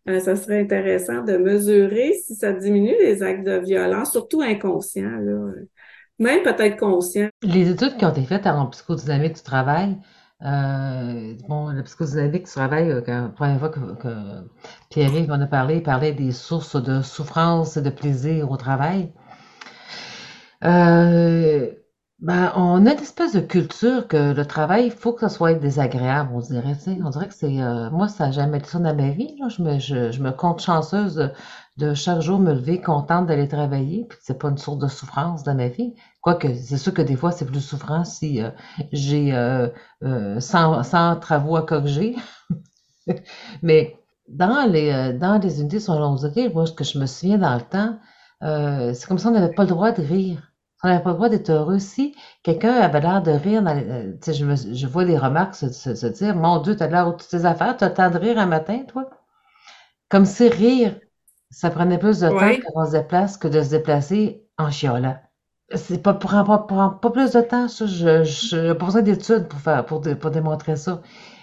Euh, 0.09 0.21
ça 0.21 0.37
serait 0.37 0.61
intéressant 0.61 1.23
de 1.23 1.37
mesurer 1.37 2.13
si 2.25 2.35
ça 2.35 2.53
diminue 2.53 2.95
les 3.01 3.23
actes 3.23 3.47
de 3.47 3.59
violence, 3.59 4.13
surtout 4.13 4.43
inconscients, 4.43 5.19
là. 5.19 5.53
même 6.19 6.43
peut-être 6.43 6.77
conscients. 6.79 7.29
Les 7.43 7.71
études 7.71 7.97
qui 7.97 8.05
ont 8.05 8.11
été 8.11 8.25
faites 8.25 8.47
en 8.47 8.67
psychodynamique 8.67 9.37
du 9.37 9.43
travail, 9.43 9.97
euh, 10.43 11.35
bon, 11.49 11.69
la 11.69 11.83
psychodynamique 11.83 12.45
du 12.45 12.51
travail, 12.51 12.91
euh, 12.91 13.01
la 13.07 13.29
première 13.29 13.59
fois 13.59 13.71
que, 13.71 14.09
Pierre-Yves 14.91 15.31
en 15.33 15.41
a 15.41 15.47
parlé, 15.47 15.77
il 15.77 15.83
parlait 15.83 16.13
des 16.13 16.33
sources 16.33 16.77
de 16.83 17.01
souffrance 17.01 17.79
et 17.79 17.83
de 17.83 17.91
plaisir 17.91 18.51
au 18.51 18.57
travail. 18.59 19.11
Ben, 22.21 22.53
on 22.57 22.87
a 22.87 22.93
une 22.93 22.99
espèce 22.99 23.35
de 23.35 23.41
culture 23.41 24.07
que 24.09 24.33
le 24.33 24.47
travail, 24.47 24.87
il 24.87 24.93
faut 24.93 25.13
que 25.13 25.21
ça 25.21 25.29
soit 25.29 25.55
désagréable, 25.55 26.31
on 26.33 26.41
dirait. 26.41 26.77
On 27.05 27.11
dirait 27.11 27.29
que 27.29 27.35
c'est. 27.35 27.61
Euh, 27.61 27.91
moi, 27.91 28.09
ça 28.09 28.27
n'a 28.27 28.33
jamais 28.33 28.59
été 28.59 28.69
ça 28.69 28.79
dans 28.79 28.95
ma 28.95 29.11
vie. 29.11 29.37
Je 29.49 29.63
me, 29.63 29.79
je, 29.79 30.23
me 30.23 30.31
compte 30.31 30.61
chanceuse 30.61 31.33
de, 31.77 31.95
chaque 31.95 32.21
jour 32.21 32.39
me 32.39 32.55
lever 32.55 32.81
contente 32.81 33.27
d'aller 33.27 33.49
travailler, 33.49 34.07
puis 34.09 34.19
c'est 34.23 34.39
pas 34.39 34.49
une 34.49 34.59
source 34.59 34.79
de 34.79 34.89
souffrance 34.89 35.43
dans 35.43 35.55
ma 35.57 35.69
vie. 35.69 35.95
Quoique, 36.23 36.55
c'est 36.55 36.79
sûr 36.79 36.95
que 36.95 37.03
des 37.03 37.17
fois, 37.17 37.33
c'est 37.33 37.47
plus 37.47 37.61
souffrant 37.61 38.05
si 38.05 38.43
euh, 38.43 38.51
j'ai 38.93 39.35
euh, 39.35 39.69
100, 40.41 40.95
euh, 40.95 41.15
travaux 41.17 41.57
à 41.57 41.63
corriger. 41.63 42.17
Mais 43.63 43.99
dans 44.29 44.71
les, 44.71 45.13
dans 45.15 45.39
les 45.39 45.61
unités 45.61 45.81
sur 45.81 45.99
long 45.99 46.15
durée, 46.15 46.49
moi, 46.49 46.67
ce 46.67 46.73
que 46.73 46.85
je 46.85 46.99
me 46.99 47.07
souviens 47.07 47.39
dans 47.39 47.55
le 47.55 47.61
temps, 47.61 47.99
c'est 48.95 49.07
comme 49.07 49.19
si 49.19 49.27
on 49.27 49.33
n'avait 49.33 49.53
pas 49.55 49.65
le 49.65 49.69
droit 49.69 49.93
de 49.93 50.03
rire 50.03 50.54
On 50.85 50.89
n'avait 50.89 51.03
pas 51.03 51.11
le 51.11 51.17
droit 51.17 51.29
d'être 51.31 51.49
heureux. 51.49 51.79
Si 51.79 52.15
quelqu'un 52.43 52.75
avait 52.75 53.01
l'air 53.01 53.23
de 53.23 53.31
rire, 53.31 53.63
euh, 53.67 54.13
je, 54.27 54.75
je 54.75 54.87
vois 54.87 55.07
des 55.07 55.17
remarques 55.17 55.55
se, 55.55 56.07
dire 56.09 56.37
Mon 56.37 56.61
Dieu, 56.61 56.77
t'as 56.77 56.89
l'air 56.89 57.07
de 57.07 57.13
toutes 57.13 57.29
tes 57.31 57.47
affaires, 57.47 57.75
t'as 57.79 57.89
le 57.89 57.95
temps 57.95 58.11
de 58.11 58.19
rire 58.19 58.39
un 58.39 58.45
matin, 58.45 58.85
toi? 58.87 59.09
Comme 60.11 60.27
si 60.27 60.47
rire, 60.47 61.01
ça 61.51 61.71
prenait 61.71 61.99
plus 61.99 62.21
de 62.21 62.29
temps 62.29 62.73
qu'on 62.75 62.85
se 62.85 62.93
déplace 62.93 63.39
que 63.39 63.49
de 63.49 63.63
se 63.63 63.71
déplacer 63.71 64.47
en 64.59 64.71
chiolant. 64.71 65.17
C'est 65.75 66.03
pas, 66.03 66.13
prend 66.13 66.45
pas, 66.45 66.99
pas 67.01 67.11
plus 67.11 67.33
de 67.33 67.41
temps, 67.41 67.69
ça. 67.69 67.87
Je 67.87 68.69
n'ai 68.69 68.75
pas 68.75 68.85
besoin 68.85 69.01
d'études 69.01 69.49
pour, 69.49 69.61
faire, 69.61 69.87
pour, 69.87 70.03
pour 70.03 70.31
démontrer 70.31 70.77
ça. 70.77 71.01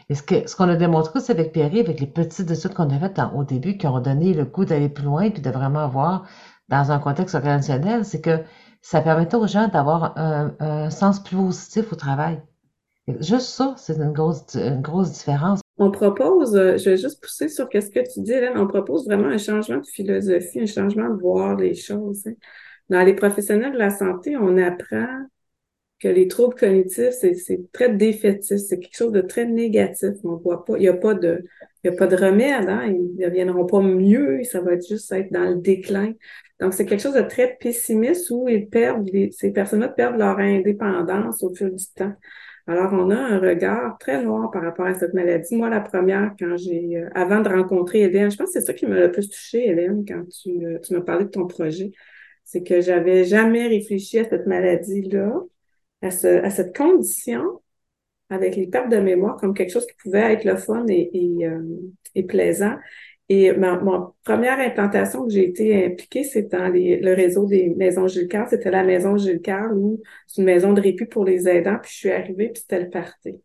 Et 0.10 0.16
ce 0.16 0.22
qu'on 0.22 0.48
ce 0.48 0.56
qu'on 0.56 0.70
a 0.70 0.76
démontré 0.76 1.18
aussi 1.18 1.32
avec 1.32 1.52
Pierre, 1.52 1.72
avec 1.72 2.00
les 2.00 2.06
petites 2.06 2.52
études 2.52 2.76
qu'on 2.76 2.90
a 2.92 3.00
faites 3.00 3.20
au 3.34 3.44
début, 3.44 3.78
qui 3.78 3.88
ont 3.88 4.00
donné 4.00 4.36
le 4.36 4.46
goût 4.46 4.66
d'aller 4.66 4.90
plus 4.90 5.06
loin 5.06 5.32
puis 5.32 5.42
de 5.42 5.50
vraiment 5.50 5.88
voir 5.88 6.26
dans 6.70 6.92
un 6.92 7.00
contexte 7.00 7.34
organisationnel, 7.34 8.06
c'est 8.06 8.22
que 8.22 8.44
ça 8.82 9.02
permettait 9.02 9.36
aux 9.36 9.48
gens 9.48 9.68
d'avoir 9.68 10.18
un, 10.18 10.90
sens 10.90 11.24
plus 11.24 11.38
positif 11.38 11.92
au 11.94 11.96
travail. 11.96 12.42
Juste 13.20 13.48
ça, 13.48 13.74
c'est 13.78 13.98
une 13.98 14.14
grosse, 14.14 14.56
une 14.56 14.82
grosse 14.82 15.12
différence. 15.12 15.62
On 15.78 15.92
propose, 15.92 16.56
euh, 16.56 16.78
je 16.78 16.92
vais 16.92 16.98
juste 16.98 17.22
pousser 17.22 17.50
sur 17.50 17.68
ce 17.72 17.90
que 17.90 18.00
tu 18.14 18.22
dis, 18.22 18.32
Hélène, 18.32 18.58
on 18.58 18.68
propose 18.68 19.06
vraiment 19.06 19.28
un 19.28 19.38
changement 19.38 19.78
de 19.78 19.86
philosophie, 19.86 20.62
un 20.62 20.66
changement 20.68 21.10
de 21.10 21.20
voir 21.20 21.56
les 21.56 21.74
choses. 21.74 22.28
Hein. 22.28 22.34
Dans 22.90 23.04
les 23.04 23.16
professionnels 23.16 23.74
de 23.74 23.78
la 23.78 23.90
santé, 23.90 24.38
on 24.38 24.58
apprend 24.58 25.08
que 26.02 26.08
les 26.08 26.28
troubles 26.28 26.56
cognitifs, 26.56 27.12
c'est 27.12 27.72
très 27.72 27.94
défaitiste, 27.94 28.68
c'est 28.70 28.80
quelque 28.80 28.98
chose 28.98 29.12
de 29.12 29.22
très 29.22 29.46
négatif. 29.46 30.10
On 30.24 30.38
voit 30.38 30.66
pas, 30.66 30.78
il 30.78 30.82
n'y 30.82 30.88
a 30.88 30.94
pas 30.94 31.14
de, 31.14 31.46
il 31.84 31.92
a 31.92 31.94
pas 31.94 32.08
de 32.08 32.16
remède, 32.16 32.68
hein, 32.70 32.86
ils 32.88 33.16
ne 33.18 33.28
deviendront 33.30 33.66
pas 33.66 33.82
mieux, 33.82 34.44
ça 34.44 34.62
va 34.62 34.80
juste 34.80 35.12
être 35.12 35.32
dans 35.32 35.50
le 35.50 35.56
déclin. 35.56 36.14
Donc, 36.60 36.74
c'est 36.74 36.86
quelque 36.86 37.02
chose 37.02 37.14
de 37.14 37.22
très 37.22 37.56
pessimiste 37.60 38.32
où 38.32 38.48
ils 38.50 38.68
perdent, 38.68 39.10
ces 39.32 39.52
personnes-là 39.52 39.90
perdent 39.90 40.18
leur 40.18 40.40
indépendance 40.40 41.44
au 41.44 41.54
fil 41.54 41.76
du 41.76 41.86
temps. 41.96 42.14
Alors, 42.68 42.94
on 42.94 43.10
a 43.10 43.16
un 43.16 43.40
regard 43.40 43.98
très 44.00 44.24
noir 44.24 44.50
par 44.52 44.64
rapport 44.64 44.86
à 44.86 44.94
cette 44.94 45.14
maladie. 45.14 45.56
Moi, 45.56 45.70
la 45.70 45.82
première, 45.82 46.34
quand 46.40 46.58
j'ai, 46.58 46.98
euh, 46.98 47.10
avant 47.16 47.42
de 47.42 47.50
rencontrer 47.50 48.02
Hélène, 48.02 48.32
je 48.32 48.38
pense 48.38 48.54
que 48.54 48.60
c'est 48.60 48.66
ça 48.66 48.74
qui 48.74 48.86
m'a 48.86 49.00
le 49.00 49.12
plus 49.12 49.30
touchée, 49.30 49.68
Hélène, 49.68 50.06
quand 50.08 50.24
tu, 50.30 50.66
euh, 50.66 50.80
tu 50.80 50.94
m'as 50.94 51.02
parlé 51.02 51.26
de 51.26 51.30
ton 51.30 51.48
projet, 51.48 51.92
c'est 52.44 52.64
que 52.64 52.82
j'avais 52.82 53.24
jamais 53.26 53.68
réfléchi 53.68 54.20
à 54.20 54.30
cette 54.30 54.46
maladie-là, 54.46 55.42
à, 56.02 56.12
ce, 56.12 56.28
à 56.28 56.50
cette 56.50 56.76
condition 56.76 57.62
avec 58.30 58.56
les 58.56 58.68
pertes 58.68 58.90
de 58.90 58.98
mémoire 58.98 59.38
comme 59.38 59.54
quelque 59.54 59.72
chose 59.72 59.86
qui 59.86 59.96
pouvait 60.02 60.34
être 60.34 60.46
le 60.46 60.56
fun 60.56 60.86
et, 60.88 61.10
et, 61.14 61.48
euh, 61.48 61.62
et 62.16 62.24
plaisant. 62.24 62.76
Et 63.34 63.54
ma, 63.54 63.80
première 64.26 64.60
implantation 64.60 65.26
que 65.26 65.32
j'ai 65.32 65.48
été 65.48 65.86
impliquée, 65.86 66.26
c'est 66.26 66.52
dans 66.52 66.68
le 66.68 67.14
réseau 67.14 67.46
des 67.46 67.70
maisons 67.70 68.06
Gilles 68.08 68.28
C'était 68.50 68.72
la 68.72 68.84
maison 68.84 69.16
Gilles 69.16 69.42
où 69.74 70.02
c'est 70.28 70.42
une 70.42 70.46
maison 70.46 70.74
de 70.74 70.82
répit 70.82 71.06
pour 71.06 71.24
les 71.24 71.48
aidants. 71.48 71.78
Puis 71.82 71.92
je 71.94 71.98
suis 71.98 72.12
arrivée, 72.12 72.50
puis 72.50 72.62
c'était 72.62 72.82
le 72.82 72.90
party. 72.90 73.42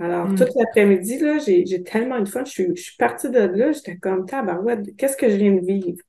Alors, 0.00 0.28
hmm. 0.28 0.34
toute 0.34 0.54
l'après-midi, 0.56 1.18
là, 1.20 1.38
j'ai 1.38 1.82
tellement 1.84 2.20
de 2.20 2.28
fun. 2.28 2.44
Je 2.44 2.50
suis, 2.50 2.66
je 2.74 2.82
suis 2.82 2.96
partie 2.96 3.30
de 3.30 3.38
là, 3.38 3.70
j'étais 3.70 3.96
comme, 3.96 4.26
tabarouette, 4.26 4.96
qu'est-ce 4.96 5.16
que 5.16 5.30
je 5.30 5.36
viens 5.36 5.52
de 5.52 5.64
vivre? 5.64 6.02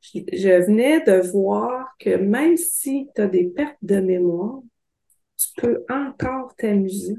Je, 0.00 0.20
je 0.32 0.64
venais 0.64 1.00
de 1.00 1.28
voir 1.32 1.88
que 1.98 2.16
même 2.16 2.56
si 2.56 3.08
tu 3.16 3.20
as 3.20 3.26
des 3.26 3.46
pertes 3.46 3.78
de 3.82 3.98
mémoire, 3.98 4.60
tu 5.38 5.48
peux 5.56 5.84
encore 5.90 6.54
t'amuser 6.56 7.16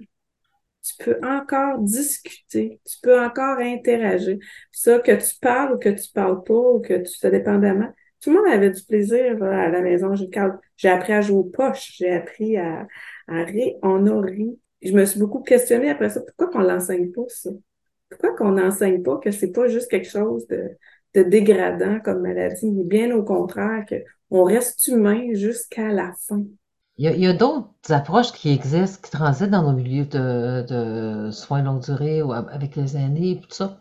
tu 0.82 1.04
peux 1.04 1.20
encore 1.24 1.80
discuter, 1.80 2.80
tu 2.86 2.98
peux 3.04 3.20
encore 3.20 3.60
interagir. 3.60 4.38
Ça, 4.72 5.00
que 5.00 5.12
tu 5.12 5.38
parles 5.42 5.74
ou 5.76 5.78
que 5.78 5.90
tu 5.90 6.12
parles 6.14 6.44
pas, 6.44 6.54
ou 6.54 6.80
que 6.82 6.94
tu, 7.00 7.12
ça 7.18 7.30
dépendamment. 7.30 7.94
Tout 8.22 8.32
le 8.32 8.38
monde 8.38 8.52
avait 8.52 8.72
du 8.72 8.84
plaisir 8.84 9.42
à 9.44 9.70
la 9.70 9.82
maison. 9.82 10.14
J'ai 10.78 10.90
appris 10.90 11.14
à 11.14 11.22
jouer 11.22 11.38
aux 11.38 11.44
poches, 11.44 11.94
j'ai 11.98 12.12
appris 12.12 12.58
à, 12.58 12.88
à 13.28 13.44
rire. 13.44 13.76
On 13.84 14.06
a 14.08 14.22
ri. 14.22 14.60
Je 14.82 14.94
me 14.94 15.06
suis 15.06 15.20
beaucoup 15.20 15.42
questionnée 15.44 15.90
après 15.90 16.10
ça. 16.10 16.22
Pourquoi 16.22 16.48
qu'on 16.50 16.60
l'enseigne 16.68 17.12
pas, 17.12 17.24
ça? 17.28 17.50
Pourquoi 18.10 18.36
qu'on 18.36 18.52
n'enseigne 18.54 19.04
pas 19.04 19.18
que 19.18 19.32
c'est 19.32 19.52
pas 19.52 19.68
juste 19.68 19.90
quelque 19.92 20.10
chose 20.10 20.48
de, 20.48 20.70
de 21.16 21.24
dégradant 21.24 22.00
comme 22.00 22.22
maladie, 22.22 22.72
mais 22.72 22.84
bien 22.84 23.16
au 23.16 23.24
contraire, 23.24 23.86
qu'on 24.30 24.44
reste 24.44 24.88
humain 24.88 25.34
jusqu'à 25.34 25.90
la 25.90 26.14
fin? 26.28 26.44
Il 27.02 27.18
y 27.18 27.28
a, 27.28 27.34
d'autres 27.34 27.94
approches 27.94 28.34
qui 28.34 28.50
existent, 28.50 29.00
qui 29.02 29.10
transitent 29.10 29.52
dans 29.52 29.64
nos 29.64 29.72
milieux 29.72 30.06
de, 30.06 31.30
soins 31.32 31.62
longue 31.62 31.82
durée 31.82 32.22
ou 32.22 32.34
avec 32.34 32.76
les 32.76 32.98
aînés 32.98 33.32
et 33.32 33.40
tout 33.40 33.52
ça. 33.52 33.80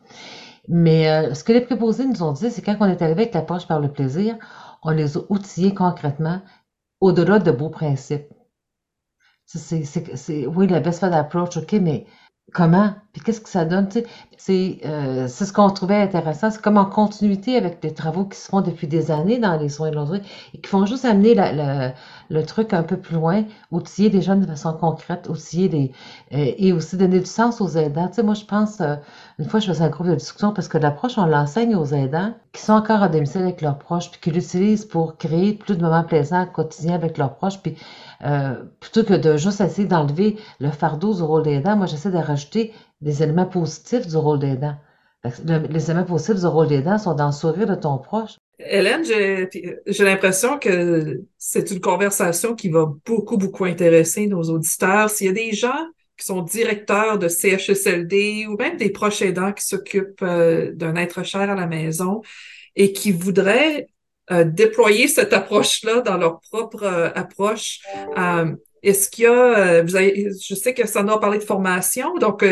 Mais 0.68 1.10
euh, 1.10 1.34
ce 1.34 1.42
que 1.42 1.52
les 1.52 1.60
préposés 1.60 2.06
nous 2.06 2.22
ont 2.22 2.30
dit, 2.30 2.48
c'est 2.48 2.62
quand 2.62 2.76
on 2.78 2.86
est 2.86 3.02
arrivé 3.02 3.22
avec 3.22 3.34
l'approche 3.34 3.66
par 3.66 3.80
le 3.80 3.90
plaisir, 3.90 4.36
on 4.84 4.90
les 4.90 5.16
a 5.16 5.20
outillés 5.30 5.74
concrètement 5.74 6.42
au-delà 7.00 7.40
de 7.40 7.50
beaux 7.50 7.70
principes. 7.70 8.32
C'est, 9.46 10.46
oui, 10.46 10.68
la 10.68 10.78
best 10.78 11.02
approach, 11.02 11.56
OK, 11.56 11.72
mais 11.72 12.06
comment? 12.54 12.94
Qu'est-ce 13.20 13.40
que 13.40 13.48
ça 13.48 13.64
donne? 13.64 13.88
C'est 14.36 14.78
euh, 14.84 15.28
ce 15.28 15.52
qu'on 15.52 15.70
trouvait 15.70 16.00
intéressant. 16.00 16.50
C'est 16.50 16.62
comme 16.62 16.76
en 16.76 16.84
continuité 16.84 17.56
avec 17.56 17.80
des 17.82 17.92
travaux 17.92 18.24
qui 18.24 18.38
se 18.38 18.48
font 18.48 18.60
depuis 18.60 18.86
des 18.86 19.10
années 19.10 19.38
dans 19.38 19.56
les 19.56 19.68
soins 19.68 19.90
de 19.90 19.96
durée 19.96 20.22
et 20.54 20.58
qui 20.58 20.68
font 20.68 20.86
juste 20.86 21.04
amener 21.04 21.34
le 22.30 22.42
truc 22.44 22.72
un 22.72 22.82
peu 22.82 22.96
plus 22.96 23.16
loin, 23.16 23.44
outiller 23.70 24.10
les 24.10 24.22
jeunes 24.22 24.40
de 24.40 24.46
façon 24.46 24.72
concrète, 24.72 25.28
outiller 25.28 25.68
les, 25.68 25.92
euh, 26.32 26.52
et 26.56 26.72
aussi 26.72 26.96
donner 26.96 27.20
du 27.20 27.26
sens 27.26 27.60
aux 27.60 27.68
aidants. 27.68 28.08
Tu 28.08 28.14
sais, 28.14 28.22
moi, 28.22 28.34
je 28.34 28.44
pense, 28.44 28.80
euh, 28.80 28.96
une 29.38 29.46
fois, 29.48 29.60
je 29.60 29.66
faisais 29.66 29.84
un 29.84 29.88
groupe 29.88 30.06
de 30.06 30.14
discussion 30.14 30.52
parce 30.52 30.68
que 30.68 30.78
l'approche, 30.78 31.18
on 31.18 31.26
l'enseigne 31.26 31.74
aux 31.76 31.86
aidants 31.86 32.34
qui 32.52 32.62
sont 32.62 32.72
encore 32.72 33.02
à 33.02 33.08
domicile 33.08 33.42
avec 33.42 33.60
leurs 33.60 33.78
proches, 33.78 34.10
puis 34.10 34.20
qui 34.20 34.30
l'utilisent 34.30 34.84
pour 34.84 35.16
créer 35.16 35.52
plus 35.52 35.76
de 35.76 35.82
moments 35.82 36.02
plaisants 36.02 36.46
quotidiens 36.46 36.94
avec 36.94 37.18
leurs 37.18 37.34
proches, 37.34 37.60
puis 37.60 37.76
euh, 38.24 38.54
plutôt 38.80 39.04
que 39.04 39.14
de 39.14 39.36
juste 39.36 39.60
essayer 39.60 39.86
d'enlever 39.86 40.38
le 40.58 40.70
fardeau 40.70 41.14
du 41.14 41.22
rôle 41.22 41.42
d'aidant, 41.44 41.76
moi, 41.76 41.86
j'essaie 41.86 42.10
de 42.10 42.18
rajouter 42.18 42.72
des 43.00 43.22
éléments 43.22 43.46
positifs 43.46 44.06
du 44.06 44.16
rôle 44.16 44.38
d'aidant. 44.38 44.76
Les 45.44 45.90
éléments 45.90 46.06
positifs 46.06 46.40
du 46.40 46.46
rôle 46.46 46.68
d'aidant 46.68 46.98
sont 46.98 47.14
dans 47.14 47.26
le 47.26 47.32
sourire 47.32 47.66
de 47.66 47.74
ton 47.74 47.98
proche. 47.98 48.36
Hélène, 48.58 49.04
j'ai 49.04 50.04
l'impression 50.04 50.58
que 50.58 51.22
c'est 51.36 51.70
une 51.70 51.80
conversation 51.80 52.54
qui 52.54 52.68
va 52.68 52.86
beaucoup, 53.06 53.36
beaucoup 53.36 53.64
intéresser 53.64 54.26
nos 54.26 54.42
auditeurs. 54.42 55.10
S'il 55.10 55.28
y 55.28 55.30
a 55.30 55.32
des 55.32 55.52
gens 55.52 55.86
qui 56.16 56.26
sont 56.26 56.42
directeurs 56.42 57.18
de 57.18 57.28
CHSLD 57.28 58.46
ou 58.48 58.56
même 58.56 58.76
des 58.76 58.90
proches 58.90 59.22
aidants 59.22 59.52
qui 59.52 59.64
s'occupent 59.64 60.22
euh, 60.22 60.72
d'un 60.74 60.96
être 60.96 61.22
cher 61.22 61.42
à 61.42 61.54
la 61.54 61.66
maison 61.66 62.22
et 62.74 62.92
qui 62.92 63.12
voudraient 63.12 63.86
euh, 64.32 64.44
déployer 64.44 65.06
cette 65.06 65.32
approche-là 65.32 66.00
dans 66.00 66.16
leur 66.16 66.40
propre 66.40 66.82
euh, 66.82 67.10
approche, 67.14 67.80
est-ce 68.82 69.10
qu'il 69.10 69.24
y 69.24 69.26
a, 69.26 69.84
je 69.84 70.54
sais 70.54 70.72
que 70.72 70.86
Sandra 70.86 71.16
a 71.16 71.18
parlé 71.18 71.38
de 71.38 71.44
formation, 71.44 72.16
donc 72.18 72.44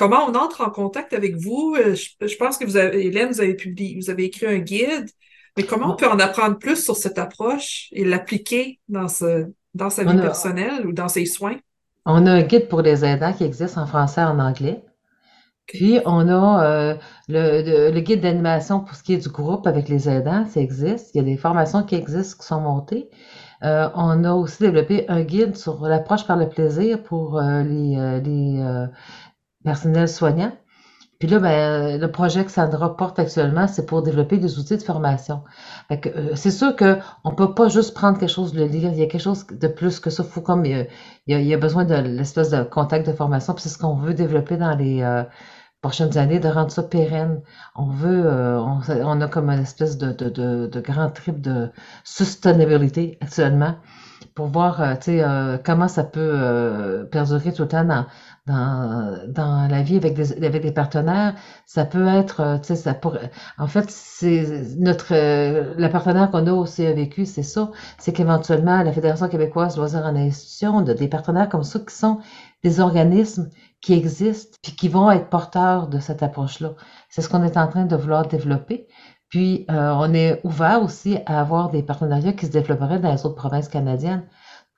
comment 0.00 0.24
on 0.26 0.34
entre 0.34 0.62
en 0.62 0.70
contact 0.70 1.12
avec 1.12 1.36
vous? 1.36 1.76
Je, 1.76 2.26
je, 2.26 2.36
pense 2.36 2.56
que 2.56 2.64
vous 2.64 2.78
avez, 2.78 3.06
Hélène, 3.06 3.28
vous 3.28 3.42
avez 3.42 3.54
publié, 3.54 3.98
vous 4.00 4.08
avez 4.08 4.24
écrit 4.24 4.46
un 4.46 4.58
guide. 4.58 5.10
Mais 5.56 5.64
comment 5.64 5.92
on 5.92 5.96
peut 5.96 6.08
en 6.08 6.18
apprendre 6.18 6.58
plus 6.58 6.82
sur 6.82 6.96
cette 6.96 7.18
approche 7.18 7.88
et 7.92 8.04
l'appliquer 8.04 8.80
dans, 8.88 9.08
ce, 9.08 9.46
dans 9.74 9.90
sa 9.90 10.04
vie 10.04 10.18
personnelle 10.18 10.86
ou 10.86 10.92
dans 10.92 11.08
ses 11.08 11.26
soins? 11.26 11.56
On 12.06 12.24
a 12.26 12.30
un 12.30 12.42
guide 12.42 12.68
pour 12.68 12.80
les 12.80 13.04
aidants 13.04 13.34
qui 13.34 13.44
existe 13.44 13.76
en 13.76 13.86
français 13.86 14.22
et 14.22 14.24
en 14.24 14.38
anglais. 14.38 14.82
Puis, 15.66 16.00
on 16.06 16.28
a 16.28 16.64
euh, 16.64 16.94
le, 17.28 17.90
le, 17.92 18.00
guide 18.00 18.22
d'animation 18.22 18.80
pour 18.80 18.96
ce 18.96 19.02
qui 19.02 19.12
est 19.12 19.18
du 19.18 19.28
groupe 19.28 19.66
avec 19.66 19.88
les 19.88 20.08
aidants, 20.08 20.46
ça 20.48 20.60
existe. 20.60 21.14
Il 21.14 21.18
y 21.18 21.20
a 21.20 21.24
des 21.24 21.36
formations 21.36 21.84
qui 21.84 21.94
existent, 21.94 22.40
qui 22.40 22.46
sont 22.46 22.60
montées. 22.60 23.08
Euh, 23.62 23.88
on 23.94 24.24
a 24.24 24.32
aussi 24.32 24.62
développé 24.62 25.04
un 25.08 25.22
guide 25.22 25.56
sur 25.56 25.86
l'approche 25.86 26.26
par 26.26 26.38
le 26.38 26.48
plaisir 26.48 27.02
pour 27.02 27.38
euh, 27.38 27.62
les, 27.62 28.20
les 28.24 28.88
personnels 29.64 30.08
soignants. 30.08 30.52
Puis 31.20 31.28
là, 31.28 31.38
ben, 31.38 32.00
le 32.00 32.10
projet 32.10 32.46
que 32.46 32.50
Sandra 32.50 32.96
porte 32.96 33.18
actuellement, 33.18 33.68
c'est 33.68 33.84
pour 33.84 34.02
développer 34.02 34.38
des 34.38 34.58
outils 34.58 34.78
de 34.78 34.82
formation. 34.82 35.42
Euh, 35.92 36.30
c'est 36.34 36.50
sûr 36.50 36.74
qu'on 36.74 37.30
ne 37.30 37.34
peut 37.36 37.52
pas 37.52 37.68
juste 37.68 37.92
prendre 37.92 38.18
quelque 38.18 38.30
chose, 38.30 38.54
le 38.54 38.64
lire. 38.64 38.90
Il 38.90 38.98
y 38.98 39.02
a 39.02 39.06
quelque 39.06 39.20
chose 39.20 39.46
de 39.46 39.68
plus 39.68 40.00
que 40.00 40.08
ça. 40.08 40.24
Faut 40.24 40.40
comme 40.40 40.64
il 40.64 40.88
y 41.26 41.54
a, 41.54 41.58
besoin 41.58 41.84
de 41.84 41.94
l'espèce 41.94 42.48
de 42.48 42.62
contact 42.62 43.06
de 43.06 43.12
formation. 43.12 43.52
Puis 43.52 43.64
c'est 43.64 43.68
ce 43.68 43.76
qu'on 43.76 43.96
veut 43.96 44.14
développer 44.14 44.56
dans 44.56 44.74
les 44.74 45.02
euh, 45.02 45.22
prochaines 45.82 46.16
années, 46.16 46.40
de 46.40 46.48
rendre 46.48 46.70
ça 46.70 46.82
pérenne. 46.82 47.42
On 47.76 47.90
veut, 47.90 48.24
euh, 48.24 48.58
on, 48.58 49.20
a 49.20 49.28
comme 49.28 49.50
une 49.50 49.60
espèce 49.60 49.98
de, 49.98 50.12
de, 50.12 50.30
de, 50.30 50.68
de 50.68 50.80
grand 50.80 51.10
trip 51.10 51.42
de 51.42 51.70
sustainability 52.02 53.18
actuellement 53.20 53.74
pour 54.34 54.46
voir, 54.46 54.98
tu 55.00 55.18
sais, 55.18 55.24
comment 55.64 55.88
ça 55.88 56.04
peut 56.04 57.08
perdurer 57.10 57.52
tout 57.52 57.62
le 57.62 57.68
temps 57.68 57.84
dans 57.84 58.06
dans, 58.50 59.68
la 59.70 59.82
vie 59.82 59.96
avec 59.96 60.14
des, 60.14 60.72
partenaires, 60.72 61.34
ça 61.66 61.84
peut 61.84 62.06
être, 62.06 62.40
euh, 62.40 62.58
tu 62.58 62.68
sais, 62.68 62.76
ça 62.76 62.94
pourrait, 62.94 63.30
en 63.58 63.66
fait, 63.66 63.90
c'est 63.90 64.76
notre, 64.78 65.14
euh, 65.14 65.74
le 65.76 65.88
partenaire 65.88 66.30
qu'on 66.30 66.46
a 66.46 66.52
au 66.52 66.66
CEVQ, 66.66 67.26
c'est 67.26 67.42
ça, 67.42 67.70
c'est 67.98 68.12
qu'éventuellement, 68.12 68.82
la 68.82 68.92
Fédération 68.92 69.28
québécoise 69.28 69.76
loisirs 69.76 70.04
en 70.04 70.16
institution, 70.16 70.82
de, 70.82 70.92
des 70.92 71.08
partenaires 71.08 71.48
comme 71.48 71.64
ça 71.64 71.78
qui 71.78 71.94
sont 71.94 72.18
des 72.62 72.80
organismes 72.80 73.50
qui 73.80 73.94
existent 73.94 74.58
puis 74.62 74.72
qui 74.72 74.88
vont 74.88 75.10
être 75.10 75.28
porteurs 75.28 75.88
de 75.88 75.98
cette 75.98 76.22
approche-là. 76.22 76.74
C'est 77.08 77.22
ce 77.22 77.28
qu'on 77.28 77.42
est 77.42 77.56
en 77.56 77.68
train 77.68 77.86
de 77.86 77.96
vouloir 77.96 78.26
développer. 78.26 78.86
Puis, 79.30 79.64
euh, 79.70 79.92
on 79.96 80.12
est 80.12 80.40
ouvert 80.44 80.82
aussi 80.82 81.18
à 81.24 81.40
avoir 81.40 81.70
des 81.70 81.84
partenariats 81.84 82.32
qui 82.32 82.46
se 82.46 82.50
développeraient 82.50 82.98
dans 82.98 83.12
les 83.12 83.24
autres 83.24 83.36
provinces 83.36 83.68
canadiennes. 83.68 84.24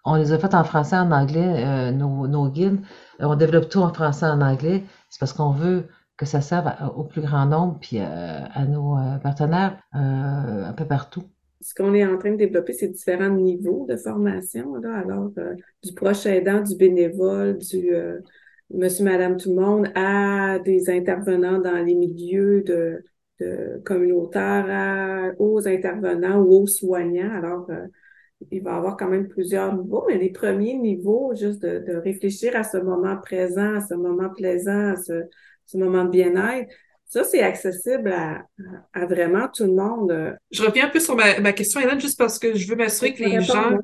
On 0.04 0.16
les 0.16 0.32
a 0.32 0.38
faites 0.38 0.54
en 0.54 0.64
français, 0.64 0.96
en 0.96 1.12
anglais, 1.12 1.64
euh, 1.64 1.92
nos, 1.92 2.48
guides. 2.48 2.80
On 3.20 3.36
développe 3.36 3.68
tout 3.68 3.78
en 3.78 3.92
français, 3.92 4.26
en 4.26 4.40
anglais. 4.40 4.82
C'est 5.08 5.20
parce 5.20 5.32
qu'on 5.32 5.52
veut 5.52 5.84
que 6.16 6.26
ça 6.26 6.40
serve 6.40 6.70
au 6.96 7.04
plus 7.04 7.20
grand 7.20 7.46
nombre, 7.46 7.78
puis 7.80 7.98
euh, 7.98 8.40
à 8.52 8.64
nos 8.66 8.96
euh, 8.96 9.18
partenaires 9.18 9.78
un 9.92 10.72
peu 10.72 10.84
partout. 10.84 11.22
Ce 11.60 11.74
qu'on 11.74 11.94
est 11.94 12.04
en 12.04 12.18
train 12.18 12.32
de 12.32 12.36
développer, 12.36 12.72
c'est 12.72 12.88
différents 12.88 13.30
niveaux 13.30 13.86
de 13.88 13.96
formation. 13.96 14.74
Alors, 14.84 15.30
du 15.84 15.94
proche 15.94 16.26
aidant, 16.26 16.60
du 16.60 16.74
bénévole, 16.74 17.58
du 17.58 17.92
monsieur, 18.74 19.04
madame, 19.04 19.36
tout 19.36 19.50
le 19.50 19.60
monde, 19.60 19.86
à 19.94 20.58
des 20.58 20.90
intervenants 20.90 21.60
dans 21.60 21.84
les 21.84 21.94
milieux 21.94 22.62
de, 22.62 23.04
de 23.38 23.80
communautaires, 23.84 25.32
aux 25.38 25.68
intervenants 25.68 26.40
ou 26.40 26.62
aux 26.62 26.66
soignants. 26.66 27.30
Alors, 27.32 27.70
il 28.50 28.62
va 28.62 28.72
y 28.72 28.74
avoir 28.74 28.96
quand 28.96 29.08
même 29.08 29.28
plusieurs 29.28 29.74
niveaux, 29.74 30.04
mais 30.08 30.18
les 30.18 30.30
premiers 30.30 30.74
niveaux, 30.74 31.32
juste 31.34 31.62
de, 31.62 31.96
réfléchir 31.96 32.56
à 32.56 32.64
ce 32.64 32.78
moment 32.78 33.16
présent, 33.16 33.76
à 33.76 33.80
ce 33.80 33.94
moment 33.94 34.30
plaisant, 34.30 34.92
à 34.92 34.96
ce, 34.96 35.12
moment 35.76 36.04
de 36.04 36.10
bien-être, 36.10 36.70
ça, 37.06 37.24
c'est 37.24 37.42
accessible 37.42 38.12
à, 38.12 39.06
vraiment 39.06 39.48
tout 39.48 39.64
le 39.64 39.74
monde. 39.74 40.36
Je 40.50 40.62
reviens 40.62 40.86
un 40.86 40.90
peu 40.90 41.00
sur 41.00 41.14
ma, 41.16 41.52
question, 41.52 41.80
Hélène, 41.80 42.00
juste 42.00 42.18
parce 42.18 42.38
que 42.38 42.54
je 42.54 42.68
veux 42.68 42.76
m'assurer 42.76 43.12
que 43.12 43.22
les 43.22 43.40
gens, 43.42 43.78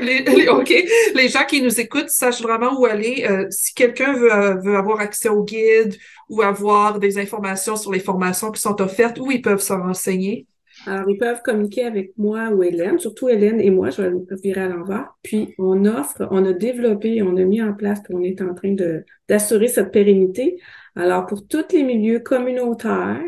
les, 0.00 0.48
OK, 0.48 0.72
les 1.14 1.28
gens 1.28 1.44
qui 1.44 1.62
nous 1.62 1.80
écoutent 1.80 2.10
sachent 2.10 2.42
vraiment 2.42 2.78
où 2.78 2.86
aller. 2.86 3.26
Euh, 3.28 3.46
si 3.50 3.74
quelqu'un 3.74 4.14
veut, 4.14 4.34
euh, 4.34 4.54
veut 4.54 4.76
avoir 4.76 5.00
accès 5.00 5.28
au 5.28 5.44
guide 5.44 5.96
ou 6.28 6.42
avoir 6.42 6.98
des 6.98 7.18
informations 7.18 7.76
sur 7.76 7.92
les 7.92 8.00
formations 8.00 8.50
qui 8.50 8.60
sont 8.60 8.80
offertes, 8.80 9.18
où 9.18 9.30
ils 9.30 9.42
peuvent 9.42 9.60
se 9.60 9.72
renseigner? 9.72 10.46
Alors, 10.86 11.10
ils 11.10 11.18
peuvent 11.18 11.42
communiquer 11.42 11.84
avec 11.84 12.12
moi 12.16 12.50
ou 12.50 12.62
Hélène, 12.62 12.98
surtout 13.00 13.28
Hélène 13.28 13.60
et 13.60 13.70
moi, 13.70 13.90
je 13.90 14.02
vais 14.02 14.10
le 14.10 14.24
virer 14.42 14.60
à 14.62 14.68
l'envers. 14.68 15.16
Puis, 15.22 15.52
on 15.58 15.84
offre, 15.84 16.28
on 16.30 16.44
a 16.44 16.52
développé, 16.52 17.22
on 17.22 17.36
a 17.36 17.44
mis 17.44 17.60
en 17.60 17.74
place, 17.74 18.00
puis 18.04 18.14
on 18.14 18.22
est 18.22 18.40
en 18.40 18.54
train 18.54 18.72
de, 18.72 19.04
d'assurer 19.28 19.66
cette 19.66 19.90
pérennité. 19.90 20.60
Alors, 20.94 21.26
pour 21.26 21.46
tous 21.48 21.64
les 21.72 21.82
milieux 21.82 22.20
communautaires 22.20 23.20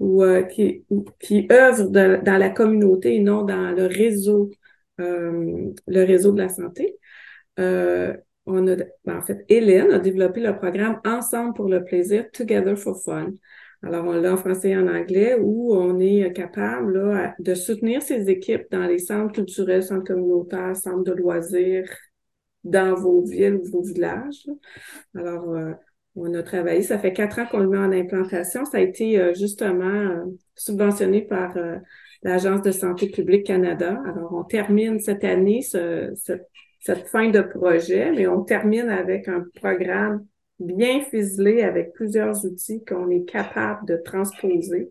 ou 0.00 0.24
euh, 0.24 0.42
qui, 0.42 0.84
qui 1.20 1.46
œuvrent 1.52 1.90
dans 1.90 2.38
la 2.38 2.50
communauté 2.50 3.14
et 3.16 3.20
non 3.20 3.42
dans 3.42 3.70
le 3.70 3.86
réseau, 3.86 4.50
euh, 5.00 5.70
le 5.86 6.04
réseau 6.04 6.32
de 6.32 6.38
la 6.38 6.48
santé, 6.48 6.98
euh, 7.60 8.16
on 8.46 8.66
a, 8.66 8.76
ben, 9.04 9.18
en 9.18 9.22
fait, 9.22 9.44
Hélène 9.48 9.92
a 9.92 9.98
développé 10.00 10.40
le 10.40 10.56
programme 10.56 11.00
Ensemble 11.04 11.54
pour 11.54 11.68
le 11.68 11.84
plaisir, 11.84 12.30
Together 12.32 12.76
for 12.76 13.00
Fun. 13.02 13.34
Alors, 13.82 14.06
on 14.06 14.12
l'a 14.12 14.32
en 14.32 14.36
français 14.36 14.70
et 14.70 14.76
en 14.76 14.88
anglais, 14.88 15.36
où 15.40 15.74
on 15.74 16.00
est 16.00 16.32
capable 16.32 16.98
là, 16.98 17.34
de 17.38 17.54
soutenir 17.54 18.02
ces 18.02 18.28
équipes 18.28 18.66
dans 18.70 18.86
les 18.86 18.98
centres 18.98 19.32
culturels, 19.32 19.84
centres 19.84 20.04
communautaires, 20.04 20.76
centres 20.76 21.04
de 21.04 21.12
loisirs, 21.12 21.88
dans 22.64 22.94
vos 22.94 23.22
villes 23.22 23.56
ou 23.56 23.64
vos 23.64 23.82
villages. 23.82 24.46
Alors, 25.14 25.50
euh, 25.50 25.72
on 26.16 26.34
a 26.34 26.42
travaillé, 26.42 26.82
ça 26.82 26.98
fait 26.98 27.12
quatre 27.12 27.38
ans 27.38 27.46
qu'on 27.46 27.60
le 27.60 27.68
met 27.68 27.78
en 27.78 27.92
implantation. 27.92 28.64
Ça 28.64 28.78
a 28.78 28.80
été 28.80 29.18
euh, 29.18 29.32
justement 29.34 29.84
euh, 29.84 30.24
subventionné 30.56 31.22
par 31.22 31.56
l'Agence 32.22 32.62
de 32.62 32.72
santé 32.72 33.08
publique 33.08 33.46
Canada. 33.46 34.00
Alors, 34.06 34.34
on 34.34 34.44
termine 34.44 34.98
cette 34.98 35.24
année 35.24 35.62
cette 35.62 37.08
fin 37.08 37.30
de 37.30 37.40
projet, 37.40 38.10
mais 38.12 38.26
on 38.26 38.42
termine 38.42 38.88
avec 38.88 39.28
un 39.28 39.44
programme 39.54 40.26
bien 40.58 41.00
ficelé 41.00 41.62
avec 41.62 41.92
plusieurs 41.92 42.44
outils 42.44 42.84
qu'on 42.84 43.10
est 43.10 43.24
capable 43.24 43.86
de 43.86 43.96
transposer 43.96 44.90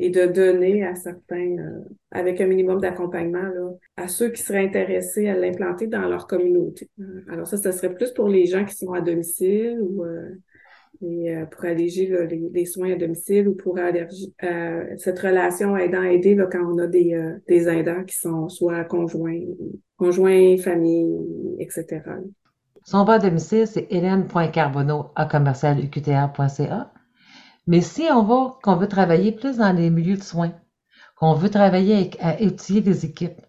et 0.00 0.10
de 0.10 0.26
donner 0.26 0.84
à 0.84 0.94
certains, 0.94 1.58
euh, 1.58 1.80
avec 2.12 2.40
un 2.40 2.46
minimum 2.46 2.80
d'accompagnement, 2.80 3.78
à 3.96 4.06
ceux 4.06 4.30
qui 4.30 4.42
seraient 4.42 4.64
intéressés 4.64 5.28
à 5.28 5.34
l'implanter 5.34 5.88
dans 5.88 6.08
leur 6.08 6.26
communauté. 6.26 6.88
Euh, 7.00 7.22
alors 7.28 7.46
ça, 7.46 7.56
ce 7.56 7.72
serait 7.72 7.94
plus 7.94 8.12
pour 8.12 8.28
les 8.28 8.46
gens 8.46 8.64
qui 8.64 8.76
sont 8.76 8.92
à 8.92 9.00
domicile 9.00 9.78
ou 9.80 10.04
euh, 10.04 10.30
et, 11.00 11.32
pour 11.52 11.64
alléger 11.64 12.12
les, 12.52 12.64
soins 12.64 12.92
à 12.92 12.96
domicile 12.96 13.46
ou 13.46 13.54
pour 13.54 13.78
allergie, 13.78 14.34
cette 14.96 15.18
relation 15.20 15.76
aidant-aider 15.76 16.36
quand 16.50 16.74
on 16.74 16.76
a 16.78 16.88
des, 16.88 17.16
des 17.46 17.68
aidants 17.68 18.02
qui 18.02 18.16
sont 18.16 18.48
soit 18.48 18.82
conjoints, 18.82 19.38
conjoints, 19.96 20.56
famille, 20.56 21.06
etc. 21.60 22.00
Son 22.90 23.04
bas 23.04 23.18
domicile, 23.18 23.66
c'est 23.66 23.86
hélène.carbonneau 23.90 25.10
à 25.14 25.26
commercialuqtr.ca. 25.26 26.90
Mais 27.66 27.82
si 27.82 28.06
on 28.10 28.22
va, 28.22 28.58
qu'on 28.62 28.76
veut 28.76 28.88
travailler 28.88 29.30
plus 29.30 29.58
dans 29.58 29.76
les 29.76 29.90
milieux 29.90 30.16
de 30.16 30.22
soins, 30.22 30.52
qu'on 31.14 31.34
veut 31.34 31.50
travailler 31.50 32.10
à 32.18 32.40
étudier 32.40 32.80
des 32.80 33.04
équipes, 33.04 33.42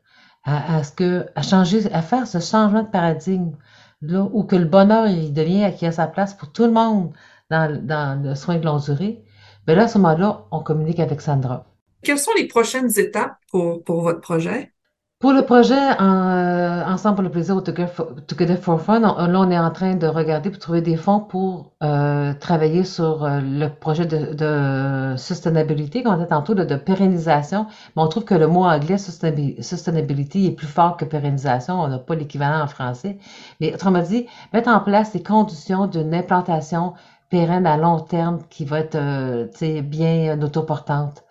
à, 0.43 0.83
ce 0.83 0.91
que, 0.91 1.27
à 1.35 1.41
changer, 1.41 1.89
à 1.93 2.01
faire 2.01 2.27
ce 2.27 2.41
changement 2.41 2.83
de 2.83 2.89
paradigme, 2.89 3.53
où 4.01 4.43
que 4.43 4.57
le 4.57 4.65
bonheur, 4.65 5.07
il 5.07 5.33
devient, 5.33 5.71
qui 5.73 5.85
a 5.85 5.93
sa 5.93 6.07
place 6.07 6.33
pour 6.33 6.51
tout 6.51 6.65
le 6.65 6.73
monde 6.73 7.13
dans, 7.49 8.21
le 8.21 8.35
soin 8.35 8.57
de 8.57 8.65
longue 8.65 8.83
durée, 8.83 9.23
bien 9.65 9.77
là, 9.77 9.83
à 9.83 9.87
ce 9.87 9.97
moment-là, 9.99 10.47
on 10.51 10.59
communique 10.59 10.99
avec 10.99 11.21
Sandra. 11.21 11.65
Quelles 12.03 12.19
sont 12.19 12.33
les 12.35 12.47
prochaines 12.49 12.91
étapes 12.99 13.37
pour 13.49 14.01
votre 14.01 14.19
projet? 14.19 14.73
Pour 15.19 15.33
le 15.33 15.41
projet 15.41 15.75
euh, 15.75 16.85
Ensemble 16.85 17.15
pour 17.15 17.23
le 17.23 17.29
plaisir 17.29 17.57
ou 17.57 17.61
Together 17.61 18.57
for, 18.57 18.79
Fun, 18.79 19.01
là, 19.01 19.15
on 19.17 19.51
est 19.51 19.59
en 19.59 19.69
train 19.69 19.95
de 19.95 20.07
regarder 20.07 20.49
pour 20.49 20.59
trouver 20.59 20.81
des 20.81 20.95
fonds 20.95 21.19
pour 21.19 21.73
euh, 21.83 22.33
travailler 22.35 22.85
sur 22.85 23.25
euh, 23.25 23.41
le 23.41 23.67
projet 23.67 24.05
de, 24.05 24.33
de 24.33 25.17
sustainability, 25.17 26.03
qu'on 26.03 26.11
a 26.21 26.25
tantôt, 26.25 26.53
de, 26.53 26.63
de 26.63 26.77
pérennisation. 26.77 27.67
Mais 27.97 28.01
on 28.01 28.07
trouve 28.07 28.23
que 28.23 28.33
le 28.33 28.47
mot 28.47 28.63
anglais 28.63 28.97
sustainability 28.97 30.45
est 30.47 30.51
plus 30.51 30.67
fort 30.67 30.95
que 30.95 31.03
pérennisation. 31.03 31.81
On 31.81 31.89
n'a 31.89 31.99
pas 31.99 32.15
l'équivalent 32.15 32.63
en 32.63 32.67
français. 32.67 33.17
Mais 33.59 33.73
autrement 33.73 34.01
dit, 34.01 34.25
mettre 34.53 34.69
en 34.69 34.79
place 34.79 35.13
les 35.13 35.21
conditions 35.21 35.87
d'une 35.87 36.13
implantation 36.13 36.93
pérenne 37.29 37.67
à 37.67 37.75
long 37.75 37.99
terme 37.99 38.39
qui 38.49 38.63
va 38.63 38.79
être 38.79 39.81
bien 39.81 40.41
autoportante. 40.41 41.25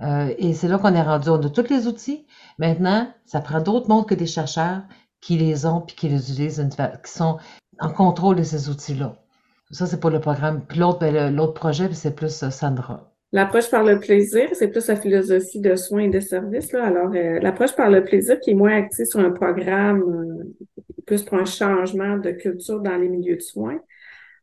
Et 0.00 0.54
c'est 0.54 0.68
là 0.68 0.78
qu'on 0.78 0.94
est 0.94 1.02
rendu. 1.02 1.28
On 1.28 1.42
a 1.42 1.50
tous 1.50 1.68
les 1.70 1.86
outils. 1.86 2.26
Maintenant, 2.58 3.12
ça 3.26 3.40
prend 3.40 3.60
d'autres 3.60 3.88
mondes 3.88 4.08
que 4.08 4.14
des 4.14 4.26
chercheurs 4.26 4.82
qui 5.20 5.36
les 5.36 5.66
ont 5.66 5.80
puis 5.80 5.96
qui 5.96 6.08
les 6.08 6.30
utilisent, 6.30 6.66
qui 7.04 7.12
sont 7.12 7.38
en 7.78 7.90
contrôle 7.90 8.36
de 8.36 8.42
ces 8.42 8.68
outils-là. 8.68 9.16
Ça, 9.70 9.86
c'est 9.86 10.00
pour 10.00 10.10
le 10.10 10.20
programme. 10.20 10.64
Puis 10.66 10.78
l'autre, 10.78 10.98
ben, 10.98 11.34
l'autre 11.34 11.54
projet, 11.54 11.92
c'est 11.92 12.14
plus 12.14 12.42
euh, 12.42 12.50
Sandra. 12.50 13.12
L'approche 13.32 13.70
par 13.70 13.84
le 13.84 14.00
plaisir, 14.00 14.48
c'est 14.52 14.68
plus 14.68 14.88
la 14.88 14.96
philosophie 14.96 15.60
de 15.60 15.76
soins 15.76 16.02
et 16.02 16.08
de 16.08 16.18
services. 16.18 16.72
Là. 16.72 16.84
Alors, 16.84 17.12
euh, 17.14 17.38
l'approche 17.38 17.76
par 17.76 17.88
le 17.88 18.02
plaisir 18.02 18.40
qui 18.40 18.50
est 18.50 18.54
moins 18.54 18.76
active 18.76 19.06
sur 19.06 19.20
un 19.20 19.30
programme, 19.30 20.02
euh, 20.02 20.64
plus 21.06 21.22
pour 21.22 21.38
un 21.38 21.44
changement 21.44 22.18
de 22.18 22.32
culture 22.32 22.80
dans 22.80 22.96
les 22.96 23.08
milieux 23.08 23.36
de 23.36 23.42
soins. 23.42 23.78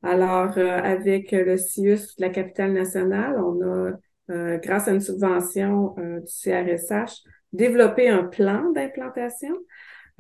Alors, 0.01 0.58
avec 0.58 1.32
le 1.32 1.58
CIUS 1.58 2.16
de 2.18 2.22
la 2.22 2.30
capitale 2.30 2.72
nationale, 2.72 3.36
on 3.39 3.62
a, 3.66 3.91
grâce 4.30 4.88
à 4.88 4.92
une 4.92 5.02
subvention 5.02 5.96
du 5.98 6.26
CRSH, 6.26 7.24
développer 7.54 8.10
un 8.10 8.24
plan 8.24 8.72
d'implantation. 8.72 9.56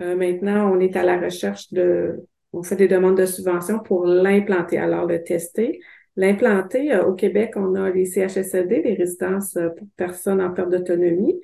Euh, 0.01 0.15
maintenant, 0.15 0.71
on 0.71 0.79
est 0.79 0.95
à 0.95 1.03
la 1.03 1.19
recherche 1.19 1.71
de, 1.73 2.25
on 2.53 2.63
fait 2.63 2.75
des 2.75 2.87
demandes 2.87 3.17
de 3.17 3.25
subvention 3.25 3.79
pour 3.79 4.05
l'implanter, 4.05 4.77
alors 4.77 5.05
le 5.05 5.23
tester. 5.23 5.79
L'implanter, 6.15 6.93
euh, 6.93 7.05
au 7.05 7.13
Québec, 7.13 7.53
on 7.55 7.75
a 7.75 7.89
les 7.89 8.05
CHSLD, 8.05 8.81
les 8.83 8.93
résidences 8.95 9.55
euh, 9.57 9.69
pour 9.69 9.87
personnes 9.95 10.41
en 10.41 10.51
perte 10.51 10.69
d'autonomie. 10.69 11.39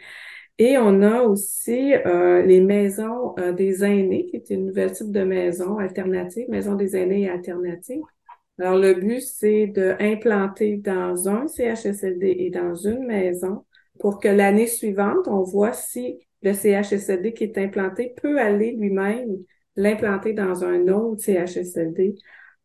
Et 0.59 0.77
on 0.77 1.01
a 1.01 1.23
aussi 1.23 1.93
les 2.05 2.61
maisons 2.61 3.33
des 3.57 3.83
aînés, 3.83 4.27
qui 4.27 4.35
est 4.35 4.51
une 4.51 4.67
nouvelle 4.67 4.91
type 4.91 5.11
de 5.11 5.23
maison 5.23 5.79
alternative, 5.79 6.47
maison 6.47 6.75
des 6.75 6.95
aînés 6.95 7.27
alternative. 7.27 8.03
Alors, 8.59 8.77
le 8.77 8.93
but, 8.93 9.21
c'est 9.21 9.67
d'implanter 9.67 10.77
dans 10.77 11.27
un 11.27 11.47
CHSLD 11.47 12.35
et 12.39 12.49
dans 12.51 12.75
une 12.75 13.05
maison 13.05 13.65
pour 13.99 14.19
que 14.19 14.27
l'année 14.27 14.67
suivante, 14.67 15.27
on 15.27 15.43
voit 15.43 15.73
si 15.73 16.19
le 16.43 16.53
CHSLD 16.53 17.33
qui 17.33 17.45
est 17.45 17.57
implanté 17.57 18.13
peut 18.21 18.39
aller 18.39 18.73
lui-même 18.73 19.37
l'implanter 19.75 20.33
dans 20.33 20.63
un 20.63 20.87
autre 20.87 21.21
CHSLD 21.23 22.15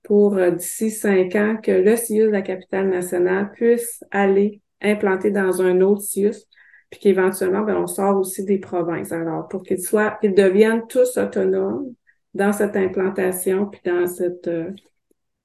pour 0.03 0.37
euh, 0.37 0.51
d'ici 0.51 0.91
cinq 0.91 1.35
ans 1.37 1.57
que 1.63 1.71
le 1.71 1.97
CIUS 1.97 2.27
de 2.27 2.33
la 2.33 2.43
capitale 2.43 2.89
nationale 2.89 3.51
puisse 3.53 4.05
aller 4.11 4.61
implanter 4.83 5.31
dans 5.31 5.63
un 5.63 5.81
autre 5.81 6.03
CIUS, 6.03 6.47
puis 6.91 7.01
qu'éventuellement, 7.01 7.63
ben, 7.63 7.77
on 7.77 7.87
sort 7.87 8.19
aussi 8.19 8.45
des 8.45 8.59
provinces. 8.59 9.13
Alors, 9.13 9.49
pour 9.49 9.63
qu'ils 9.63 9.83
soient, 9.83 10.19
qu'ils 10.21 10.35
deviennent 10.35 10.87
tous 10.87 11.17
autonomes 11.17 11.95
dans 12.35 12.53
cette 12.53 12.77
implantation, 12.77 13.67
puis 13.67 13.81
dans 13.85 14.07
cette, 14.07 14.49
euh, 14.49 14.71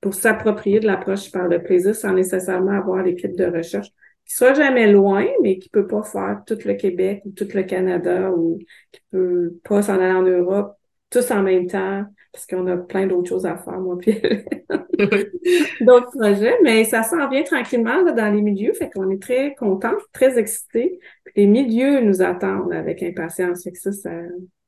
pour 0.04 0.14
s'approprier 0.14 0.82
de 0.82 0.86
l'approche 0.86 1.32
par 1.32 1.48
le 1.48 1.64
plaisir 1.64 1.96
sans 1.96 2.12
nécessairement 2.12 2.78
avoir 2.78 3.02
l'équipe 3.04 3.36
de 3.38 3.46
recherche 3.46 3.88
qui 4.26 4.36
soit 4.36 4.54
jamais 4.54 4.92
loin, 4.92 5.26
mais 5.42 5.58
qui 5.60 5.70
peut 5.70 5.88
pas 5.88 6.04
faire 6.04 6.42
tout 6.46 6.58
le 6.66 6.74
Québec 6.74 7.22
ou 7.26 7.32
tout 7.32 7.48
le 7.54 7.64
Canada 7.64 8.30
ou 8.32 8.60
qui 8.92 9.02
peut 9.12 9.54
pas 9.64 9.82
s'en 9.82 9.96
aller 9.96 10.12
en 10.12 10.24
Europe 10.24 10.76
tous 11.10 11.32
en 11.32 11.42
même 11.42 11.68
temps 11.68 12.04
parce 12.34 12.46
qu'on 12.48 12.68
a 12.68 12.76
plein 12.76 13.08
d'autres 13.08 13.30
choses 13.30 13.46
à 13.46 13.56
faire, 13.56 13.80
moi 13.80 13.98
puis 13.98 14.20
d'autres 15.82 16.12
projets, 16.12 16.56
mais 16.64 16.84
ça 16.84 17.04
s'en 17.04 17.30
vient 17.30 17.44
tranquillement 17.44 18.02
là, 18.02 18.12
dans 18.12 18.34
les 18.34 18.42
milieux, 18.42 18.74
fait 18.74 18.90
qu'on 18.90 19.10
est 19.10 19.22
très 19.22 19.56
contents, 19.56 19.96
très 20.12 20.38
excités. 20.38 21.00
Puis 21.24 21.34
les 21.38 21.48
milieux 21.48 22.02
nous 22.02 22.22
attendent 22.22 22.74
avec 22.74 23.04
impatience, 23.04 23.64
fait 23.64 23.72
que 23.72 23.80
ça, 23.80 23.92
ça, 23.94 24.10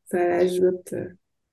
ça 0.05 0.19
ajoute 0.19 0.93
euh, 0.93 1.07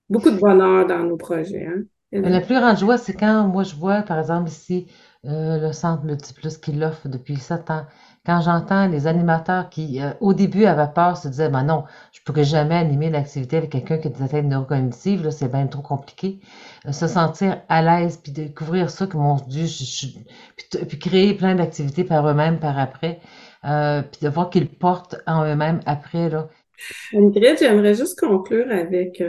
beaucoup 0.09 0.31
de 0.31 0.39
bonheur 0.39 0.87
dans 0.87 1.03
nos 1.03 1.17
projets. 1.17 1.67
Hein? 1.67 1.85
La 2.13 2.41
plus 2.43 2.55
grande 2.55 2.77
joie, 2.77 2.99
c'est 2.99 3.15
quand 3.15 3.49
moi 3.49 3.63
je 3.63 3.75
vois, 3.75 4.03
par 4.03 4.19
exemple, 4.19 4.49
ici, 4.51 4.87
euh, 5.25 5.59
le 5.59 5.73
centre 5.73 6.05
Multiplus 6.05 6.59
qui 6.59 6.73
l'offre 6.73 7.09
depuis 7.09 7.37
sept 7.37 7.71
ans. 7.71 7.87
Quand 8.27 8.43
j'entends 8.43 8.87
les 8.87 9.07
animateurs 9.07 9.71
qui, 9.71 10.01
euh, 10.03 10.13
au 10.21 10.35
début, 10.35 10.67
avaient 10.67 10.93
peur, 10.93 11.17
se 11.17 11.29
disaient, 11.29 11.49
ben 11.49 11.63
non, 11.63 11.85
je 12.13 12.21
ne 12.21 12.25
pourrais 12.25 12.45
jamais 12.45 12.75
animer 12.75 13.09
l'activité 13.09 13.57
avec 13.57 13.71
quelqu'un 13.71 13.97
qui 13.99 14.09
a 14.09 14.11
des 14.11 14.23
atteintes 14.23 14.45
neurocognitives, 14.45 15.25
là, 15.25 15.31
c'est 15.31 15.49
bien 15.51 15.67
trop 15.69 15.81
compliqué. 15.81 16.41
Euh, 16.87 16.93
se 16.93 17.07
sentir 17.07 17.63
à 17.71 17.83
l'aise, 17.83 18.19
puis 18.19 18.31
découvrir 18.33 18.91
ça, 18.91 19.07
que 19.07 19.17
mon 19.17 19.37
Dieu, 19.37 19.65
je, 19.65 20.09
puis, 20.89 20.99
créer 20.99 21.35
plein 21.35 21.55
d'activités 21.55 22.05
par 22.05 22.29
eux-mêmes 22.29 22.59
par 22.59 22.79
après, 22.79 23.21
puis 23.63 24.21
de 24.21 24.29
voir 24.29 24.51
qu'ils 24.51 24.69
portent 24.69 25.17
en 25.27 25.45
eux-mêmes 25.47 25.81
après, 25.87 26.29
là. 26.29 26.49
Ingrid, 27.15 27.59
j'aimerais 27.59 27.95
juste 27.95 28.19
conclure 28.19 28.71
avec, 28.71 29.23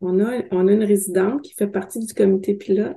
on 0.00 0.20
a, 0.20 0.42
on 0.50 0.68
a 0.68 0.72
une 0.72 0.84
résidente 0.84 1.42
qui 1.42 1.54
fait 1.54 1.68
partie 1.68 2.04
du 2.04 2.14
comité 2.14 2.54
pilote 2.54 2.96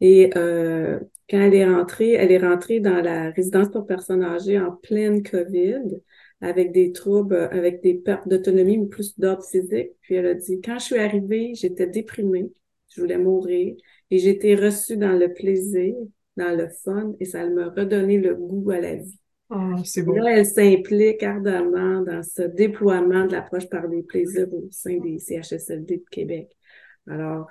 et 0.00 0.30
euh, 0.36 0.98
quand 1.28 1.38
elle 1.40 1.54
est 1.54 1.66
rentrée, 1.66 2.12
elle 2.12 2.32
est 2.32 2.38
rentrée 2.38 2.80
dans 2.80 3.00
la 3.02 3.30
résidence 3.30 3.68
pour 3.70 3.86
personnes 3.86 4.22
âgées 4.24 4.58
en 4.58 4.72
pleine 4.72 5.22
COVID 5.22 6.00
avec 6.40 6.72
des 6.72 6.92
troubles, 6.92 7.36
avec 7.52 7.82
des 7.82 7.94
pertes 7.94 8.26
d'autonomie, 8.26 8.78
mais 8.78 8.86
plus 8.88 9.18
d'ordre 9.18 9.44
physique. 9.44 9.90
Puis 10.00 10.14
elle 10.14 10.26
a 10.26 10.34
dit, 10.34 10.60
quand 10.62 10.78
je 10.78 10.84
suis 10.86 10.98
arrivée, 10.98 11.54
j'étais 11.54 11.86
déprimée, 11.86 12.50
je 12.88 13.00
voulais 13.02 13.18
mourir 13.18 13.76
et 14.10 14.18
j'ai 14.18 14.30
été 14.30 14.54
reçue 14.56 14.96
dans 14.96 15.12
le 15.12 15.32
plaisir, 15.32 15.94
dans 16.36 16.56
le 16.56 16.68
fun 16.68 17.12
et 17.20 17.26
ça 17.26 17.46
m'a 17.48 17.68
redonné 17.68 18.18
le 18.18 18.34
goût 18.34 18.70
à 18.70 18.80
la 18.80 18.96
vie. 18.96 19.19
Oh, 19.50 19.76
c'est 19.84 20.02
beau. 20.02 20.14
Là, 20.14 20.38
elle 20.38 20.46
s'implique 20.46 21.22
ardemment 21.24 22.02
dans 22.02 22.22
ce 22.22 22.42
déploiement 22.42 23.26
de 23.26 23.32
l'approche 23.32 23.68
par 23.68 23.88
des 23.88 24.02
plaisirs 24.02 24.46
au 24.52 24.68
sein 24.70 24.98
des 24.98 25.18
CHSLD 25.18 25.98
de 25.98 26.04
Québec. 26.10 26.56
Alors, 27.08 27.48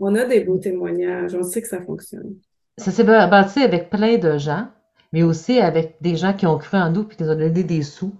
on 0.00 0.14
a 0.16 0.24
des 0.24 0.40
beaux 0.40 0.58
témoignages, 0.58 1.34
on 1.34 1.44
sait 1.44 1.62
que 1.62 1.68
ça 1.68 1.80
fonctionne. 1.80 2.34
Ça 2.78 2.90
s'est 2.90 3.04
bâti 3.04 3.60
avec 3.60 3.90
plein 3.90 4.18
de 4.18 4.38
gens, 4.38 4.68
mais 5.12 5.22
aussi 5.22 5.60
avec 5.60 5.96
des 6.00 6.16
gens 6.16 6.32
qui 6.32 6.46
ont 6.46 6.58
cru 6.58 6.76
en 6.76 6.90
nous 6.90 7.02
et 7.02 7.14
qui 7.14 7.22
nous 7.22 7.30
ont 7.30 7.36
donné 7.36 7.62
des 7.62 7.82
sous. 7.82 8.14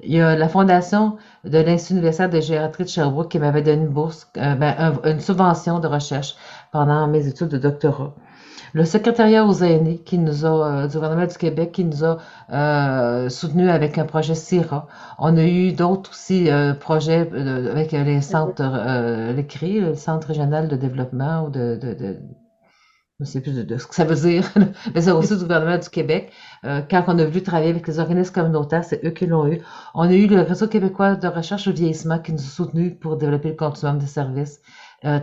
Il 0.00 0.12
y 0.12 0.20
a 0.20 0.34
la 0.34 0.48
fondation 0.48 1.18
de 1.44 1.58
l'Institut 1.58 1.94
universitaire 1.94 2.30
de 2.30 2.40
gériatrie 2.40 2.84
de 2.84 2.88
Sherbrooke 2.88 3.30
qui 3.30 3.38
m'avait 3.38 3.62
donné 3.62 3.82
une 3.82 3.88
bourse, 3.88 4.28
euh, 4.36 4.56
ben, 4.56 4.98
une 5.04 5.20
subvention 5.20 5.78
de 5.78 5.86
recherche 5.86 6.34
pendant 6.72 7.06
mes 7.06 7.28
études 7.28 7.48
de 7.48 7.58
doctorat 7.58 8.16
le 8.72 8.84
secrétariat 8.84 9.44
aux 9.46 9.62
aînés 9.62 9.98
qui 9.98 10.18
nous 10.18 10.44
a, 10.44 10.48
euh, 10.84 10.86
du 10.86 10.94
gouvernement 10.94 11.26
du 11.26 11.36
Québec 11.36 11.72
qui 11.72 11.84
nous 11.84 12.04
a 12.04 12.18
euh, 12.52 13.28
soutenus 13.28 13.70
avec 13.70 13.98
un 13.98 14.04
projet 14.04 14.34
CIRA. 14.34 14.86
On 15.18 15.36
a 15.36 15.44
eu 15.44 15.72
d'autres 15.72 16.10
aussi 16.10 16.50
euh, 16.50 16.74
projets 16.74 17.28
euh, 17.32 17.70
avec 17.70 17.92
les 17.92 18.20
centres, 18.20 18.62
euh, 18.62 19.32
les 19.32 19.46
CRI, 19.46 19.80
le 19.80 19.94
Centre 19.94 20.28
régional 20.28 20.68
de 20.68 20.76
développement 20.76 21.46
ou 21.46 21.50
de, 21.50 21.78
de, 21.80 21.94
de 21.94 22.16
je 23.20 23.24
ne 23.24 23.26
sais 23.26 23.40
plus 23.40 23.52
de, 23.52 23.76
ce 23.76 23.86
que 23.86 23.96
ça 23.96 24.04
veut 24.04 24.14
dire, 24.14 24.48
mais 24.94 25.00
c'est 25.00 25.10
aussi 25.10 25.36
du 25.36 25.42
gouvernement 25.42 25.78
du 25.78 25.88
Québec. 25.88 26.32
quand 26.62 27.04
on 27.08 27.18
a 27.18 27.24
voulu 27.24 27.42
travailler 27.42 27.70
avec 27.70 27.88
les 27.88 27.98
organismes 27.98 28.32
communautaires, 28.32 28.84
c'est 28.84 29.04
eux 29.04 29.10
qui 29.10 29.26
l'ont 29.26 29.48
eu. 29.48 29.60
On 29.94 30.02
a 30.02 30.12
eu 30.12 30.28
le 30.28 30.42
Réseau 30.42 30.68
québécois 30.68 31.16
de 31.16 31.26
recherche 31.26 31.66
au 31.66 31.72
vieillissement 31.72 32.20
qui 32.20 32.32
nous 32.32 32.38
a 32.38 32.42
soutenus 32.42 32.94
pour 33.00 33.16
développer 33.16 33.48
le 33.48 33.56
continuum 33.56 33.98
de 33.98 34.06
services, 34.06 34.60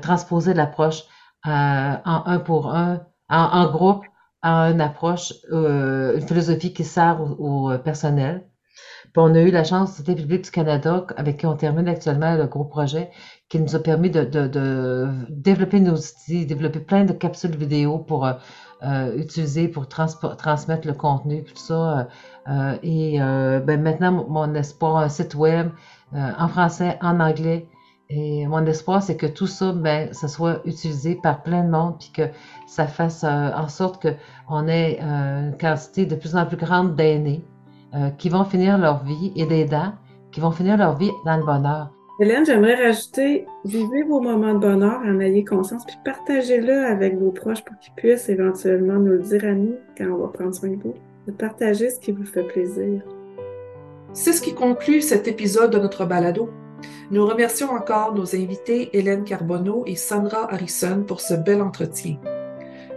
transposer 0.01 0.53
l'approche 0.53 1.03
en 1.45 2.23
un 2.25 2.39
pour 2.39 2.75
un, 2.75 2.99
en, 3.29 3.71
groupe 3.71 4.05
à 4.41 4.69
une 4.71 4.81
approche, 4.81 5.33
euh, 5.51 6.17
une 6.17 6.27
philosophie 6.27 6.73
qui 6.73 6.83
sert 6.83 7.19
au, 7.39 7.71
euh, 7.71 7.77
personnel. 7.77 8.45
Puis 9.13 9.23
on 9.23 9.33
a 9.33 9.41
eu 9.41 9.51
la 9.51 9.63
chance, 9.63 9.93
c'était 9.93 10.15
Public 10.15 10.43
du 10.43 10.51
Canada, 10.51 11.05
avec 11.15 11.37
qui 11.37 11.45
on 11.45 11.55
termine 11.55 11.87
actuellement 11.87 12.35
le 12.35 12.45
gros 12.47 12.65
projet, 12.65 13.09
qui 13.49 13.59
nous 13.59 13.75
a 13.75 13.79
permis 13.79 14.09
de, 14.09 14.23
de, 14.25 14.47
de 14.47 15.07
développer 15.29 15.79
nos 15.79 15.95
outils, 15.95 16.45
développer 16.45 16.79
plein 16.79 17.05
de 17.05 17.13
capsules 17.13 17.55
vidéo 17.55 17.97
pour 17.99 18.25
euh, 18.25 18.33
euh 18.83 19.15
utiliser, 19.17 19.67
pour 19.69 19.87
transmettre 19.87 20.85
le 20.85 20.93
contenu, 20.93 21.43
tout 21.43 21.55
ça. 21.55 22.07
Euh, 22.47 22.77
et 22.83 23.17
ben 23.19 23.81
maintenant, 23.81 24.11
mon 24.11 24.53
espoir, 24.53 24.97
un 24.97 25.09
site 25.09 25.35
web 25.35 25.69
en 26.13 26.47
français, 26.47 26.97
en 27.01 27.19
anglais, 27.19 27.67
et 28.09 28.45
mon 28.45 28.65
espoir, 28.65 29.01
c'est 29.01 29.17
que 29.17 29.25
tout 29.25 29.47
ça, 29.47 29.71
ben, 29.71 30.13
ça 30.13 30.27
soit 30.27 30.61
utilisé 30.65 31.15
par 31.15 31.41
plein 31.41 31.63
de 31.63 31.69
monde, 31.69 31.95
puis 31.99 32.11
que 32.13 32.29
ça 32.67 32.85
fasse 32.85 33.23
euh, 33.23 33.51
en 33.55 33.67
sorte 33.67 34.05
qu'on 34.47 34.67
ait 34.67 34.99
euh, 35.01 35.47
une 35.47 35.57
quantité 35.57 36.05
de 36.05 36.15
plus 36.15 36.35
en 36.35 36.45
plus 36.45 36.57
grande 36.57 36.95
d'aînés 36.95 37.43
euh, 37.95 38.09
qui 38.11 38.29
vont 38.29 38.43
finir 38.43 38.77
leur 38.77 39.03
vie 39.03 39.31
et 39.35 39.45
d'aidants 39.45 39.93
qui 40.31 40.41
vont 40.41 40.51
finir 40.51 40.77
leur 40.77 40.97
vie 40.97 41.11
dans 41.25 41.37
le 41.37 41.45
bonheur. 41.45 41.91
Hélène, 42.19 42.45
j'aimerais 42.45 42.75
rajouter, 42.75 43.45
vivez 43.63 44.03
vos 44.03 44.19
moments 44.19 44.53
de 44.53 44.59
bonheur, 44.59 45.01
en 45.05 45.19
ayez 45.19 45.45
conscience, 45.45 45.85
puis 45.85 45.95
partagez-le 46.03 46.85
avec 46.87 47.17
vos 47.17 47.31
proches 47.31 47.63
pour 47.63 47.77
qu'ils 47.79 47.93
puissent 47.93 48.29
éventuellement 48.29 48.95
nous 48.95 49.13
le 49.13 49.19
dire 49.19 49.45
à 49.45 49.53
nous 49.53 49.75
quand 49.97 50.05
on 50.05 50.17
va 50.17 50.27
prendre 50.27 50.53
soin 50.53 50.69
de 50.69 50.75
vous. 50.75 50.93
Partagez 51.37 51.89
ce 51.89 51.99
qui 51.99 52.11
vous 52.11 52.25
fait 52.25 52.43
plaisir. 52.43 53.01
C'est 54.13 54.33
ce 54.33 54.41
qui 54.41 54.53
conclut 54.53 55.01
cet 55.01 55.27
épisode 55.27 55.71
de 55.71 55.79
notre 55.79 56.05
balado. 56.05 56.49
Nous 57.11 57.25
remercions 57.25 57.69
encore 57.69 58.15
nos 58.15 58.35
invités 58.35 58.89
Hélène 58.97 59.23
Carbonneau 59.23 59.83
et 59.85 59.95
Sandra 59.95 60.51
Harrison 60.51 61.03
pour 61.05 61.21
ce 61.21 61.35
bel 61.35 61.61
entretien. 61.61 62.17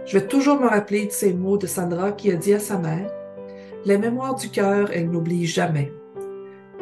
Je 0.05 0.17
vais 0.17 0.27
toujours 0.27 0.59
me 0.59 0.67
rappeler 0.67 1.05
de 1.05 1.11
ces 1.11 1.33
mots 1.33 1.57
de 1.57 1.67
Sandra 1.67 2.11
qui 2.11 2.31
a 2.31 2.35
dit 2.35 2.53
à 2.53 2.59
sa 2.59 2.77
mère 2.77 3.11
La 3.85 3.97
mémoire 3.99 4.35
du 4.35 4.49
cœur, 4.49 4.89
elle 4.91 5.11
n'oublie 5.11 5.45
jamais. 5.45 5.93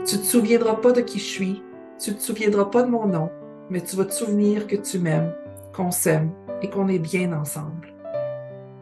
Tu 0.05 0.15
ne 0.15 0.21
te 0.21 0.25
souviendras 0.25 0.75
pas 0.75 0.93
de 0.93 1.01
qui 1.01 1.19
je 1.19 1.25
suis, 1.25 1.63
tu 1.99 2.13
te 2.15 2.21
souviendras 2.21 2.65
pas 2.65 2.83
de 2.83 2.89
mon 2.89 3.05
nom, 3.05 3.29
mais 3.69 3.81
tu 3.81 3.97
vas 3.97 4.05
te 4.05 4.13
souvenir 4.13 4.65
que 4.67 4.77
tu 4.77 4.97
m'aimes, 4.97 5.33
qu'on 5.75 5.91
s'aime 5.91 6.31
et 6.61 6.69
qu'on 6.69 6.87
est 6.87 6.99
bien 6.99 7.33
ensemble. 7.33 7.93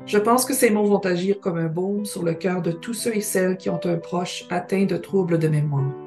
Je 0.06 0.20
pense 0.20 0.46
que 0.46 0.54
ces 0.54 0.70
mots 0.70 0.86
vont 0.86 1.00
agir 1.00 1.40
comme 1.40 1.58
un 1.58 1.68
baume 1.68 2.06
sur 2.06 2.22
le 2.22 2.36
cœur 2.36 2.62
de 2.62 2.72
tous 2.72 2.94
ceux 2.94 3.16
et 3.16 3.22
celles 3.22 3.58
qui 3.58 3.72
ont 3.72 3.82
un 3.86 3.98
proche 3.98 4.46
atteint 4.52 4.86
de 4.86 4.98
troubles 4.98 5.40
de 5.40 5.48
mémoire. 5.48 6.05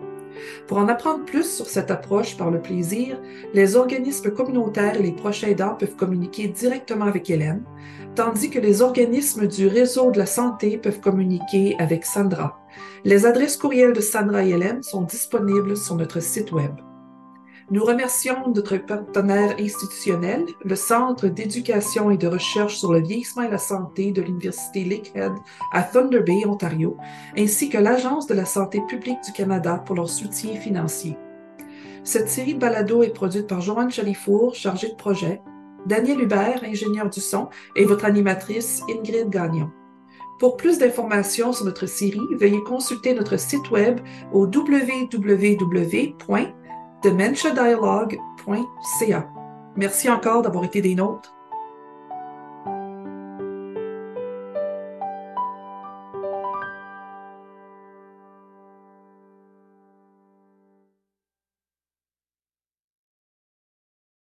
Pour 0.66 0.78
en 0.78 0.88
apprendre 0.88 1.24
plus 1.24 1.50
sur 1.50 1.66
cette 1.66 1.90
approche 1.90 2.36
par 2.36 2.50
le 2.50 2.60
plaisir, 2.60 3.20
les 3.54 3.76
organismes 3.76 4.30
communautaires 4.30 4.96
et 4.96 5.02
les 5.02 5.12
proches 5.12 5.44
aidants 5.44 5.76
peuvent 5.78 5.96
communiquer 5.96 6.48
directement 6.48 7.06
avec 7.06 7.30
Hélène, 7.30 7.62
tandis 8.14 8.50
que 8.50 8.58
les 8.58 8.82
organismes 8.82 9.46
du 9.46 9.66
réseau 9.66 10.10
de 10.10 10.18
la 10.18 10.26
santé 10.26 10.78
peuvent 10.78 11.00
communiquer 11.00 11.76
avec 11.78 12.04
Sandra. 12.04 12.58
Les 13.04 13.26
adresses 13.26 13.56
courriels 13.56 13.92
de 13.92 14.00
Sandra 14.00 14.44
et 14.44 14.50
Hélène 14.50 14.82
sont 14.82 15.02
disponibles 15.02 15.76
sur 15.76 15.94
notre 15.94 16.20
site 16.20 16.52
Web. 16.52 16.87
Nous 17.70 17.84
remercions 17.84 18.48
notre 18.54 18.78
partenaire 18.78 19.56
institutionnel, 19.60 20.46
le 20.64 20.74
Centre 20.74 21.28
d'éducation 21.28 22.10
et 22.10 22.16
de 22.16 22.26
recherche 22.26 22.78
sur 22.78 22.94
le 22.94 23.02
vieillissement 23.02 23.42
et 23.42 23.50
la 23.50 23.58
santé 23.58 24.10
de 24.10 24.22
l'Université 24.22 24.84
Lakehead 24.84 25.32
à 25.74 25.82
Thunder 25.82 26.20
Bay, 26.20 26.46
Ontario, 26.46 26.96
ainsi 27.36 27.68
que 27.68 27.76
l'Agence 27.76 28.26
de 28.26 28.32
la 28.32 28.46
santé 28.46 28.80
publique 28.88 29.18
du 29.22 29.32
Canada 29.32 29.82
pour 29.84 29.96
leur 29.96 30.08
soutien 30.08 30.54
financier. 30.54 31.18
Cette 32.04 32.30
série 32.30 32.54
de 32.54 32.58
balados 32.58 33.02
est 33.02 33.12
produite 33.12 33.46
par 33.46 33.60
Joanne 33.60 33.90
Chalifour, 33.90 34.54
chargée 34.54 34.88
de 34.88 34.96
projet, 34.96 35.42
Daniel 35.84 36.22
Hubert, 36.22 36.64
ingénieur 36.64 37.10
du 37.10 37.20
son, 37.20 37.48
et 37.76 37.84
votre 37.84 38.06
animatrice 38.06 38.80
Ingrid 38.88 39.28
Gagnon. 39.28 39.70
Pour 40.38 40.56
plus 40.56 40.78
d'informations 40.78 41.52
sur 41.52 41.66
notre 41.66 41.84
série, 41.84 42.20
veuillez 42.40 42.62
consulter 42.62 43.12
notre 43.12 43.38
site 43.38 43.70
web 43.70 44.00
au 44.32 44.46
www 44.46 46.14
dementiadialogue.ca. 47.02 49.30
Merci 49.76 50.10
encore 50.10 50.42
d'avoir 50.42 50.64
été 50.64 50.80
des 50.80 50.94
nôtres. 50.94 51.34